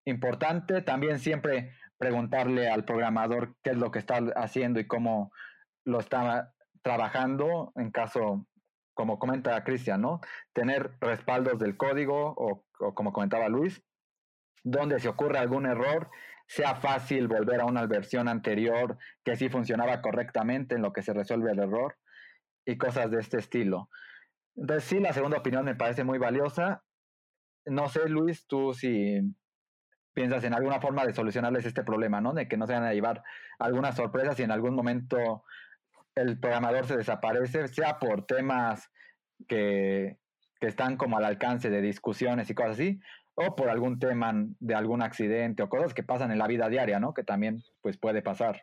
importante. 0.10 0.82
También 0.82 1.20
siempre 1.20 1.74
preguntarle 1.97 2.70
al 2.70 2.86
programador 2.86 3.55
qué 3.64 3.72
es 3.72 3.78
lo 3.78 3.91
que 3.91 3.99
está 3.99 4.18
haciendo 4.36 4.80
y 4.80 4.88
cómo 4.88 5.32
lo 5.86 5.99
está 5.99 6.53
trabajando 6.82 7.72
en 7.76 7.91
caso, 7.91 8.47
como 8.93 9.20
comenta 9.20 9.64
Cristian, 9.64 10.01
¿no? 10.01 10.22
Tener 10.53 10.91
respaldos 11.01 11.60
del 11.60 11.78
código 11.78 12.34
o, 12.38 12.66
o 12.80 12.95
como 12.95 13.14
comentaba 13.14 13.49
Luis, 13.49 13.84
donde 14.64 14.99
se 14.99 15.10
ocurre 15.10 15.39
algún 15.39 15.66
error, 15.66 16.10
sea 16.47 16.76
fácil 16.76 17.28
volver 17.28 17.62
a 17.62 17.66
una 17.66 17.86
versión 17.86 18.28
anterior 18.28 18.97
que 19.24 19.36
sí 19.36 19.49
funcionaba 19.49 20.01
correctamente 20.01 20.76
en 20.76 20.82
lo 20.82 20.93
que 20.93 21.03
se 21.03 21.14
resuelve 21.14 21.51
el 21.51 21.60
error 21.60 21.97
y 22.66 22.78
cosas 22.78 23.12
de 23.12 23.20
este 23.20 23.38
estilo. 23.38 23.89
Entonces 24.55 24.84
sí, 24.86 24.99
la 24.99 25.14
segunda 25.14 25.38
opinión 25.38 25.64
me 25.64 25.76
parece 25.76 26.03
muy 26.03 26.18
valiosa. 26.18 26.84
No 27.66 27.88
sé, 27.88 28.10
Luis, 28.10 28.47
tú 28.47 28.74
si 28.74 29.22
piensas 30.14 30.43
en 30.43 30.53
alguna 30.53 30.80
forma 30.80 31.05
de 31.05 31.14
solucionarles 31.14 31.66
este 31.66 31.84
problema, 31.84 32.22
¿no? 32.22 32.34
De 32.34 32.47
que 32.47 32.57
no 32.57 32.68
se 32.68 32.74
van 32.74 32.84
a 32.84 32.93
llevar 32.93 33.24
algunas 33.57 33.95
sorpresas 33.95 34.39
y 34.39 34.43
en 34.43 34.51
algún 34.51 34.76
momento 34.76 35.43
el 36.16 36.39
programador 36.39 36.86
se 36.86 36.97
desaparece, 36.97 37.68
sea 37.68 37.99
por 37.99 38.26
temas 38.26 38.91
que, 39.47 40.18
que 40.60 40.68
están 40.68 40.97
como 40.97 41.18
al 41.18 41.26
alcance 41.26 41.70
de 41.70 41.82
discusiones 41.82 42.49
y 42.49 42.53
cosas 42.53 42.72
así, 42.72 42.99
o 43.36 43.55
por 43.55 43.70
algún 43.70 43.99
tema 43.99 44.34
de 44.60 44.76
algún 44.76 45.01
accidente 45.01 45.64
o 45.64 45.70
cosas 45.70 45.93
que 45.93 46.03
pasan 46.03 46.32
en 46.32 46.39
la 46.39 46.47
vida 46.47 46.68
diaria, 46.68 46.99
¿no? 46.99 47.14
Que 47.14 47.24
también 47.24 47.64
pues 47.82 47.97
puede 47.97 48.22
pasar. 48.22 48.62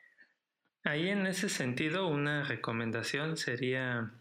Ahí 0.85 1.09
en 1.09 1.27
ese 1.27 1.49
sentido 1.49 2.09
una 2.09 2.45
recomendación 2.45 3.37
sería, 3.37 4.13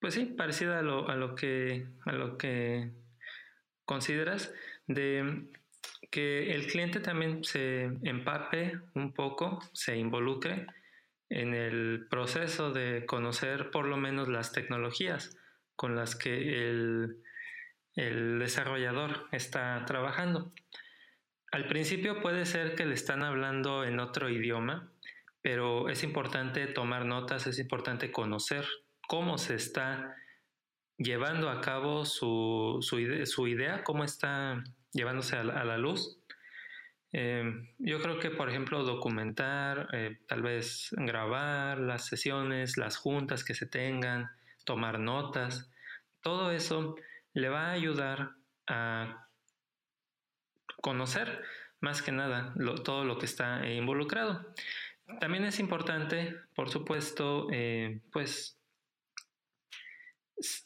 pues 0.00 0.14
sí, 0.14 0.26
parecida 0.26 0.78
a 0.78 0.82
lo, 0.82 1.08
a 1.08 1.16
lo 1.16 1.34
que 1.34 1.86
a 2.04 2.12
lo 2.12 2.36
que 2.36 2.92
consideras 3.84 4.52
de 4.86 5.48
que 6.12 6.52
el 6.52 6.68
cliente 6.68 7.00
también 7.00 7.42
se 7.42 7.90
empape 8.04 8.78
un 8.94 9.12
poco, 9.12 9.58
se 9.72 9.96
involucre 9.96 10.68
en 11.28 11.54
el 11.54 12.06
proceso 12.08 12.70
de 12.70 13.04
conocer 13.06 13.72
por 13.72 13.86
lo 13.86 13.96
menos 13.96 14.28
las 14.28 14.52
tecnologías 14.52 15.36
con 15.74 15.96
las 15.96 16.14
que 16.14 16.68
el 16.68 17.16
el 17.94 18.38
desarrollador 18.38 19.26
está 19.32 19.84
trabajando. 19.86 20.52
Al 21.50 21.66
principio 21.66 22.22
puede 22.22 22.46
ser 22.46 22.74
que 22.74 22.86
le 22.86 22.94
están 22.94 23.22
hablando 23.22 23.84
en 23.84 24.00
otro 24.00 24.30
idioma, 24.30 24.90
pero 25.42 25.88
es 25.88 26.02
importante 26.02 26.66
tomar 26.66 27.04
notas, 27.04 27.46
es 27.46 27.58
importante 27.58 28.10
conocer 28.10 28.66
cómo 29.06 29.36
se 29.36 29.56
está 29.56 30.16
llevando 30.96 31.50
a 31.50 31.60
cabo 31.60 32.06
su, 32.06 32.78
su, 32.80 33.48
idea, 33.48 33.84
cómo 33.84 34.04
está 34.04 34.62
llevándose 34.92 35.36
a 35.36 35.44
la, 35.44 35.78
luz. 35.78 36.18
Em, 37.12 37.68
yo 37.78 38.00
creo 38.00 38.18
que, 38.18 38.30
por 38.30 38.48
ejemplo, 38.48 38.84
documentar, 38.84 39.88
eh, 39.92 40.18
tal 40.26 40.42
vez 40.42 40.88
grabar 40.92 41.78
las 41.78 42.06
sesiones, 42.06 42.76
las 42.76 42.96
juntas 42.96 43.44
que 43.44 43.54
se 43.54 43.66
tengan, 43.66 44.30
tomar 44.64 44.98
notas, 44.98 45.70
todo 46.20 46.52
eso 46.52 46.96
le 47.34 47.48
va 47.48 47.68
a 47.68 47.72
ayudar 47.72 48.30
a 48.66 49.28
conocer 50.80 51.42
más 51.80 52.00
que 52.02 52.12
nada 52.12 52.54
todo 52.84 53.04
lo 53.04 53.18
que 53.18 53.26
está 53.26 53.68
involucrado. 53.68 54.46
También 55.20 55.44
es 55.44 55.58
importante, 55.58 56.36
por 56.54 56.70
supuesto, 56.70 57.48
eh, 57.50 58.00
pues, 58.12 58.58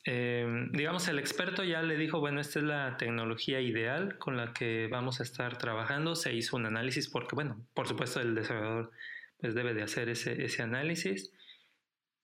em, 0.05 0.70
digamos, 0.72 1.09
el 1.09 1.18
experto 1.18 1.64
ya 1.64 1.83
le 1.83 1.97
dijo, 1.97 2.20
bueno, 2.20 2.41
esta 2.41 2.59
es 2.59 2.64
la 2.64 2.97
tecnología 2.97 3.61
ideal 3.61 4.18
con 4.18 4.37
la 4.37 4.53
que 4.53 4.89
vamos 4.89 5.20
a 5.20 5.22
estar 5.22 5.59
trabajando. 5.59 6.14
Se 6.14 6.33
hizo 6.35 6.57
un 6.57 6.66
análisis 6.66 7.09
porque, 7.09 7.35
bueno, 7.35 7.66
por 7.74 7.89
supuesto, 7.89 8.20
el 8.20 8.35
desarrollador 8.35 8.91
pues 9.39 9.55
debe 9.55 9.74
de 9.74 9.83
hacer 9.83 10.09
ese, 10.09 10.45
ese 10.45 10.62
análisis. 10.62 11.33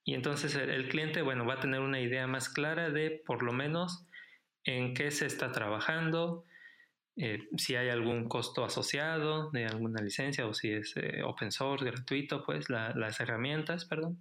Y 0.03 0.15
entonces 0.15 0.55
el 0.55 0.89
cliente, 0.89 1.21
bueno, 1.21 1.45
va 1.45 1.55
a 1.55 1.59
tener 1.59 1.79
una 1.79 1.99
idea 2.01 2.27
más 2.27 2.49
clara 2.49 2.89
de, 2.89 3.21
por 3.25 3.43
lo 3.43 3.53
menos, 3.53 4.05
en 4.65 4.93
qué 4.93 5.11
se 5.11 5.25
está 5.25 5.51
trabajando, 5.51 6.43
eh, 7.15 7.47
si 7.57 7.75
hay 7.75 7.89
algún 7.89 8.27
costo 8.27 8.65
asociado 8.65 9.51
de 9.51 9.67
alguna 9.67 10.01
licencia 10.01 10.47
o 10.47 10.53
si 10.53 10.71
es 10.71 10.93
eh, 10.97 11.21
open 11.23 11.51
source, 11.51 11.85
gratuito, 11.85 12.43
pues 12.43 12.69
las 12.69 13.19
herramientas, 13.19 13.85
perdón. 13.85 14.19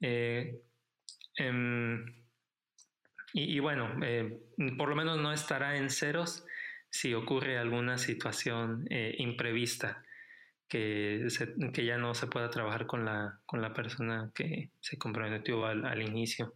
Eh, 0.00 0.60
em, 1.38 2.04
y, 3.32 3.58
bueno, 3.60 3.94
por 4.76 4.88
lo 4.88 4.96
menos 4.96 5.18
no 5.18 5.32
estará 5.32 5.76
en 5.76 5.90
ceros 5.90 6.44
si 6.90 7.14
ocurre 7.14 7.58
alguna 7.58 7.98
situación 7.98 8.86
imprevista 8.90 10.02
que, 10.66 11.28
que 11.74 11.84
ya 11.84 11.98
no 11.98 12.14
se 12.14 12.26
pueda 12.26 12.50
trabajar 12.50 12.86
con 12.86 13.04
la, 13.04 13.40
con 13.46 13.60
la 13.60 13.74
persona 13.74 14.32
que 14.34 14.70
se 14.80 14.96
comprometió 14.98 15.66
al, 15.66 15.84
al 15.84 16.02
inicio. 16.02 16.54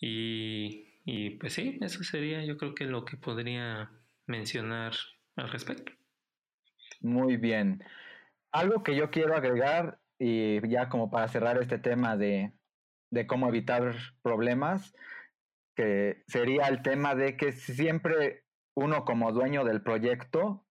Y 0.00 0.92
y 1.04 1.30
pues 1.30 1.54
sí, 1.54 1.78
eso 1.80 2.04
sería 2.04 2.44
yo 2.44 2.56
creo 2.56 2.74
que 2.74 2.84
lo 2.84 3.04
que 3.04 3.16
podría 3.16 3.90
mencionar 4.26 4.92
al 5.36 5.50
respecto. 5.50 5.92
Muy 7.00 7.36
bien. 7.36 7.82
Algo 8.52 8.82
que 8.82 8.94
yo 8.94 9.10
quiero 9.10 9.34
agregar, 9.34 9.98
y 10.24 10.68
ya 10.68 10.88
como 10.88 11.10
para 11.10 11.26
cerrar 11.26 11.60
este 11.60 11.78
tema 11.78 12.16
de, 12.16 12.52
de 13.10 13.26
cómo 13.26 13.48
evitar 13.48 13.92
problemas, 14.22 14.94
que 15.74 16.22
sería 16.28 16.68
el 16.68 16.82
tema 16.82 17.16
de 17.16 17.36
que 17.36 17.50
siempre 17.50 18.44
uno 18.76 19.04
como 19.04 19.32
dueño 19.32 19.64
del 19.64 19.82
proyecto 19.82 20.64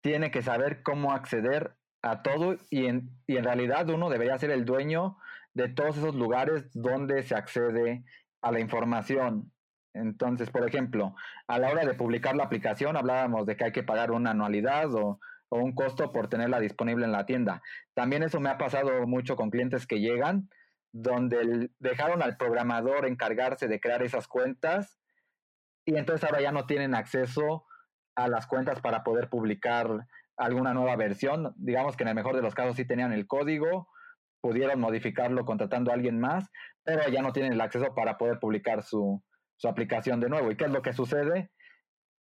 tiene 0.00 0.30
que 0.30 0.42
saber 0.42 0.84
cómo 0.84 1.12
acceder 1.12 1.74
a 2.02 2.22
todo 2.22 2.56
y 2.70 2.86
en, 2.86 3.10
y 3.26 3.36
en 3.36 3.42
realidad 3.42 3.90
uno 3.90 4.10
debería 4.10 4.38
ser 4.38 4.52
el 4.52 4.64
dueño 4.64 5.18
de 5.52 5.68
todos 5.68 5.96
esos 5.96 6.14
lugares 6.14 6.70
donde 6.72 7.24
se 7.24 7.34
accede 7.34 8.04
a 8.42 8.52
la 8.52 8.60
información. 8.60 9.50
Entonces, 9.92 10.50
por 10.50 10.64
ejemplo, 10.68 11.16
a 11.48 11.58
la 11.58 11.70
hora 11.70 11.84
de 11.84 11.94
publicar 11.94 12.36
la 12.36 12.44
aplicación 12.44 12.96
hablábamos 12.96 13.44
de 13.44 13.56
que 13.56 13.64
hay 13.64 13.72
que 13.72 13.82
pagar 13.82 14.12
una 14.12 14.30
anualidad 14.30 14.94
o, 14.94 15.18
un 15.56 15.74
costo 15.74 16.12
por 16.12 16.28
tenerla 16.28 16.60
disponible 16.60 17.04
en 17.04 17.12
la 17.12 17.26
tienda. 17.26 17.62
También 17.94 18.22
eso 18.22 18.40
me 18.40 18.50
ha 18.50 18.58
pasado 18.58 19.06
mucho 19.06 19.36
con 19.36 19.50
clientes 19.50 19.86
que 19.86 20.00
llegan, 20.00 20.48
donde 20.92 21.70
dejaron 21.78 22.22
al 22.22 22.36
programador 22.36 23.06
encargarse 23.06 23.68
de 23.68 23.80
crear 23.80 24.02
esas 24.02 24.28
cuentas 24.28 24.98
y 25.84 25.96
entonces 25.96 26.24
ahora 26.24 26.42
ya 26.42 26.52
no 26.52 26.66
tienen 26.66 26.94
acceso 26.94 27.64
a 28.16 28.28
las 28.28 28.46
cuentas 28.46 28.80
para 28.80 29.04
poder 29.04 29.28
publicar 29.28 30.06
alguna 30.36 30.74
nueva 30.74 30.96
versión. 30.96 31.54
Digamos 31.56 31.96
que 31.96 32.02
en 32.02 32.08
el 32.08 32.14
mejor 32.14 32.34
de 32.34 32.42
los 32.42 32.54
casos 32.54 32.76
sí 32.76 32.84
tenían 32.84 33.12
el 33.12 33.26
código, 33.26 33.88
pudieron 34.40 34.80
modificarlo 34.80 35.44
contratando 35.44 35.90
a 35.90 35.94
alguien 35.94 36.18
más, 36.18 36.50
pero 36.82 37.08
ya 37.08 37.22
no 37.22 37.32
tienen 37.32 37.52
el 37.52 37.60
acceso 37.60 37.94
para 37.94 38.18
poder 38.18 38.38
publicar 38.40 38.82
su, 38.82 39.22
su 39.56 39.68
aplicación 39.68 40.20
de 40.20 40.28
nuevo. 40.28 40.50
¿Y 40.50 40.56
qué 40.56 40.64
es 40.64 40.70
lo 40.70 40.82
que 40.82 40.92
sucede? 40.92 41.50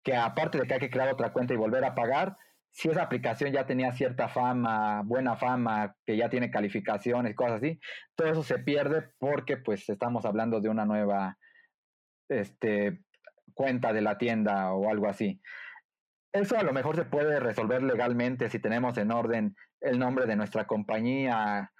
Que 0.04 0.16
aparte 0.16 0.60
de 0.60 0.68
que 0.68 0.76
hay 0.76 0.80
que 0.80 0.92
crear 0.92 1.12
otra 1.12 1.34
cuenta 1.34 1.54
y 1.54 1.58
volver 1.58 1.84
a 1.86 1.96
pagar, 1.96 2.38
si 2.76 2.90
esa 2.90 3.04
aplicación 3.04 3.54
ya 3.54 3.66
tenía 3.66 3.94
cierta 3.94 4.28
fama, 4.28 5.02
buena 5.06 5.38
fama, 5.38 5.96
que 6.06 6.18
ya 6.18 6.30
tiene 6.30 6.52
calificaciones 6.52 7.34
cosas 7.34 7.64
así, 7.64 7.80
todo 8.16 8.28
eso 8.28 8.44
se 8.44 8.60
pierde 8.60 9.12
porque 9.18 9.56
pues 9.56 9.88
estamos 9.88 10.26
hablando 10.26 10.60
de 10.60 10.68
una 10.68 10.84
nueva 10.84 11.38
este, 12.28 13.00
cuenta 13.54 13.94
de 13.94 14.02
la 14.02 14.18
tienda 14.18 14.74
o 14.74 14.90
algo 14.90 15.08
así. 15.08 15.42
Eso 16.34 16.58
a 16.58 16.64
lo 16.64 16.74
mejor 16.74 16.98
se 16.98 17.06
puede 17.06 17.40
resolver 17.40 17.82
legalmente 17.82 18.50
si 18.50 18.60
tenemos 18.60 18.98
en 18.98 19.12
orden 19.12 19.56
el 19.80 19.98
nombre 19.98 20.26
de 20.26 20.36
nuestra 20.36 20.68
compañía, 20.68 21.72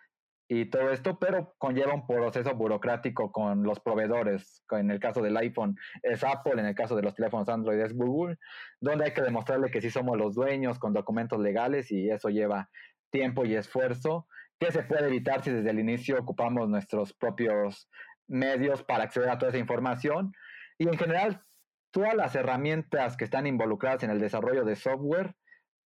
y 0.48 0.66
todo 0.70 0.92
esto, 0.92 1.18
pero 1.18 1.56
conlleva 1.58 1.94
un 1.94 2.06
proceso 2.06 2.54
burocrático 2.54 3.32
con 3.32 3.64
los 3.64 3.80
proveedores. 3.80 4.64
En 4.72 4.92
el 4.92 5.00
caso 5.00 5.22
del 5.22 5.36
iPhone 5.38 5.76
es 6.04 6.24
Apple, 6.24 6.54
en 6.60 6.68
el 6.68 6.76
caso 6.76 6.96
de 6.96 7.02
los 7.02 7.16
teléfonos 7.16 7.50
Android 7.50 7.80
es 7.80 7.94
Google, 7.94 8.38
donde 8.80 9.06
hay 9.06 9.14
que 9.14 9.24
demostrarle 9.24 9.72
que 9.72 9.82
sí 9.82 9.90
somos 9.90 10.18
los 10.18 10.36
dueños 10.36 10.78
con 10.78 10.94
documentos 10.94 11.40
legales 11.40 11.92
y 11.92 12.10
eso 12.10 12.30
lleva 12.30 12.70
tiempo 13.10 13.46
y 13.46 13.56
esfuerzo, 13.56 14.28
que 14.60 14.72
se 14.72 14.84
puede 14.84 15.08
evitar 15.08 15.44
si 15.44 15.52
desde 15.52 15.72
el 15.72 15.80
inicio 15.80 16.20
ocupamos 16.20 16.70
nuestros 16.70 17.14
propios 17.14 17.90
medios 18.28 18.84
para 18.84 19.06
acceder 19.06 19.30
a 19.30 19.38
toda 19.38 19.50
esa 19.50 19.60
información. 19.60 20.32
Y 20.78 20.88
en 20.88 20.98
general, 20.98 21.42
todas 21.92 22.14
las 22.14 22.36
herramientas 22.36 23.18
que 23.18 23.24
están 23.24 23.48
involucradas 23.48 24.04
en 24.04 24.12
el 24.12 24.20
desarrollo 24.20 24.64
de 24.64 24.76
software 24.76 25.34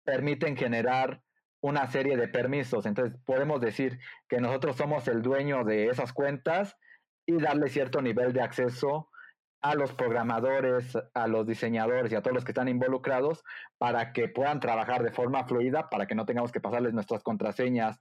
permiten 0.04 0.56
generar 0.56 1.22
una 1.60 1.86
serie 1.88 2.16
de 2.16 2.28
permisos. 2.28 2.86
Entonces 2.86 3.18
podemos 3.24 3.60
decir 3.60 3.98
que 4.28 4.40
nosotros 4.40 4.76
somos 4.76 5.08
el 5.08 5.22
dueño 5.22 5.64
de 5.64 5.88
esas 5.88 6.12
cuentas 6.12 6.76
y 7.26 7.38
darle 7.40 7.68
cierto 7.68 8.02
nivel 8.02 8.32
de 8.32 8.42
acceso 8.42 9.10
a 9.62 9.74
los 9.74 9.92
programadores, 9.92 10.96
a 11.12 11.26
los 11.26 11.46
diseñadores 11.46 12.10
y 12.10 12.14
a 12.14 12.22
todos 12.22 12.34
los 12.34 12.44
que 12.44 12.52
están 12.52 12.68
involucrados 12.68 13.44
para 13.78 14.12
que 14.12 14.28
puedan 14.28 14.58
trabajar 14.58 15.02
de 15.02 15.12
forma 15.12 15.44
fluida, 15.44 15.90
para 15.90 16.06
que 16.06 16.14
no 16.14 16.24
tengamos 16.24 16.50
que 16.50 16.60
pasarles 16.60 16.94
nuestras 16.94 17.22
contraseñas 17.22 18.00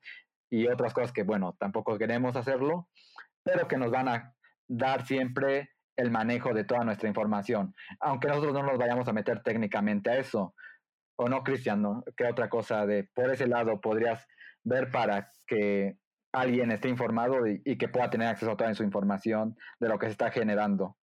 y 0.49 0.67
otras 0.67 0.93
cosas 0.93 1.11
que, 1.11 1.23
bueno, 1.23 1.55
tampoco 1.59 1.97
queremos 1.97 2.35
hacerlo, 2.37 2.87
pero 3.43 3.67
que 3.67 3.77
nos 3.77 3.91
van 3.91 4.07
a 4.07 4.35
dar 4.67 5.05
siempre 5.05 5.71
el 5.97 6.11
manejo 6.11 6.53
de 6.53 6.63
toda 6.63 6.85
nuestra 6.85 7.09
información, 7.09 7.75
aunque 7.99 8.29
nosotros 8.29 8.53
no 8.53 8.63
nos 8.63 8.77
vayamos 8.77 9.07
a 9.09 9.13
meter 9.13 9.43
técnicamente 9.43 10.09
a 10.09 10.17
eso. 10.17 10.55
¿O 11.21 11.27
no, 11.27 11.43
Cristian? 11.43 11.83
¿Qué 12.15 12.23
otra 12.23 12.47
cosa 12.47 12.85
de 12.85 13.03
por 13.03 13.29
ese 13.29 13.45
lado 13.45 13.81
podrías 13.81 14.25
ver 14.63 14.89
para 14.89 15.29
que 15.45 15.97
alguien 16.31 16.71
esté 16.71 16.87
informado 16.87 17.45
y, 17.45 17.77
que 17.77 17.89
pueda 17.89 18.09
tener 18.09 18.29
acceso 18.29 18.53
a 18.53 18.55
toda 18.55 18.73
su 18.73 18.83
información 18.83 19.57
de 19.81 19.89
lo 19.89 19.99
que 19.99 20.05
se 20.05 20.13
está 20.13 20.31
generando? 20.31 20.95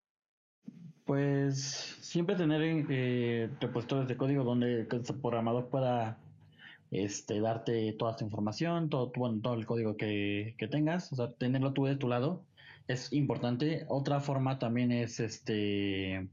Pues 1.05 1.99
siempre 2.01 2.35
tener 2.35 2.63
eh, 2.65 3.51
repositorios 3.61 4.09
de 4.09 4.17
código 4.17 4.43
donde 4.43 4.89
el 4.91 5.03
programador 5.21 5.69
pueda 5.69 6.19
este, 6.91 7.39
darte 7.43 7.93
toda 7.93 8.13
esta 8.13 8.25
información, 8.25 8.89
todo, 8.89 9.13
todo 9.13 9.53
el 9.53 9.67
código 9.67 9.99
que, 9.99 10.55
que, 10.57 10.67
tengas, 10.67 11.13
o 11.13 11.17
sea, 11.17 11.33
tenerlo 11.35 11.75
tú 11.75 11.85
de 11.85 11.97
tu 11.97 12.09
lado 12.09 12.43
es 12.89 13.13
importante. 13.13 13.85
Otra 13.89 14.21
forma 14.21 14.59
también 14.59 14.93
es 14.93 15.21
este 15.21 16.27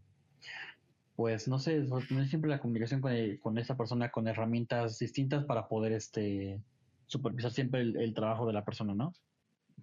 pues 1.16 1.48
no 1.48 1.60
sé, 1.60 1.86
tener 2.08 2.28
siempre 2.28 2.50
la 2.50 2.60
comunicación 2.60 3.02
con, 3.02 3.14
con 3.38 3.58
esa 3.58 3.78
persona 3.78 4.10
con 4.10 4.28
herramientas 4.28 4.98
distintas 5.00 5.46
para 5.46 5.68
poder 5.68 5.92
este 5.92 6.60
supervisar 7.06 7.52
siempre 7.52 7.82
el, 7.82 8.14
trabajo 8.14 8.48
de 8.48 8.54
la 8.54 8.66
persona, 8.66 8.94
¿no? 8.94 9.14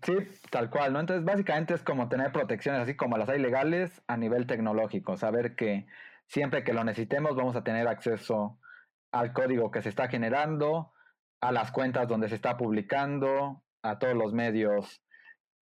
Sí, 0.02 0.14
tal 0.50 0.70
cual, 0.70 0.92
¿no? 0.92 1.00
Entonces, 1.00 1.24
básicamente 1.24 1.74
es 1.74 1.82
como 1.82 2.08
tener 2.08 2.32
protecciones 2.32 2.80
así 2.80 2.96
como 2.96 3.18
las 3.18 3.28
hay 3.28 3.40
legales 3.40 4.02
a 4.06 4.16
nivel 4.16 4.46
tecnológico, 4.46 5.16
saber 5.16 5.54
que 5.54 5.86
siempre 6.26 6.64
que 6.64 6.72
lo 6.72 6.84
necesitemos 6.84 7.36
vamos 7.36 7.54
a 7.56 7.62
tener 7.64 7.86
acceso 7.86 8.58
al 9.12 9.32
código 9.32 9.70
que 9.70 9.82
se 9.82 9.88
está 9.88 10.08
generando, 10.08 10.92
a 11.40 11.52
las 11.52 11.70
cuentas 11.70 12.08
donde 12.08 12.28
se 12.28 12.34
está 12.34 12.56
publicando, 12.56 13.62
a 13.82 13.98
todos 13.98 14.14
los 14.14 14.32
medios 14.32 15.02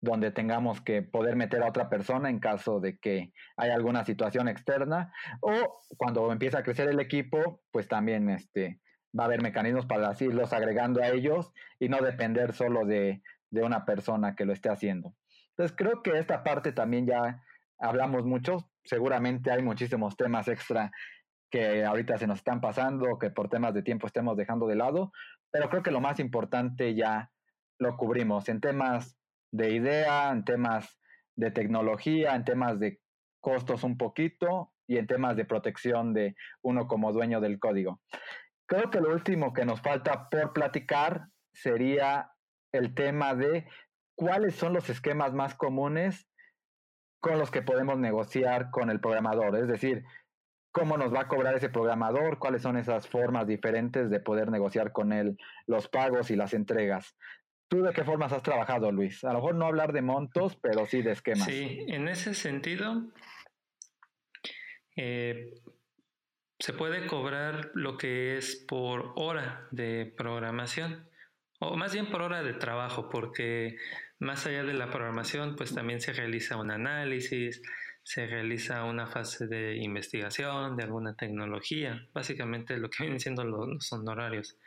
donde 0.01 0.31
tengamos 0.31 0.81
que 0.81 1.01
poder 1.01 1.35
meter 1.35 1.61
a 1.61 1.67
otra 1.67 1.89
persona 1.89 2.29
en 2.29 2.39
caso 2.39 2.79
de 2.79 2.97
que 2.97 3.33
haya 3.57 3.75
alguna 3.75 4.05
situación 4.05 4.47
externa 4.47 5.11
o 5.41 5.81
cuando 5.97 6.31
empieza 6.31 6.59
a 6.59 6.63
crecer 6.63 6.87
el 6.89 6.99
equipo, 6.99 7.61
pues 7.71 7.87
también 7.87 8.29
este, 8.29 8.79
va 9.17 9.23
a 9.23 9.27
haber 9.27 9.41
mecanismos 9.41 9.85
para 9.85 10.13
irlos 10.19 10.53
agregando 10.53 11.01
a 11.01 11.09
ellos 11.09 11.51
y 11.79 11.89
no 11.89 12.01
depender 12.01 12.53
solo 12.53 12.85
de, 12.85 13.21
de 13.49 13.63
una 13.63 13.85
persona 13.85 14.35
que 14.35 14.45
lo 14.45 14.53
esté 14.53 14.69
haciendo. 14.69 15.15
Entonces 15.49 15.75
creo 15.75 16.01
que 16.01 16.17
esta 16.17 16.43
parte 16.43 16.71
también 16.71 17.05
ya 17.05 17.43
hablamos 17.77 18.25
mucho, 18.25 18.69
seguramente 18.83 19.51
hay 19.51 19.61
muchísimos 19.61 20.15
temas 20.15 20.47
extra 20.47 20.91
que 21.51 21.83
ahorita 21.83 22.17
se 22.17 22.27
nos 22.27 22.39
están 22.39 22.61
pasando, 22.61 23.17
que 23.19 23.31
por 23.31 23.49
temas 23.49 23.73
de 23.73 23.81
tiempo 23.81 24.07
estemos 24.07 24.37
dejando 24.37 24.67
de 24.67 24.75
lado, 24.75 25.11
pero 25.51 25.69
creo 25.69 25.83
que 25.83 25.91
lo 25.91 25.99
más 25.99 26.19
importante 26.19 26.95
ya 26.95 27.31
lo 27.79 27.97
cubrimos 27.97 28.47
en 28.49 28.61
temas 28.61 29.18
de 29.51 29.71
idea, 29.73 30.31
en 30.31 30.43
temas 30.45 30.99
de 31.35 31.51
tecnología, 31.51 32.35
en 32.35 32.45
temas 32.45 32.79
de 32.79 32.99
costos 33.39 33.83
un 33.83 33.97
poquito 33.97 34.73
y 34.87 34.97
en 34.97 35.07
temas 35.07 35.35
de 35.35 35.45
protección 35.45 36.13
de 36.13 36.35
uno 36.61 36.87
como 36.87 37.13
dueño 37.13 37.39
del 37.39 37.59
código. 37.59 38.01
Creo 38.65 38.89
que 38.89 39.01
lo 39.01 39.11
último 39.11 39.53
que 39.53 39.65
nos 39.65 39.81
falta 39.81 40.29
por 40.29 40.53
platicar 40.53 41.27
sería 41.53 42.31
el 42.71 42.93
tema 42.93 43.35
de 43.35 43.67
cuáles 44.15 44.55
son 44.55 44.73
los 44.73 44.89
esquemas 44.89 45.33
más 45.33 45.55
comunes 45.55 46.27
con 47.19 47.37
los 47.39 47.51
que 47.51 47.61
podemos 47.61 47.97
negociar 47.97 48.69
con 48.69 48.89
el 48.89 48.99
programador. 48.99 49.57
Es 49.57 49.67
decir, 49.67 50.05
cómo 50.71 50.97
nos 50.97 51.13
va 51.13 51.21
a 51.21 51.27
cobrar 51.27 51.55
ese 51.55 51.69
programador, 51.69 52.39
cuáles 52.39 52.61
son 52.61 52.77
esas 52.77 53.07
formas 53.07 53.47
diferentes 53.47 54.09
de 54.09 54.19
poder 54.19 54.51
negociar 54.51 54.91
con 54.91 55.13
él 55.13 55.37
los 55.65 55.87
pagos 55.87 56.31
y 56.31 56.35
las 56.35 56.53
entregas. 56.53 57.15
¿Tú 57.69 57.83
de 57.83 57.93
qué 57.93 58.03
formas 58.03 58.33
has 58.33 58.43
trabajado, 58.43 58.91
Luis? 58.91 59.23
A 59.23 59.27
lo 59.27 59.35
mejor 59.35 59.55
no 59.55 59.65
hablar 59.65 59.93
de 59.93 60.01
montos, 60.01 60.57
pero 60.61 60.87
sí 60.87 61.01
de 61.03 61.11
esquemas. 61.11 61.45
Sí, 61.45 61.85
en 61.87 62.07
ese 62.07 62.33
sentido, 62.33 63.03
eh, 64.95 65.53
se 66.57 66.73
puede 66.73 67.05
cobrar 67.05 67.71
lo 67.75 67.97
que 67.97 68.37
es 68.37 68.65
por 68.67 69.13
hora 69.15 69.67
de 69.71 70.11
programación, 70.17 71.07
o 71.59 71.77
más 71.77 71.93
bien 71.93 72.09
por 72.09 72.23
hora 72.23 72.41
de 72.41 72.53
trabajo, 72.53 73.07
porque 73.07 73.77
más 74.17 74.45
allá 74.47 74.63
de 74.63 74.73
la 74.73 74.89
programación, 74.89 75.55
pues 75.55 75.73
también 75.73 76.01
se 76.01 76.11
realiza 76.11 76.57
un 76.57 76.71
análisis, 76.71 77.61
se 78.03 78.25
realiza 78.25 78.83
una 78.85 79.05
fase 79.05 79.47
de 79.47 79.75
investigación 79.75 80.75
de 80.75 80.83
alguna 80.83 81.15
tecnología, 81.15 82.07
básicamente 82.13 82.77
lo 82.77 82.89
que 82.89 83.03
vienen 83.03 83.19
siendo 83.19 83.43
los, 83.43 83.93
honorarios. 83.93 84.57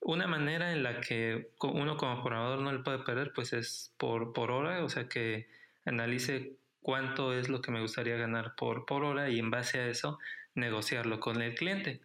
Una 0.00 0.26
manera 0.26 0.72
en 0.72 0.82
la 0.82 1.00
que 1.00 1.50
uno 1.60 1.96
como 1.96 2.22
programador 2.22 2.60
no 2.60 2.72
le 2.72 2.78
puede 2.80 3.00
perder, 3.00 3.32
pues 3.34 3.52
es 3.52 3.94
por, 3.98 4.32
por 4.32 4.50
hora, 4.50 4.84
o 4.84 4.88
sea 4.88 5.08
que 5.08 5.48
analice 5.84 6.56
cuánto 6.80 7.34
es 7.34 7.48
lo 7.48 7.60
que 7.60 7.70
me 7.70 7.80
gustaría 7.80 8.16
ganar 8.16 8.54
por, 8.56 8.86
por 8.86 9.04
hora 9.04 9.28
y 9.28 9.38
en 9.38 9.50
base 9.50 9.80
a 9.80 9.88
eso 9.88 10.18
negociarlo 10.54 11.20
con 11.20 11.42
el 11.42 11.54
cliente. 11.54 12.00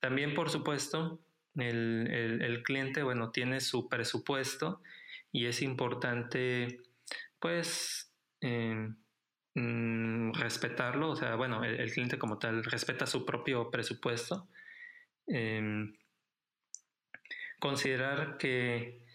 También, 0.00 0.34
por 0.34 0.50
supuesto, 0.50 1.20
el, 1.56 2.62
cliente, 2.64 3.02
bueno, 3.02 3.30
tiene 3.30 3.60
su 3.60 3.88
presupuesto 3.88 4.80
y 5.30 5.46
es 5.46 5.62
importante, 5.62 6.82
pues, 7.38 8.12
em, 8.40 8.96
mm, 9.54 10.32
respetarlo. 10.34 11.10
O 11.10 11.16
sea, 11.16 11.36
bueno, 11.36 11.62
el, 11.64 11.92
cliente 11.92 12.18
como 12.18 12.38
tal 12.38 12.64
respeta 12.64 13.06
su 13.06 13.24
propio 13.24 13.70
presupuesto. 13.70 14.48
Em, 15.26 15.94
considerar 17.62 18.38
que 18.38 19.06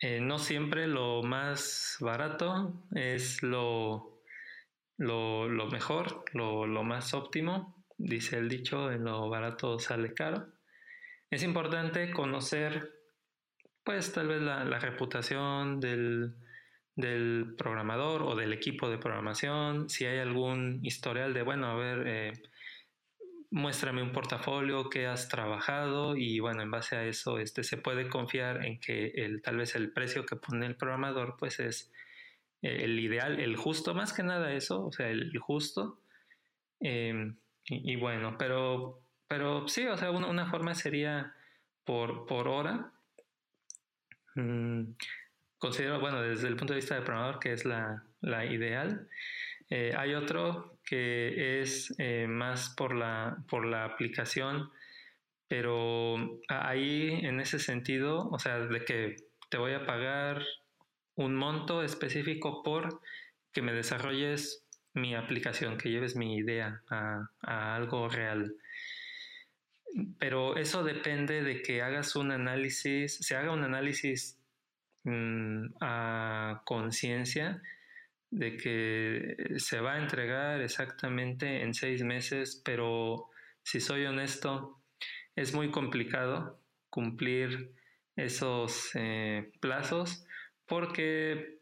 eh, 0.00 0.20
no 0.22 0.38
siempre 0.38 0.86
lo 0.86 1.22
más 1.22 1.98
barato 2.00 2.86
es 2.94 3.42
lo, 3.42 4.22
lo, 4.96 5.66
mejor, 5.70 6.24
lo, 6.32 6.66
lo, 6.66 6.82
más 6.84 7.12
óptimo. 7.12 7.84
Dice 7.98 8.38
el 8.38 8.48
dicho, 8.48 8.90
en 8.90 9.04
lo 9.04 9.28
barato 9.28 9.78
sale 9.78 10.14
caro. 10.14 10.48
Es 11.30 11.42
importante 11.42 12.10
conocer, 12.12 12.94
pues 13.84 14.10
tal 14.14 14.28
vez 14.28 14.40
la, 14.40 14.64
reputación 14.78 15.80
del, 15.80 16.34
programador 17.58 18.22
o 18.22 18.34
del 18.34 18.54
equipo 18.54 18.88
de 18.88 18.96
programación, 18.96 19.90
si 19.90 20.06
hay 20.06 20.18
algún 20.18 20.80
historial 20.82 21.34
de, 21.34 21.42
bueno, 21.42 21.66
a 21.66 21.74
ver, 21.74 22.06
eh, 22.06 22.32
muéstrame 23.52 24.02
un 24.02 24.12
portafolio 24.12 24.90
que 24.90 25.06
has 25.06 25.28
trabajado 25.28 26.16
y 26.16 26.40
bueno, 26.40 26.62
en 26.62 26.70
base 26.70 26.96
a 26.96 27.04
eso 27.04 27.38
este, 27.38 27.62
se 27.62 27.76
puede 27.76 28.08
confiar 28.08 28.64
en 28.64 28.80
que 28.80 29.12
el, 29.14 29.42
tal 29.42 29.58
vez 29.58 29.76
el 29.76 29.92
precio 29.92 30.26
que 30.26 30.36
pone 30.36 30.66
el 30.66 30.74
programador 30.74 31.36
pues 31.38 31.60
es 31.60 31.92
el 32.62 32.98
ideal, 32.98 33.40
el 33.40 33.56
justo, 33.56 33.94
más 33.94 34.12
que 34.12 34.22
nada 34.22 34.52
eso, 34.52 34.86
o 34.86 34.92
sea, 34.92 35.08
el 35.08 35.36
justo. 35.38 35.98
Em, 36.80 37.36
y, 37.64 37.96
bueno, 37.96 38.36
pero 38.38 39.02
pero 39.32 39.66
sí, 39.66 39.86
o 39.86 39.96
sea, 39.96 40.10
una, 40.10 40.44
forma 40.44 40.74
sería 40.74 41.34
por, 41.84 42.26
por 42.26 42.48
hora. 42.48 42.92
Mm, 44.34 44.92
considero, 45.56 46.00
bueno, 46.00 46.20
desde 46.20 46.48
el 46.48 46.56
punto 46.56 46.74
de 46.74 46.80
vista 46.80 46.96
del 46.96 47.04
programador, 47.04 47.38
que 47.38 47.54
es 47.54 47.64
la, 47.64 48.04
ideal. 48.44 49.08
Eh, 49.74 49.94
hay 49.96 50.12
otro 50.12 50.76
que 50.84 51.62
es 51.62 51.94
eh, 51.96 52.26
más 52.28 52.74
por 52.76 52.94
la, 52.94 53.42
por 53.48 53.64
la 53.64 53.86
aplicación, 53.86 54.70
pero 55.48 56.40
ahí 56.48 57.08
en 57.22 57.40
ese 57.40 57.58
sentido, 57.58 58.28
o 58.28 58.38
sea, 58.38 58.58
de 58.58 58.84
que 58.84 59.16
te 59.48 59.56
voy 59.56 59.72
a 59.72 59.86
pagar 59.86 60.42
un 61.14 61.34
monto 61.34 61.82
específico 61.82 62.62
por 62.62 63.00
que 63.50 63.62
me 63.62 63.72
desarrolles 63.72 64.62
mi 64.92 65.14
aplicación, 65.14 65.78
que 65.78 65.88
lleves 65.88 66.16
mi 66.16 66.36
idea 66.36 66.82
a, 66.90 67.74
algo 67.74 68.10
real. 68.10 68.54
Pero 70.18 70.58
eso 70.58 70.84
depende 70.84 71.42
de 71.42 71.62
que 71.62 71.80
hagas 71.80 72.14
un 72.14 72.30
análisis, 72.30 73.16
se 73.16 73.36
haga 73.36 73.52
un 73.52 73.64
análisis 73.64 74.38
mm, 75.04 75.68
a 75.80 76.60
conciencia 76.66 77.62
de 78.32 78.56
que 78.56 79.36
se 79.58 79.80
va 79.80 79.94
a 79.94 79.98
entregar 79.98 80.62
exactamente 80.62 81.62
en 81.62 81.74
seis 81.74 82.02
meses, 82.02 82.60
pero 82.64 83.28
si 83.62 83.78
soy 83.78 84.06
honesto, 84.06 84.80
es 85.36 85.54
muy 85.54 85.70
complicado 85.70 86.58
cumplir 86.88 87.72
esos 88.16 88.90
eh, 88.94 89.52
plazos 89.60 90.24
porque 90.66 91.58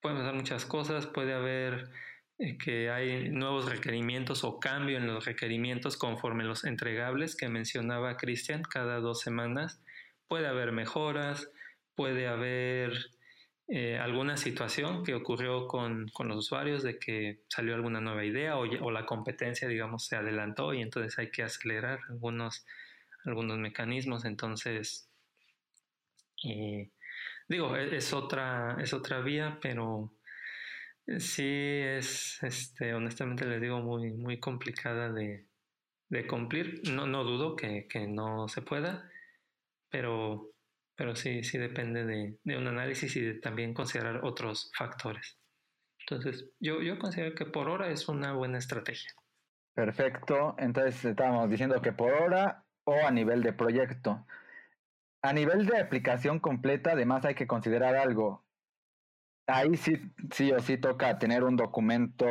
pueden 0.00 0.18
pasar 0.18 0.34
muchas 0.34 0.64
cosas, 0.64 1.06
puede 1.06 1.34
haber 1.34 1.90
eh, 2.38 2.56
que 2.56 2.90
hay 2.90 3.28
nuevos 3.28 3.70
requerimientos 3.70 4.42
o 4.42 4.58
cambio 4.58 4.96
en 4.96 5.06
los 5.06 5.26
requerimientos 5.26 5.98
conforme 5.98 6.44
los 6.44 6.64
entregables 6.64 7.36
que 7.36 7.50
mencionaba 7.50 8.16
Cristian 8.16 8.62
cada 8.62 9.00
dos 9.00 9.20
semanas. 9.20 9.82
Puede 10.28 10.46
haber 10.46 10.72
mejoras, 10.72 11.50
puede 11.94 12.26
haber 12.26 13.10
eh, 13.70 13.98
alguna 13.98 14.36
situación 14.36 15.04
que 15.04 15.14
ocurrió 15.14 15.66
con, 15.66 16.10
los 16.18 16.36
usuarios 16.36 16.82
de 16.82 16.98
que 16.98 17.42
salió 17.48 17.74
alguna 17.74 18.00
nueva 18.00 18.24
idea 18.24 18.56
o, 18.56 18.90
la 18.90 19.06
competencia, 19.06 19.68
digamos, 19.68 20.06
se 20.06 20.16
adelantó 20.16 20.74
y 20.74 20.82
entonces 20.82 21.18
hay 21.18 21.30
que 21.30 21.42
acelerar 21.42 22.00
algunos, 22.08 22.66
algunos 23.24 23.58
mecanismos. 23.58 24.24
Entonces, 24.24 25.08
eh, 26.44 26.90
digo, 27.48 27.76
e, 27.76 27.96
es, 27.96 28.12
otra, 28.12 28.76
es 28.80 28.92
otra 28.92 29.20
vía, 29.20 29.58
pero 29.62 30.12
Sí, 31.18 31.42
es, 31.42 32.40
este, 32.42 32.94
honestamente 32.94 33.44
les 33.44 33.60
digo, 33.60 33.80
muy, 33.80 34.12
muy 34.12 34.38
complicada 34.38 35.12
de, 35.12 35.46
cumplir. 36.28 36.82
No, 36.92 37.06
no 37.06 37.24
dudo 37.24 37.56
que, 37.56 37.86
no 38.08 38.48
se 38.48 38.62
pueda, 38.62 39.10
pero, 39.90 40.52
pero 41.00 41.16
sí, 41.16 41.42
sí 41.44 41.56
depende 41.56 42.04
de, 42.04 42.58
un 42.58 42.66
análisis 42.66 43.16
y 43.16 43.22
de 43.22 43.34
también 43.40 43.72
considerar 43.72 44.20
otros 44.22 44.70
factores. 44.76 45.38
Entonces, 46.00 46.50
yo, 46.60 46.82
yo 46.82 46.98
considero 46.98 47.34
que 47.34 47.46
por 47.46 47.70
hora 47.70 47.88
es 47.88 48.06
una 48.06 48.34
buena 48.34 48.58
estrategia. 48.58 49.10
Perfecto. 49.72 50.54
Entonces, 50.58 51.02
estábamos 51.02 51.48
diciendo 51.48 51.80
que 51.80 51.94
por 51.94 52.12
hora 52.12 52.66
o 52.84 52.92
a 53.06 53.10
nivel 53.10 53.42
de 53.42 53.54
proyecto. 53.54 54.26
A 55.22 55.32
nivel 55.32 55.64
de 55.64 55.78
aplicación 55.78 56.38
completa, 56.38 56.92
además 56.92 57.24
hay 57.24 57.34
que 57.34 57.46
considerar 57.46 57.96
algo 57.96 58.44
ahí 59.46 59.78
sí, 59.78 59.94
sí 60.34 60.52
o 60.52 60.60
sí 60.60 60.76
toca 60.76 61.18
tener 61.18 61.44
un 61.44 61.56
documento 61.56 62.28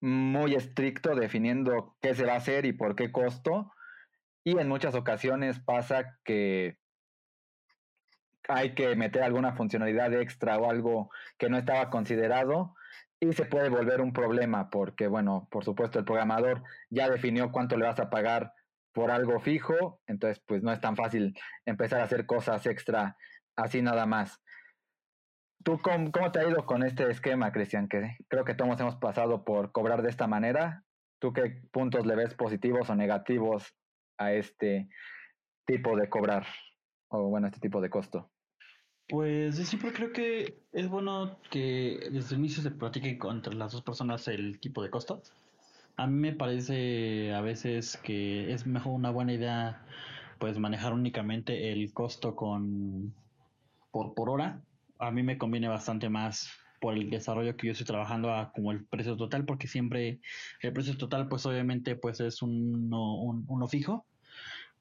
muy 0.00 0.54
estricto 0.54 1.16
definiendo 1.16 1.96
qué 2.00 2.14
se 2.14 2.26
va 2.26 2.34
a 2.34 2.36
hacer 2.36 2.64
y 2.64 2.72
por 2.72 2.94
qué 2.94 3.10
costo. 3.10 3.72
Y 4.44 4.56
en 4.56 4.68
muchas 4.68 4.94
ocasiones 4.94 5.58
pasa 5.58 6.20
que 6.22 6.80
hay 8.48 8.74
que 8.74 8.94
meter 8.96 9.22
alguna 9.22 9.52
funcionalidad 9.52 10.12
extra 10.14 10.58
o 10.58 10.70
algo 10.70 11.10
que 11.38 11.48
no 11.48 11.58
estaba 11.58 11.90
considerado 11.90 12.74
y 13.20 13.32
se 13.32 13.44
puede 13.44 13.68
volver 13.68 14.00
un 14.00 14.12
problema 14.12 14.68
porque, 14.68 15.06
bueno, 15.06 15.48
por 15.50 15.64
supuesto 15.64 15.98
el 15.98 16.04
programador 16.04 16.62
ya 16.90 17.08
definió 17.08 17.52
cuánto 17.52 17.76
le 17.76 17.86
vas 17.86 18.00
a 18.00 18.10
pagar 18.10 18.52
por 18.92 19.10
algo 19.10 19.40
fijo, 19.40 20.00
entonces 20.06 20.42
pues 20.46 20.62
no 20.62 20.72
es 20.72 20.80
tan 20.80 20.96
fácil 20.96 21.38
empezar 21.64 22.00
a 22.00 22.04
hacer 22.04 22.26
cosas 22.26 22.66
extra 22.66 23.16
así 23.56 23.80
nada 23.80 24.06
más. 24.06 24.40
¿Tú 25.62 25.80
cómo, 25.80 26.10
te 26.32 26.40
ha 26.40 26.48
ido 26.48 26.66
con 26.66 26.82
este 26.82 27.08
esquema, 27.08 27.52
Cristian? 27.52 27.88
Que 27.88 28.16
creo 28.28 28.44
que 28.44 28.54
todos 28.54 28.80
hemos 28.80 28.96
pasado 28.96 29.44
por 29.44 29.70
cobrar 29.70 30.02
de 30.02 30.10
esta 30.10 30.26
manera. 30.26 30.82
¿Tú 31.20 31.32
qué 31.32 31.62
puntos 31.70 32.04
le 32.04 32.16
ves 32.16 32.34
positivos 32.34 32.90
o 32.90 32.96
negativos 32.96 33.72
a 34.18 34.32
este 34.32 34.88
tipo 35.64 35.96
de 35.96 36.08
cobrar? 36.08 36.44
O 37.12 37.28
bueno, 37.28 37.46
este 37.46 37.60
tipo 37.60 37.80
de 37.80 37.90
costo. 37.90 38.28
Pues 39.08 39.58
yo 39.58 39.64
siempre 39.64 39.92
creo 39.92 40.12
que 40.12 40.62
es 40.72 40.88
bueno 40.88 41.38
que 41.50 42.08
desde 42.10 42.34
el 42.34 42.40
inicio 42.40 42.62
se 42.62 42.70
platique 42.70 43.18
entre 43.30 43.54
las 43.54 43.72
dos 43.72 43.82
personas 43.82 44.26
el 44.28 44.58
tipo 44.58 44.82
de 44.82 44.90
costo. 44.90 45.22
A 45.96 46.06
mí 46.06 46.18
me 46.18 46.32
parece 46.32 47.34
a 47.34 47.42
veces 47.42 47.98
que 47.98 48.52
es 48.52 48.66
mejor 48.66 48.94
una 48.94 49.10
buena 49.10 49.34
idea 49.34 49.84
pues 50.38 50.58
manejar 50.58 50.94
únicamente 50.94 51.70
el 51.70 51.92
costo 51.92 52.34
con 52.34 53.14
por, 53.90 54.14
por 54.14 54.30
hora 54.30 54.62
a 55.02 55.10
mí 55.10 55.22
me 55.22 55.36
conviene 55.36 55.68
bastante 55.68 56.08
más 56.08 56.48
por 56.80 56.94
el 56.94 57.10
desarrollo 57.10 57.56
que 57.56 57.66
yo 57.66 57.72
estoy 57.72 57.86
trabajando 57.86 58.32
a 58.32 58.52
como 58.52 58.72
el 58.72 58.84
precio 58.84 59.16
total, 59.16 59.44
porque 59.44 59.68
siempre 59.68 60.20
el 60.62 60.72
precio 60.72 60.96
total, 60.96 61.28
pues 61.28 61.44
obviamente, 61.46 61.96
pues 61.96 62.20
es 62.20 62.42
uno, 62.42 63.14
uno 63.20 63.68
fijo 63.68 64.06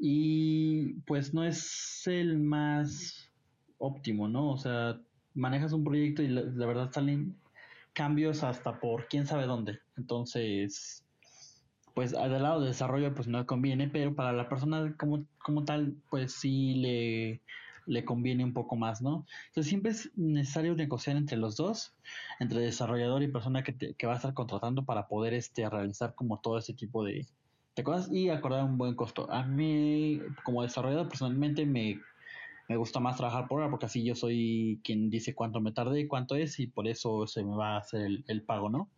y 0.04 0.94
pues 1.06 1.32
no 1.32 1.44
es 1.44 2.08
el 2.08 2.40
más 2.40 3.32
óptimo, 3.78 4.28
¿no? 4.28 4.50
O 4.50 4.58
sea, 4.58 5.00
manejas 5.36 5.74
un 5.74 5.84
proyecto 5.84 6.24
y 6.24 6.28
la, 6.28 6.66
verdad 6.66 6.92
salen 6.92 7.38
cambios 7.94 8.44
hasta 8.44 8.80
por 8.80 9.08
quién 9.08 9.28
sabe 9.28 9.46
dónde. 9.46 9.78
Entonces, 9.98 11.06
pues 11.94 12.16
al 12.16 12.42
lado 12.42 12.62
de 12.62 12.70
desarrollo, 12.70 13.14
pues 13.14 13.28
no 13.28 13.46
conviene, 13.46 13.90
pero 13.90 14.16
para 14.16 14.34
la 14.34 14.50
persona 14.50 14.96
como, 14.98 15.24
como 15.38 15.66
tal, 15.66 15.96
pues 16.10 16.34
sí 16.34 16.74
le 16.76 17.42
le 17.88 18.06
conviene 18.06 18.44
un 18.44 18.54
poco 18.54 18.76
más, 18.76 19.02
¿no? 19.02 19.26
Entonces 19.48 19.70
siempre 19.70 19.92
es 19.92 20.12
necesario 20.16 20.76
negociar 20.76 21.18
entre 21.18 21.38
los 21.38 21.58
dos, 21.58 21.94
entre 22.40 22.62
desarrollador 22.62 23.24
y 23.24 23.28
persona 23.28 23.64
que, 23.64 23.74
te, 23.74 23.96
que 23.96 24.08
va 24.08 24.14
a 24.14 24.16
estar 24.18 24.34
contratando 24.34 24.86
para 24.86 25.08
poder 25.08 25.34
este, 25.34 25.68
realizar 25.70 26.14
como 26.16 26.40
todo 26.40 26.60
ese 26.60 26.74
tipo 26.74 27.04
de, 27.04 27.28
cosas 27.84 28.12
y 28.12 28.30
acordar 28.30 28.64
un 28.64 28.78
buen 28.78 28.96
costo. 28.96 29.32
A 29.32 29.44
mí, 29.44 30.20
como 30.44 30.64
desarrollador, 30.64 31.08
personalmente 31.08 31.66
me, 31.66 32.00
gusta 32.78 33.00
más 33.00 33.18
trabajar 33.18 33.48
por 33.48 33.60
hora 33.60 33.70
porque 33.70 33.86
así 33.86 34.04
yo 34.04 34.16
soy 34.16 34.80
quien 34.84 35.10
dice 35.10 35.36
cuánto 35.36 35.60
me 35.60 35.74
tardé, 35.74 36.08
cuánto 36.08 36.36
es 36.36 36.58
y 36.60 36.68
por 36.68 36.88
eso 36.88 37.28
se 37.28 37.44
me 37.44 37.56
va 37.56 37.76
a 37.76 37.80
hacer 37.80 38.24
el, 38.28 38.42
pago, 38.44 38.70
¿no? 38.70 38.90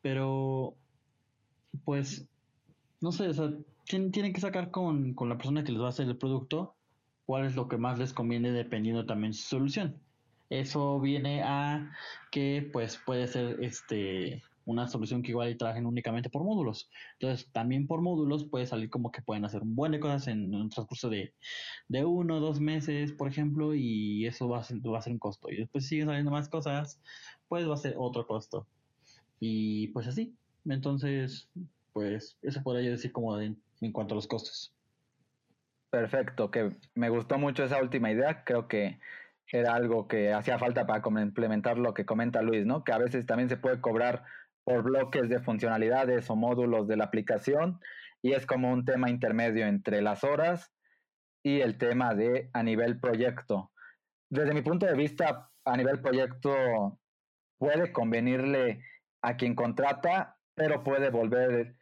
Pero, 0.00 0.74
pues, 1.84 2.26
no 3.00 3.12
sé, 3.12 3.28
o 3.28 3.34
sea, 3.34 3.52
tienen, 3.84 4.32
que 4.32 4.40
sacar 4.40 4.70
con, 4.70 5.14
con 5.14 5.28
la 5.28 5.36
persona 5.36 5.62
que 5.62 5.72
les 5.72 5.80
va 5.80 5.86
a 5.86 5.90
hacer 5.90 6.06
el 6.08 6.16
producto 6.16 6.74
cuál 7.26 7.46
es 7.46 7.54
lo 7.54 7.68
que 7.68 7.76
más 7.76 7.98
les 7.98 8.12
conviene 8.12 8.50
dependiendo 8.50 9.06
también 9.06 9.34
su 9.34 9.42
solución. 9.48 10.00
Eso 10.50 11.00
viene 11.00 11.42
a 11.42 11.92
que 12.30 12.68
pues 12.72 13.00
puede 13.06 13.26
ser 13.26 13.62
este 13.62 14.42
una 14.64 14.88
solución 14.88 15.22
que 15.22 15.30
igual 15.30 15.56
trabajen 15.56 15.86
únicamente 15.86 16.30
por 16.30 16.44
módulos. 16.44 16.90
Entonces, 17.18 17.50
también 17.52 17.86
por 17.86 18.02
módulos 18.02 18.44
puede 18.44 18.66
salir 18.66 18.90
como 18.90 19.10
que 19.10 19.22
pueden 19.22 19.44
hacer 19.44 19.62
un 19.62 19.74
buen 19.74 19.92
de 19.92 20.00
cosas 20.00 20.28
en 20.28 20.54
un 20.54 20.70
transcurso 20.70 21.08
de, 21.08 21.34
de 21.88 22.04
uno 22.04 22.36
o 22.36 22.40
dos 22.40 22.60
meses, 22.60 23.12
por 23.12 23.28
ejemplo, 23.28 23.74
y 23.74 24.26
eso 24.26 24.48
va 24.48 24.58
a, 24.60 24.62
ser, 24.62 24.78
va 24.78 24.98
a 24.98 25.02
ser 25.02 25.12
un 25.12 25.18
costo. 25.18 25.50
Y 25.50 25.56
después 25.56 25.86
siguen 25.86 26.06
saliendo 26.06 26.30
más 26.30 26.48
cosas, 26.48 27.00
pues 27.48 27.68
va 27.68 27.74
a 27.74 27.78
ser 27.78 27.94
otro 27.98 28.26
costo. 28.26 28.66
Y 29.40 29.88
pues 29.88 30.06
así. 30.06 30.34
Entonces, 30.64 31.48
pues 31.92 32.38
eso 32.42 32.62
podría 32.62 32.90
decir 32.90 33.12
como 33.12 33.40
en 33.40 33.56
cuanto 33.92 34.14
a 34.14 34.16
los 34.16 34.26
costos. 34.26 34.72
Perfecto, 35.90 36.50
que 36.50 36.70
me 36.94 37.10
gustó 37.10 37.36
mucho 37.36 37.64
esa 37.64 37.82
última 37.82 38.10
idea. 38.10 38.44
Creo 38.44 38.66
que 38.66 38.98
era 39.52 39.74
algo 39.74 40.08
que 40.08 40.32
hacía 40.32 40.58
falta 40.58 40.86
para 40.86 41.02
implementar 41.20 41.76
lo 41.76 41.92
que 41.92 42.06
comenta 42.06 42.40
Luis, 42.40 42.64
¿no? 42.64 42.82
Que 42.84 42.92
a 42.92 42.98
veces 42.98 43.26
también 43.26 43.50
se 43.50 43.58
puede 43.58 43.80
cobrar 43.80 44.24
por 44.64 44.82
bloques 44.82 45.28
de 45.28 45.40
funcionalidades 45.40 46.28
o 46.30 46.36
módulos 46.36 46.86
de 46.86 46.96
la 46.96 47.04
aplicación 47.04 47.80
y 48.22 48.32
es 48.32 48.46
como 48.46 48.72
un 48.72 48.84
tema 48.84 49.10
intermedio 49.10 49.66
entre 49.66 50.00
las 50.02 50.24
horas 50.24 50.72
y 51.42 51.60
el 51.60 51.78
tema 51.78 52.14
de 52.14 52.50
a 52.52 52.62
nivel 52.62 53.00
proyecto. 53.00 53.72
Desde 54.30 54.54
mi 54.54 54.62
punto 54.62 54.86
de 54.86 54.94
vista, 54.94 55.50
a 55.64 55.76
nivel 55.76 56.00
proyecto 56.00 56.98
puede 57.58 57.92
convenirle 57.92 58.84
a 59.22 59.36
quien 59.36 59.54
contrata, 59.54 60.36
pero 60.54 60.82
puede 60.82 61.10
volver 61.10 61.76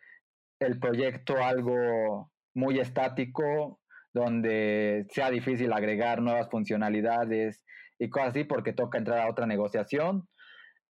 el 0.60 0.78
proyecto 0.78 1.42
algo 1.42 2.32
muy 2.54 2.78
estático 2.78 3.80
donde 4.12 5.06
sea 5.10 5.30
difícil 5.30 5.72
agregar 5.72 6.20
nuevas 6.20 6.48
funcionalidades 6.50 7.62
y 7.98 8.08
cosas 8.10 8.30
así 8.30 8.44
porque 8.44 8.72
toca 8.72 8.98
entrar 8.98 9.20
a 9.20 9.30
otra 9.30 9.46
negociación. 9.46 10.28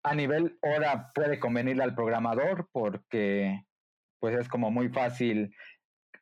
A 0.03 0.14
nivel 0.14 0.59
hora 0.62 1.11
puede 1.14 1.38
convenirle 1.38 1.82
al 1.82 1.94
programador 1.94 2.68
porque 2.72 3.64
pues 4.18 4.36
es 4.36 4.48
como 4.48 4.70
muy 4.70 4.88
fácil 4.88 5.55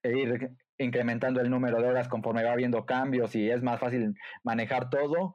ir 0.03 0.51
incrementando 0.79 1.41
el 1.41 1.51
número 1.51 1.81
de 1.81 1.89
horas 1.89 2.09
conforme 2.09 2.45
va 2.45 2.53
habiendo 2.53 2.87
cambios 2.87 3.35
y 3.35 3.51
es 3.51 3.63
más 3.63 3.81
fácil 3.81 4.15
manejar 4.45 4.91
todo, 4.91 5.35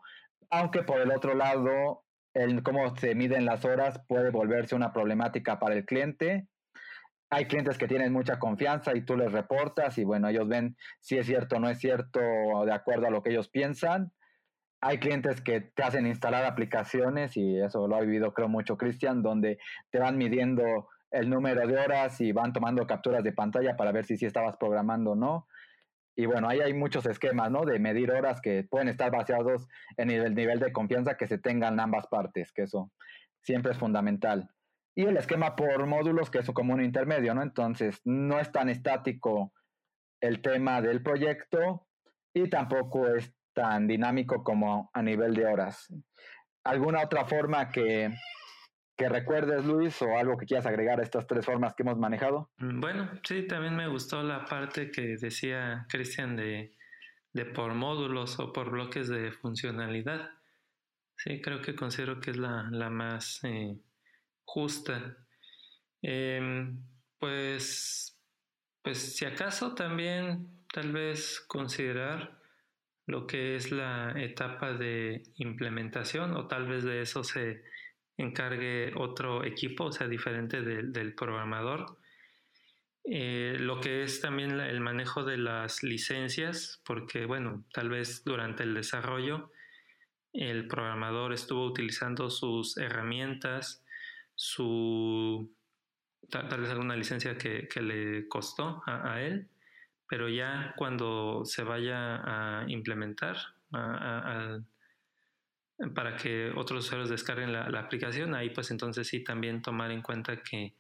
aunque 0.50 0.84
por 0.84 1.02
el 1.02 1.12
otro 1.12 1.36
lado 1.36 2.04
el 2.34 2.64
cómo 2.64 2.96
se 2.96 3.16
miden 3.16 3.46
las 3.46 3.66
horas 3.66 4.02
puede 4.08 4.32
volverse 4.32 4.76
una 4.76 4.94
problemática 4.94 5.60
para 5.60 5.76
el 5.76 5.86
cliente 5.86 6.48
hay 7.34 7.46
clientes 7.46 7.78
que 7.78 7.88
tienen 7.88 8.14
mucha 8.14 8.38
confianza 8.38 8.96
y 8.96 9.02
tú 9.02 9.18
les 9.18 9.32
reportas 9.32 9.98
y 9.98 10.04
bueno, 10.04 10.28
ellos 10.28 10.48
ven 10.48 10.78
si 11.00 11.18
es 11.18 11.26
cierto 11.26 11.56
o 11.56 11.60
no 11.60 11.68
es 11.70 11.80
cierto 11.80 12.20
de 12.20 12.72
acuerdo 12.72 13.08
a 13.08 13.10
lo 13.10 13.24
que 13.24 13.32
ellos 13.32 13.50
piensan. 13.50 14.14
Hay 14.86 14.98
clientes 15.00 15.42
que 15.42 15.62
te 15.62 15.84
hacen 15.84 16.06
instalar 16.06 16.46
aplicaciones 16.46 17.38
y 17.38 17.60
eso 17.60 17.88
lo 17.88 17.96
ha 17.96 18.02
vivido 18.02 18.34
creo 18.34 18.50
mucho 18.50 18.78
Cristian, 18.78 19.22
donde 19.22 19.58
te 19.92 20.00
van 20.00 20.18
midiendo 20.18 20.90
el 21.12 21.30
número 21.30 21.66
de 21.68 21.78
horas 21.78 22.20
y 22.22 22.32
van 22.32 22.54
tomando 22.54 22.86
capturas 22.86 23.24
de 23.24 23.34
pantalla 23.34 23.76
para 23.78 23.92
ver 23.92 24.06
si 24.06 24.18
sí 24.18 24.26
estabas 24.26 24.58
programando 24.58 25.12
o 25.12 25.16
no. 25.16 25.48
Y 26.16 26.26
bueno, 26.26 26.48
ahí 26.50 26.60
hay 26.60 26.74
muchos 26.74 27.06
esquemas, 27.06 27.50
¿no? 27.50 27.66
De 27.66 27.80
medir 27.80 28.12
horas 28.12 28.42
que 28.42 28.64
pueden 28.70 28.88
estar 28.88 29.12
basados 29.12 29.68
en 29.98 30.12
el 30.12 30.36
nivel 30.36 30.60
de 30.60 30.72
confianza 30.72 31.18
que 31.18 31.28
se 31.28 31.38
tengan 31.38 31.80
ambas 31.80 32.08
partes, 32.08 32.52
que 32.52 32.64
eso 32.64 32.92
siempre 33.42 33.72
es 33.72 33.78
fundamental 33.78 34.50
y 34.96 35.06
el 35.06 35.18
esquema 35.18 35.56
por 35.56 35.86
módulos, 35.88 36.30
que 36.30 36.40
es 36.40 36.48
como 36.52 36.74
un 36.74 36.84
intermedio, 36.84 37.34
¿no? 37.34 37.42
Entonces, 37.42 38.00
no 38.06 38.40
es 38.40 38.52
tan 38.52 38.70
estático 38.70 39.52
el 40.22 40.42
tema 40.42 40.82
del 40.82 41.02
proyecto 41.02 41.88
y 42.34 42.50
tampoco 42.50 43.08
es 43.08 43.34
tan 43.54 43.88
dinámico 43.88 44.44
como 44.44 44.90
a 44.94 45.02
nivel 45.02 45.34
de 45.34 45.46
horas. 45.46 45.94
¿Alguna 46.64 47.04
otra 47.04 47.26
forma 47.26 47.70
que, 47.70 48.14
que 48.98 49.10
recuerdes, 49.10 49.66
Luis, 49.66 50.02
o 50.02 50.18
algo 50.18 50.38
que 50.38 50.46
quieras 50.46 50.66
agregar 50.66 51.00
a 51.00 51.04
estas 51.04 51.28
tres 51.28 51.46
formas 51.46 51.74
que 51.74 51.84
hemos 51.84 51.98
manejado? 51.98 52.52
Mm, 52.58 52.80
bueno, 52.80 53.10
sí, 53.24 53.48
también 53.48 53.76
me 53.76 53.88
gustó 53.88 54.24
la 54.24 54.46
parte 54.46 54.92
que 54.92 55.18
decía 55.18 55.86
Cristian 55.90 56.36
de, 56.36 56.76
de 57.34 57.46
por 57.46 57.74
módulos 57.74 58.40
o 58.40 58.54
por 58.54 58.72
bloques 58.72 59.08
de 59.08 59.32
funcionalidad. 59.32 60.32
Sí, 61.18 61.42
creo 61.42 61.62
que 61.62 61.76
considero 61.76 62.20
que 62.20 62.32
es 62.32 62.38
la, 62.38 62.68
la 62.72 62.90
más... 62.90 63.40
Eh, 63.44 63.78
justa. 64.46 65.18
Em, 66.02 66.84
pues, 67.20 68.20
pues 68.82 69.16
si 69.16 69.26
acaso 69.26 69.74
también 69.74 70.66
tal 70.72 70.92
vez 70.92 71.40
considerar 71.48 72.40
lo 73.06 73.28
que 73.28 73.56
es 73.56 73.72
la 73.72 74.14
etapa 74.16 74.74
de 74.74 75.24
implementación 75.36 76.36
o 76.36 76.48
tal 76.48 76.68
vez 76.68 76.84
de 76.84 77.02
eso 77.02 77.24
se 77.24 77.64
encargue 78.18 78.94
otro 78.96 79.44
equipo, 79.44 79.86
o 79.86 79.92
sea, 79.92 80.08
diferente 80.08 80.62
del 80.62 81.14
programador. 81.16 81.98
Eh, 83.06 83.58
lo 83.60 83.82
que 83.82 84.04
es 84.04 84.22
también 84.22 84.60
el 84.60 84.80
manejo 84.80 85.26
de 85.26 85.38
las 85.38 85.84
licencias, 85.84 86.82
porque 86.86 87.26
bueno, 87.26 87.66
tal 87.74 87.90
vez 87.90 88.24
durante 88.24 88.64
el 88.64 88.74
desarrollo 88.74 89.52
el 90.32 90.68
programador 90.68 91.34
estuvo 91.34 91.66
utilizando 91.66 92.30
sus 92.30 92.78
herramientas 92.78 93.84
su 94.36 95.54
tal, 96.30 96.62
vez 96.62 96.70
alguna 96.72 96.96
licencia 96.96 97.38
que, 97.38 97.70
le 97.82 98.28
costó 98.28 98.82
a, 98.88 99.22
él, 99.22 99.48
pero 100.14 100.30
ya 100.30 100.76
cuando 100.78 101.42
se 101.44 101.64
vaya 101.64 102.18
a 102.18 102.66
implementar 102.68 103.36
para 105.96 106.16
que 106.18 106.52
otros 106.56 106.86
usuarios 106.86 107.10
descarguen 107.10 107.52
la, 107.52 107.80
aplicación, 107.80 108.36
ahí 108.36 108.52
pues 108.52 108.70
entonces 108.70 109.08
sí 109.08 109.24
también 109.24 109.64
tomar 109.64 109.90
en 109.90 110.04
cuenta 110.04 110.44
que 110.44 110.76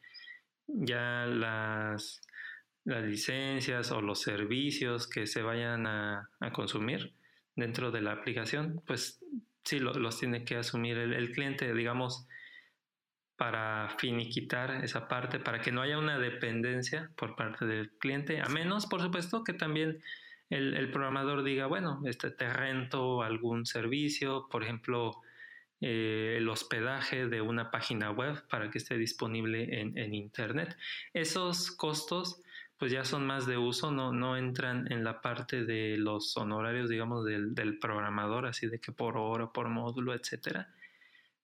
ya 0.67 1.25
las, 1.25 2.21
las 2.85 3.03
licencias 3.05 3.91
o 3.91 4.01
los 4.01 4.21
servicios 4.21 5.09
que 5.09 5.25
se 5.25 5.41
vayan 5.41 5.87
a, 5.87 6.29
consumir 6.53 7.15
dentro 7.55 7.89
de 7.89 8.01
la 8.01 8.11
aplicación, 8.11 8.83
pues 8.85 9.19
sí 9.63 9.79
los 9.79 10.19
tiene 10.19 10.45
que 10.45 10.57
asumir 10.57 10.99
el, 10.99 11.11
el 11.11 11.31
cliente, 11.31 11.73
digamos, 11.73 12.27
para 13.43 13.89
finiquitar 13.97 14.85
esa 14.85 15.09
parte, 15.09 15.37
para 15.37 15.59
que 15.59 15.73
no 15.73 15.81
haya 15.81 15.97
una 15.97 16.17
dependencia 16.17 17.11
por 17.17 17.35
parte 17.35 17.65
del 17.65 17.91
cliente, 17.91 18.39
a 18.39 18.47
menos, 18.47 18.85
por 18.85 19.01
supuesto, 19.01 19.43
que 19.43 19.51
también 19.51 20.01
el, 20.49 20.89
programador 20.91 21.43
diga, 21.43 21.65
bueno, 21.65 22.01
este, 22.05 22.31
te 22.31 22.47
rento 22.53 23.21
algún 23.21 23.65
servicio, 23.65 24.47
por 24.49 24.63
ejemplo, 24.63 25.19
eh, 25.81 26.35
el 26.37 26.47
hospedaje 26.47 27.27
de 27.27 27.41
una 27.41 27.69
página 27.69 28.11
web 28.11 28.47
para 28.47 28.71
que 28.71 28.77
esté 28.77 28.97
disponible 28.97 29.77
en, 29.81 30.13
Internet. 30.13 30.77
Esos 31.13 31.69
costos 31.69 32.41
pues 32.77 32.93
ya 32.93 33.03
son 33.03 33.27
más 33.27 33.45
de 33.45 33.57
uso, 33.57 33.91
no, 33.91 34.13
no 34.13 34.37
entran 34.37 34.89
en 34.89 35.03
la 35.03 35.19
parte 35.19 35.65
de 35.65 35.97
los 35.97 36.37
honorarios, 36.37 36.87
digamos, 36.87 37.25
del, 37.25 37.53
del 37.53 37.77
programador, 37.77 38.45
así 38.45 38.67
de 38.67 38.79
que 38.79 38.93
por 38.93 39.17
hora, 39.17 39.51
por 39.51 39.67
módulo, 39.67 40.13
etcétera, 40.13 40.69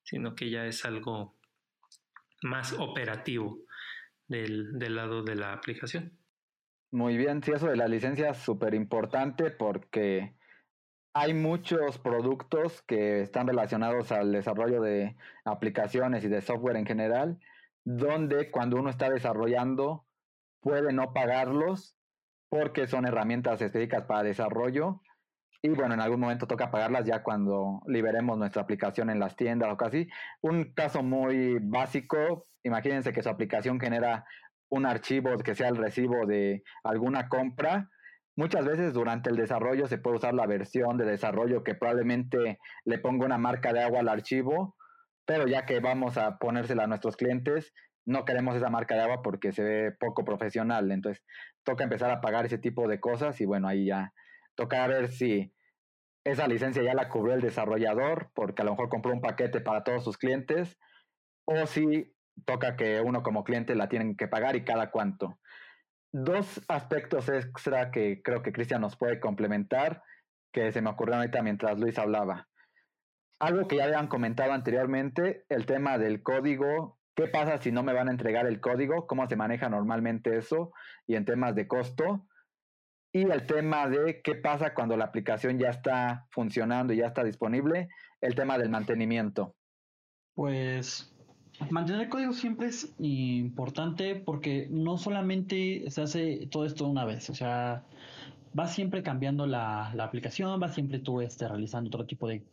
sino 0.02 0.34
que 0.34 0.50
ya 0.50 0.66
es 0.66 0.86
algo 0.86 1.39
más 2.42 2.74
operativo 2.74 3.60
del, 4.28 4.96
lado 4.96 5.24
de 5.24 5.36
la 5.36 5.54
aplicación. 5.54 6.18
Muy 6.92 7.18
bien, 7.18 7.44
sí, 7.44 7.52
eso 7.52 7.68
de 7.68 7.76
las 7.76 7.90
licencias 7.90 8.38
es 8.38 8.44
súper 8.44 8.74
importante 8.74 9.52
porque 9.52 10.36
hay 11.14 11.34
muchos 11.34 11.98
productos 12.00 12.82
que 12.84 13.22
están 13.22 13.48
relacionados 13.48 14.12
al 14.12 14.32
desarrollo 14.32 14.82
de 14.82 15.16
aplicaciones 15.46 16.24
y 16.24 16.30
de 16.30 16.42
software 16.42 16.78
en 16.78 16.86
general, 16.86 17.40
donde 17.84 18.52
cuando 18.52 18.78
uno 18.78 18.90
está 18.90 19.10
desarrollando 19.10 20.06
puede 20.62 20.94
no 20.94 21.14
pagarlos 21.14 21.96
porque 22.50 22.88
son 22.88 23.06
herramientas 23.06 23.62
específicas 23.62 24.06
para 24.06 24.24
desarrollo 24.24 25.02
y 25.62 25.70
bueno, 25.70 25.94
en 25.94 26.00
algún 26.00 26.22
momento 26.22 26.48
toca 26.48 26.72
pagarlas 26.72 27.06
ya 27.06 27.22
cuando 27.22 27.82
liberemos 27.86 28.38
nuestra 28.38 28.62
aplicación 28.62 29.10
en 29.10 29.20
las 29.20 29.36
tiendas 29.36 29.70
o 29.72 29.78
casi. 29.78 30.08
Un 30.42 30.74
caso 30.74 31.04
muy 31.04 31.60
básico, 31.62 32.48
imagínense 32.64 33.12
que 33.12 33.24
su 33.24 33.30
aplicación 33.30 33.80
genera 33.80 34.26
un 34.70 34.86
archivo 34.86 35.38
que 35.40 35.56
sea 35.56 35.68
el 35.68 35.76
recibo 35.76 36.26
de 36.26 36.64
alguna 36.84 37.28
compra. 37.28 37.90
Muchas 38.38 38.66
veces 38.66 38.94
durante 38.94 39.30
el 39.30 39.36
desarrollo 39.36 39.88
se 39.88 39.98
puede 39.98 40.18
usar 40.18 40.34
la 40.34 40.48
versión 40.48 40.98
de 40.98 41.04
desarrollo 41.04 41.64
que 41.64 41.76
probablemente 41.76 42.60
le 42.86 43.00
ponga 43.00 43.26
una 43.26 43.38
marca 43.38 43.74
de 43.74 43.84
agua 43.84 44.00
al 44.00 44.08
archivo, 44.08 44.78
pero 45.26 45.46
ya 45.46 45.66
que 45.66 45.82
vamos 45.82 46.18
a 46.18 46.38
ponérsela 46.38 46.86
a 46.86 46.88
nuestros 46.88 47.18
clientes, 47.18 47.74
no 48.06 48.24
queremos 48.24 48.56
esa 48.56 48.70
marca 48.70 48.96
de 48.96 49.02
agua 49.02 49.22
porque 49.22 49.52
se 49.52 49.64
ve 49.64 49.92
poco 49.92 50.24
profesional. 50.24 50.90
Entonces 50.90 51.22
toca 51.64 51.84
empezar 51.84 52.12
a 52.12 52.22
pagar 52.22 52.46
ese 52.46 52.58
tipo 52.58 52.88
de 52.88 53.02
cosas 53.02 53.42
y 53.42 53.46
bueno, 53.46 53.68
ahí 53.68 53.88
ya 53.88 54.14
toca 54.60 54.86
ver 54.88 55.10
si 55.10 55.54
esa 56.26 56.46
licencia 56.46 56.84
ya 56.84 56.94
la 56.94 57.08
cubrió 57.08 57.34
el 57.34 57.40
desarrollador, 57.40 58.30
porque 58.34 58.62
a 58.62 58.66
lo 58.66 58.72
mejor 58.72 58.90
compró 58.90 59.14
un 59.14 59.22
paquete 59.22 59.62
para 59.62 59.86
todos 59.86 60.04
sus 60.04 60.18
clientes, 60.18 60.78
o 61.46 61.66
si 61.66 62.14
toca 62.46 62.76
que 62.76 63.00
uno 63.00 63.24
como 63.24 63.46
cliente 63.46 63.74
la 63.74 63.88
tienen 63.88 64.18
que 64.18 64.28
pagar 64.28 64.58
y 64.58 64.66
cada 64.66 64.92
cuánto. 64.92 65.40
Dos 66.12 66.62
aspectos 66.68 67.30
extra 67.30 67.90
que 67.90 68.22
creo 68.22 68.42
que 68.42 68.52
Cristian 68.52 68.82
nos 68.82 68.98
puede 68.98 69.22
complementar, 69.22 70.04
que 70.52 70.74
se 70.74 70.82
me 70.82 70.90
ocurrieron 70.90 71.22
ahorita 71.22 71.42
mientras 71.42 71.80
Luis 71.80 71.98
hablaba. 71.98 72.50
Algo 73.40 73.66
que 73.66 73.78
ya 73.78 73.86
habían 73.86 74.08
comentado 74.08 74.52
anteriormente, 74.52 75.46
el 75.48 75.66
tema 75.66 75.98
del 75.98 76.22
código. 76.22 77.00
¿Qué 77.16 77.28
pasa 77.28 77.60
si 77.60 77.72
no 77.72 77.82
me 77.82 77.94
van 77.94 78.10
a 78.10 78.12
entregar 78.12 78.46
el 78.46 78.60
código? 78.60 79.08
¿Cómo 79.08 79.26
se 79.28 79.38
maneja 79.38 79.70
normalmente 79.70 80.38
eso? 80.38 80.74
Y 81.08 81.16
en 81.16 81.24
temas 81.24 81.56
de 81.56 81.66
costo. 81.66 82.28
Y 83.12 83.22
el 83.24 83.46
tema 83.48 83.88
de 83.88 84.22
qué 84.22 84.36
pasa 84.36 84.74
cuando 84.74 84.96
la 84.96 85.06
aplicación 85.06 85.58
ya 85.58 85.70
está 85.70 86.28
funcionando 86.30 86.94
y 86.94 86.98
ya 86.98 87.08
está 87.08 87.24
disponible. 87.24 87.90
El 88.22 88.36
tema 88.36 88.58
del 88.58 88.70
mantenimiento. 88.70 89.56
Pues 90.36 91.14
mantener 91.70 92.04
el 92.04 92.10
código 92.10 92.34
siempre 92.34 92.68
es 92.68 92.94
importante 93.00 94.16
porque 94.16 94.68
no 94.70 94.98
solamente 94.98 95.90
se 95.90 96.02
hace 96.02 96.48
todo 96.48 96.66
esto 96.66 96.88
una 96.88 97.06
vez, 97.06 97.30
o 97.30 97.36
sea, 97.36 97.84
va 98.58 98.68
siempre 98.68 99.04
cambiando 99.04 99.46
la, 99.46 99.92
la 99.96 100.06
aplicación, 100.06 100.62
va 100.62 100.70
siempre 100.70 101.00
tú 101.00 101.22
este, 101.22 101.48
realizando 101.48 101.90
otro 101.90 102.06
tipo 102.06 102.28
de, 102.28 102.44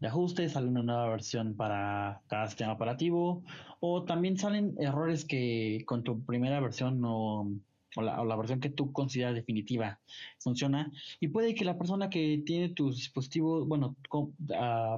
de, 0.00 0.06
ajustes, 0.06 0.52
sale 0.52 0.68
una 0.68 0.82
nueva 0.82 1.08
versión 1.08 1.54
para 1.54 2.22
cada 2.28 2.46
sistema 2.46 2.72
operativo, 2.72 3.42
o 3.80 4.04
también 4.04 4.38
salen 4.38 4.74
errores 4.78 5.24
que 5.24 5.82
con 5.86 6.02
tu 6.02 6.24
primera 6.24 6.60
versión 6.60 7.00
no, 7.00 7.50
o, 7.96 8.02
la, 8.02 8.20
o 8.20 8.24
la 8.24 8.36
versión 8.36 8.60
que 8.60 8.70
tú 8.70 8.92
consideras 8.92 9.34
definitiva 9.34 10.00
funciona, 10.38 10.90
y 11.20 11.28
puede 11.28 11.54
que 11.54 11.64
la 11.64 11.78
persona 11.78 12.10
que 12.10 12.42
tiene 12.44 12.70
tu 12.70 12.90
dispositivo, 12.90 13.64
bueno, 13.66 13.96
uh, 14.12 14.32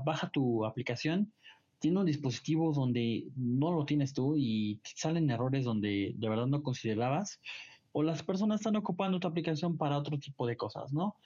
baja 0.04 0.30
tu 0.30 0.64
aplicación, 0.64 1.32
tiene 1.78 2.00
un 2.00 2.06
dispositivo 2.06 2.72
donde 2.72 3.26
no 3.36 3.72
lo 3.72 3.84
tienes 3.84 4.14
tú 4.14 4.36
y 4.36 4.80
salen 4.82 5.28
errores 5.30 5.64
donde 5.64 6.14
de 6.16 6.28
verdad 6.28 6.46
no 6.46 6.62
considerabas, 6.62 7.40
o 7.92 8.02
las 8.02 8.22
personas 8.22 8.60
están 8.60 8.76
ocupando 8.76 9.20
tu 9.20 9.28
aplicación 9.28 9.76
para 9.76 9.98
otro 9.98 10.18
tipo 10.18 10.46
de 10.46 10.56
cosas, 10.56 10.92
¿no? 10.92 11.16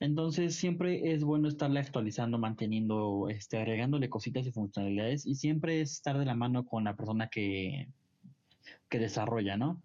Entonces 0.00 0.54
siempre 0.56 1.12
es 1.12 1.24
bueno 1.24 1.48
estarle 1.48 1.80
actualizando, 1.80 2.38
manteniendo, 2.38 3.28
este, 3.30 3.58
agregándole 3.58 4.10
cositas 4.10 4.46
y 4.46 4.52
funcionalidades 4.52 5.24
y 5.24 5.36
siempre 5.36 5.80
es 5.80 5.92
estar 5.92 6.18
de 6.18 6.26
la 6.26 6.34
mano 6.34 6.66
con 6.66 6.84
la 6.84 6.96
persona 6.96 7.28
que, 7.28 7.88
que 8.88 8.98
desarrolla, 8.98 9.56
¿no? 9.56 9.80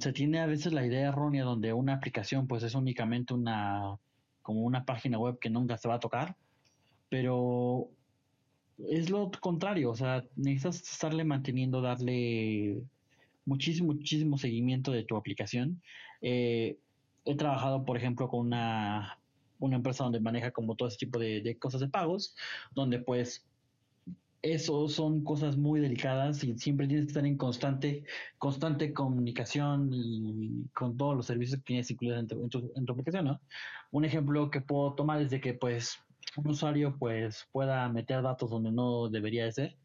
Se 0.00 0.12
tiene 0.12 0.40
a 0.40 0.46
veces 0.46 0.72
la 0.72 0.84
idea 0.84 1.08
errónea 1.08 1.44
donde 1.44 1.72
una 1.72 1.94
aplicación 1.94 2.46
pues 2.46 2.62
es 2.62 2.74
únicamente 2.74 3.34
una 3.34 3.96
como 4.42 4.62
una 4.62 4.84
página 4.84 5.18
web 5.18 5.38
que 5.40 5.50
nunca 5.50 5.76
se 5.76 5.88
va 5.88 5.94
a 5.94 6.00
tocar, 6.00 6.36
pero 7.08 7.88
es 8.78 9.10
lo 9.10 9.30
contrario, 9.40 9.90
o 9.90 9.96
sea, 9.96 10.24
necesitas 10.36 10.80
estarle 10.92 11.24
manteniendo, 11.24 11.80
darle 11.80 12.82
muchísimo, 13.44 13.92
muchísimo 13.94 14.38
seguimiento 14.38 14.92
de 14.92 15.04
tu 15.04 15.16
aplicación. 15.16 15.82
Eh, 16.20 16.78
he 17.24 17.34
trabajado, 17.34 17.84
por 17.84 17.96
ejemplo, 17.96 18.28
con 18.28 18.40
una, 18.40 19.18
una 19.58 19.76
empresa 19.76 20.04
donde 20.04 20.20
maneja 20.20 20.50
como 20.50 20.76
todo 20.76 20.88
ese 20.88 20.98
tipo 20.98 21.18
de, 21.18 21.56
cosas 21.58 21.80
de 21.80 21.88
pagos, 21.88 22.36
donde 22.72 22.98
pues 22.98 23.44
eso 24.52 24.88
son 24.88 25.24
cosas 25.24 25.56
muy 25.56 25.80
delicadas 25.80 26.42
y 26.44 26.56
siempre 26.58 26.86
tienes 26.86 27.06
que 27.06 27.10
estar 27.10 27.26
en 27.26 27.36
constante, 27.36 28.04
constante 28.38 28.92
comunicación 28.92 29.90
y 29.92 30.64
con 30.74 30.96
todos 30.96 31.16
los 31.16 31.26
servicios 31.26 31.60
que 31.60 31.64
tienes 31.64 31.90
incluidos 31.90 32.20
en 32.20 32.28
tu, 32.28 32.72
en 32.74 32.86
tu, 32.86 32.92
aplicación, 32.92 33.24
¿no? 33.26 33.40
Un 33.90 34.04
ejemplo 34.04 34.50
que 34.50 34.60
puedo 34.60 34.94
tomar 34.94 35.20
es 35.22 35.30
de 35.30 35.40
que 35.40 35.54
pues 35.54 35.98
un 36.36 36.48
usuario 36.48 36.96
pues 36.98 37.46
pueda 37.52 37.88
meter 37.88 38.22
datos 38.22 38.50
donde 38.50 38.72
no 38.72 39.08
debería 39.08 39.44
de 39.44 39.52
ser 39.52 39.76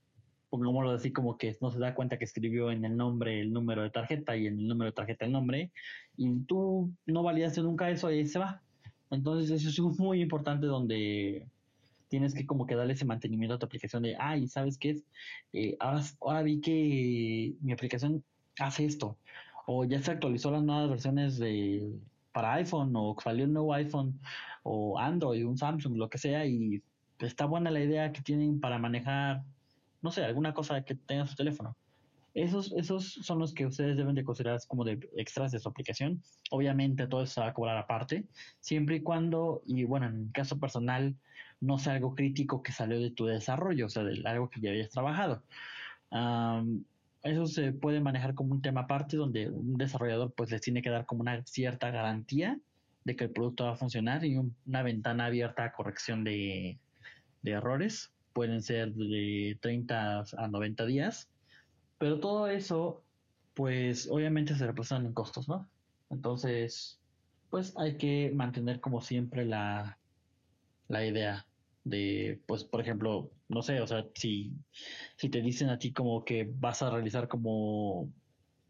pongámoslo 0.52 0.92
así 0.92 1.14
como 1.14 1.38
que 1.38 1.58
no 1.62 1.72
se 1.72 1.80
da 1.80 1.96
cuenta 1.96 2.18
que 2.18 2.26
escribió 2.26 2.72
en 2.72 2.84
el 2.84 2.98
nombre 2.98 3.40
el 3.40 3.54
número 3.54 3.84
de 3.84 3.90
tarjeta 3.90 4.36
y 4.36 4.48
en 4.48 4.60
el 4.60 4.68
número 4.68 4.92
de 4.92 4.96
tarjeta 4.96 5.26
el 5.26 5.32
nombre, 5.32 5.72
y 6.18 6.30
tú 6.42 6.92
no 7.06 7.24
validaste 7.24 7.62
nunca 7.62 7.90
eso 7.90 8.12
y 8.12 8.16
ahí 8.20 8.28
se 8.28 8.38
va. 8.38 8.62
Entonces 9.10 9.50
eso 9.50 9.70
es 9.70 10.00
muy 10.00 10.22
importante 10.22 10.68
donde 10.68 11.48
tienes 12.12 12.36
que 12.36 12.46
como 12.46 12.68
que 12.68 12.76
darle 12.76 12.94
ese 12.94 13.06
mantenimiento 13.06 13.56
a 13.56 13.58
tu 13.60 13.66
aplicación 13.66 14.04
de, 14.04 14.16
ay, 14.20 14.48
¿sabes 14.48 14.78
qué 14.78 14.92
es? 14.92 15.04
Eh, 15.54 15.78
ahora, 15.80 16.44
vi 16.44 16.62
que 16.62 17.56
mi 17.62 17.72
aplicación 17.72 18.24
hace 18.60 18.86
esto, 18.86 19.18
o 19.66 19.86
ya 19.86 20.00
se 20.02 20.12
actualizó 20.12 20.52
las 20.52 20.64
nuevas 20.64 20.90
versiones 20.90 21.40
de 21.40 21.90
para 22.34 22.54
iPhone, 22.54 22.94
o 22.96 23.16
salió 23.24 23.46
un 23.46 23.54
nuevo 23.54 23.74
iPhone, 23.74 24.20
o 24.64 25.00
Android, 25.00 25.46
un 25.46 25.58
Samsung, 25.58 25.98
lo 25.98 26.10
que 26.10 26.18
sea, 26.18 26.46
y 26.46 26.82
está 27.20 27.46
buena 27.46 27.72
la 27.72 27.82
idea 27.82 28.12
que 28.12 28.22
tienen 28.22 28.60
para 28.60 28.78
manejar 28.78 29.44
no 30.02 30.12
sé, 30.12 30.24
alguna 30.24 30.54
cosa 30.54 30.84
que 30.84 30.96
tenga 30.96 31.28
su 31.28 31.36
teléfono. 31.36 31.76
Esos, 32.34 32.72
esos 32.72 33.14
son 33.22 33.40
los 33.40 33.54
que 33.54 33.66
ustedes 33.66 33.98
deben 33.98 34.16
de 34.16 34.24
considerar 34.24 34.60
como 34.68 34.86
de 34.86 35.00
extras 35.18 35.52
de 35.52 35.60
su 35.60 35.68
aplicación. 35.68 36.24
Obviamente 36.50 37.08
todo 37.08 37.24
eso 37.24 37.34
se 37.34 37.42
va 37.42 37.48
a 37.48 37.54
cobrar 37.54 37.78
aparte, 37.78 38.26
siempre 38.60 38.98
y 38.98 39.02
cuando, 39.02 39.62
y 39.66 39.84
bueno, 39.84 40.08
en 40.08 40.28
mi 40.28 40.32
caso 40.32 40.58
personal, 40.58 41.16
no 41.62 41.78
sea 41.78 41.94
algo 41.94 42.16
crítico 42.16 42.62
que 42.62 42.72
salió 42.72 43.00
de 43.00 43.12
tu 43.12 43.26
desarrollo, 43.26 43.86
o 43.86 43.90
sea, 43.90 44.04
de 44.04 44.22
algo 44.26 44.50
que 44.50 44.60
ya 44.60 44.72
habías 44.72 44.90
trabajado. 44.90 45.44
eso 47.24 47.46
se 47.46 47.72
puede 47.72 48.02
manejar 48.02 48.34
como 48.36 48.54
un 48.54 48.62
tema 48.62 48.82
aparte 48.82 49.16
donde 49.16 49.50
un 49.50 49.78
desarrollador 49.78 50.34
pues 50.34 50.52
les 50.52 50.62
tiene 50.62 50.82
que 50.82 50.90
dar 50.90 51.06
como 51.06 51.22
una 51.22 51.46
cierta 51.46 51.92
garantía 51.92 52.60
de 53.04 53.16
que 53.16 53.26
el 53.26 53.32
producto 53.32 53.66
va 53.66 53.72
a 53.72 53.76
funcionar 53.76 54.26
y 54.26 54.38
una 54.38 54.84
ventana 54.84 55.26
abierta 55.26 55.64
a 55.64 55.72
corrección 55.72 56.24
de, 56.24 56.80
errores 57.44 58.12
pueden 58.34 58.62
ser 58.62 58.94
de 58.94 59.58
30 59.62 60.24
a 60.38 60.48
90 60.48 60.86
días, 60.86 61.30
pero 61.98 62.20
todo 62.20 62.48
eso, 62.48 63.04
pues 63.54 64.08
obviamente 64.10 64.56
se 64.56 64.66
representan 64.66 65.08
en 65.08 65.14
costos, 65.14 65.50
¿no? 65.50 65.68
Entonces, 66.10 67.00
pues 67.50 67.74
hay 67.78 67.98
que 67.98 68.32
mantener 68.34 68.80
como 68.80 69.02
siempre 69.02 69.46
la, 69.46 69.98
la 70.88 71.06
idea 71.06 71.46
de, 71.84 72.42
pues, 72.46 72.64
por 72.64 72.82
ejemplo, 72.82 73.32
no 73.50 73.62
sé, 73.62 73.82
o 73.82 73.88
sea, 73.88 74.06
si, 74.16 74.54
si 75.18 75.30
te 75.30 75.42
dicen 75.42 75.70
a 75.70 75.80
ti 75.80 75.92
como 75.92 76.24
que 76.24 76.50
vas 76.60 76.82
a 76.82 76.90
realizar 76.90 77.28
como 77.28 78.10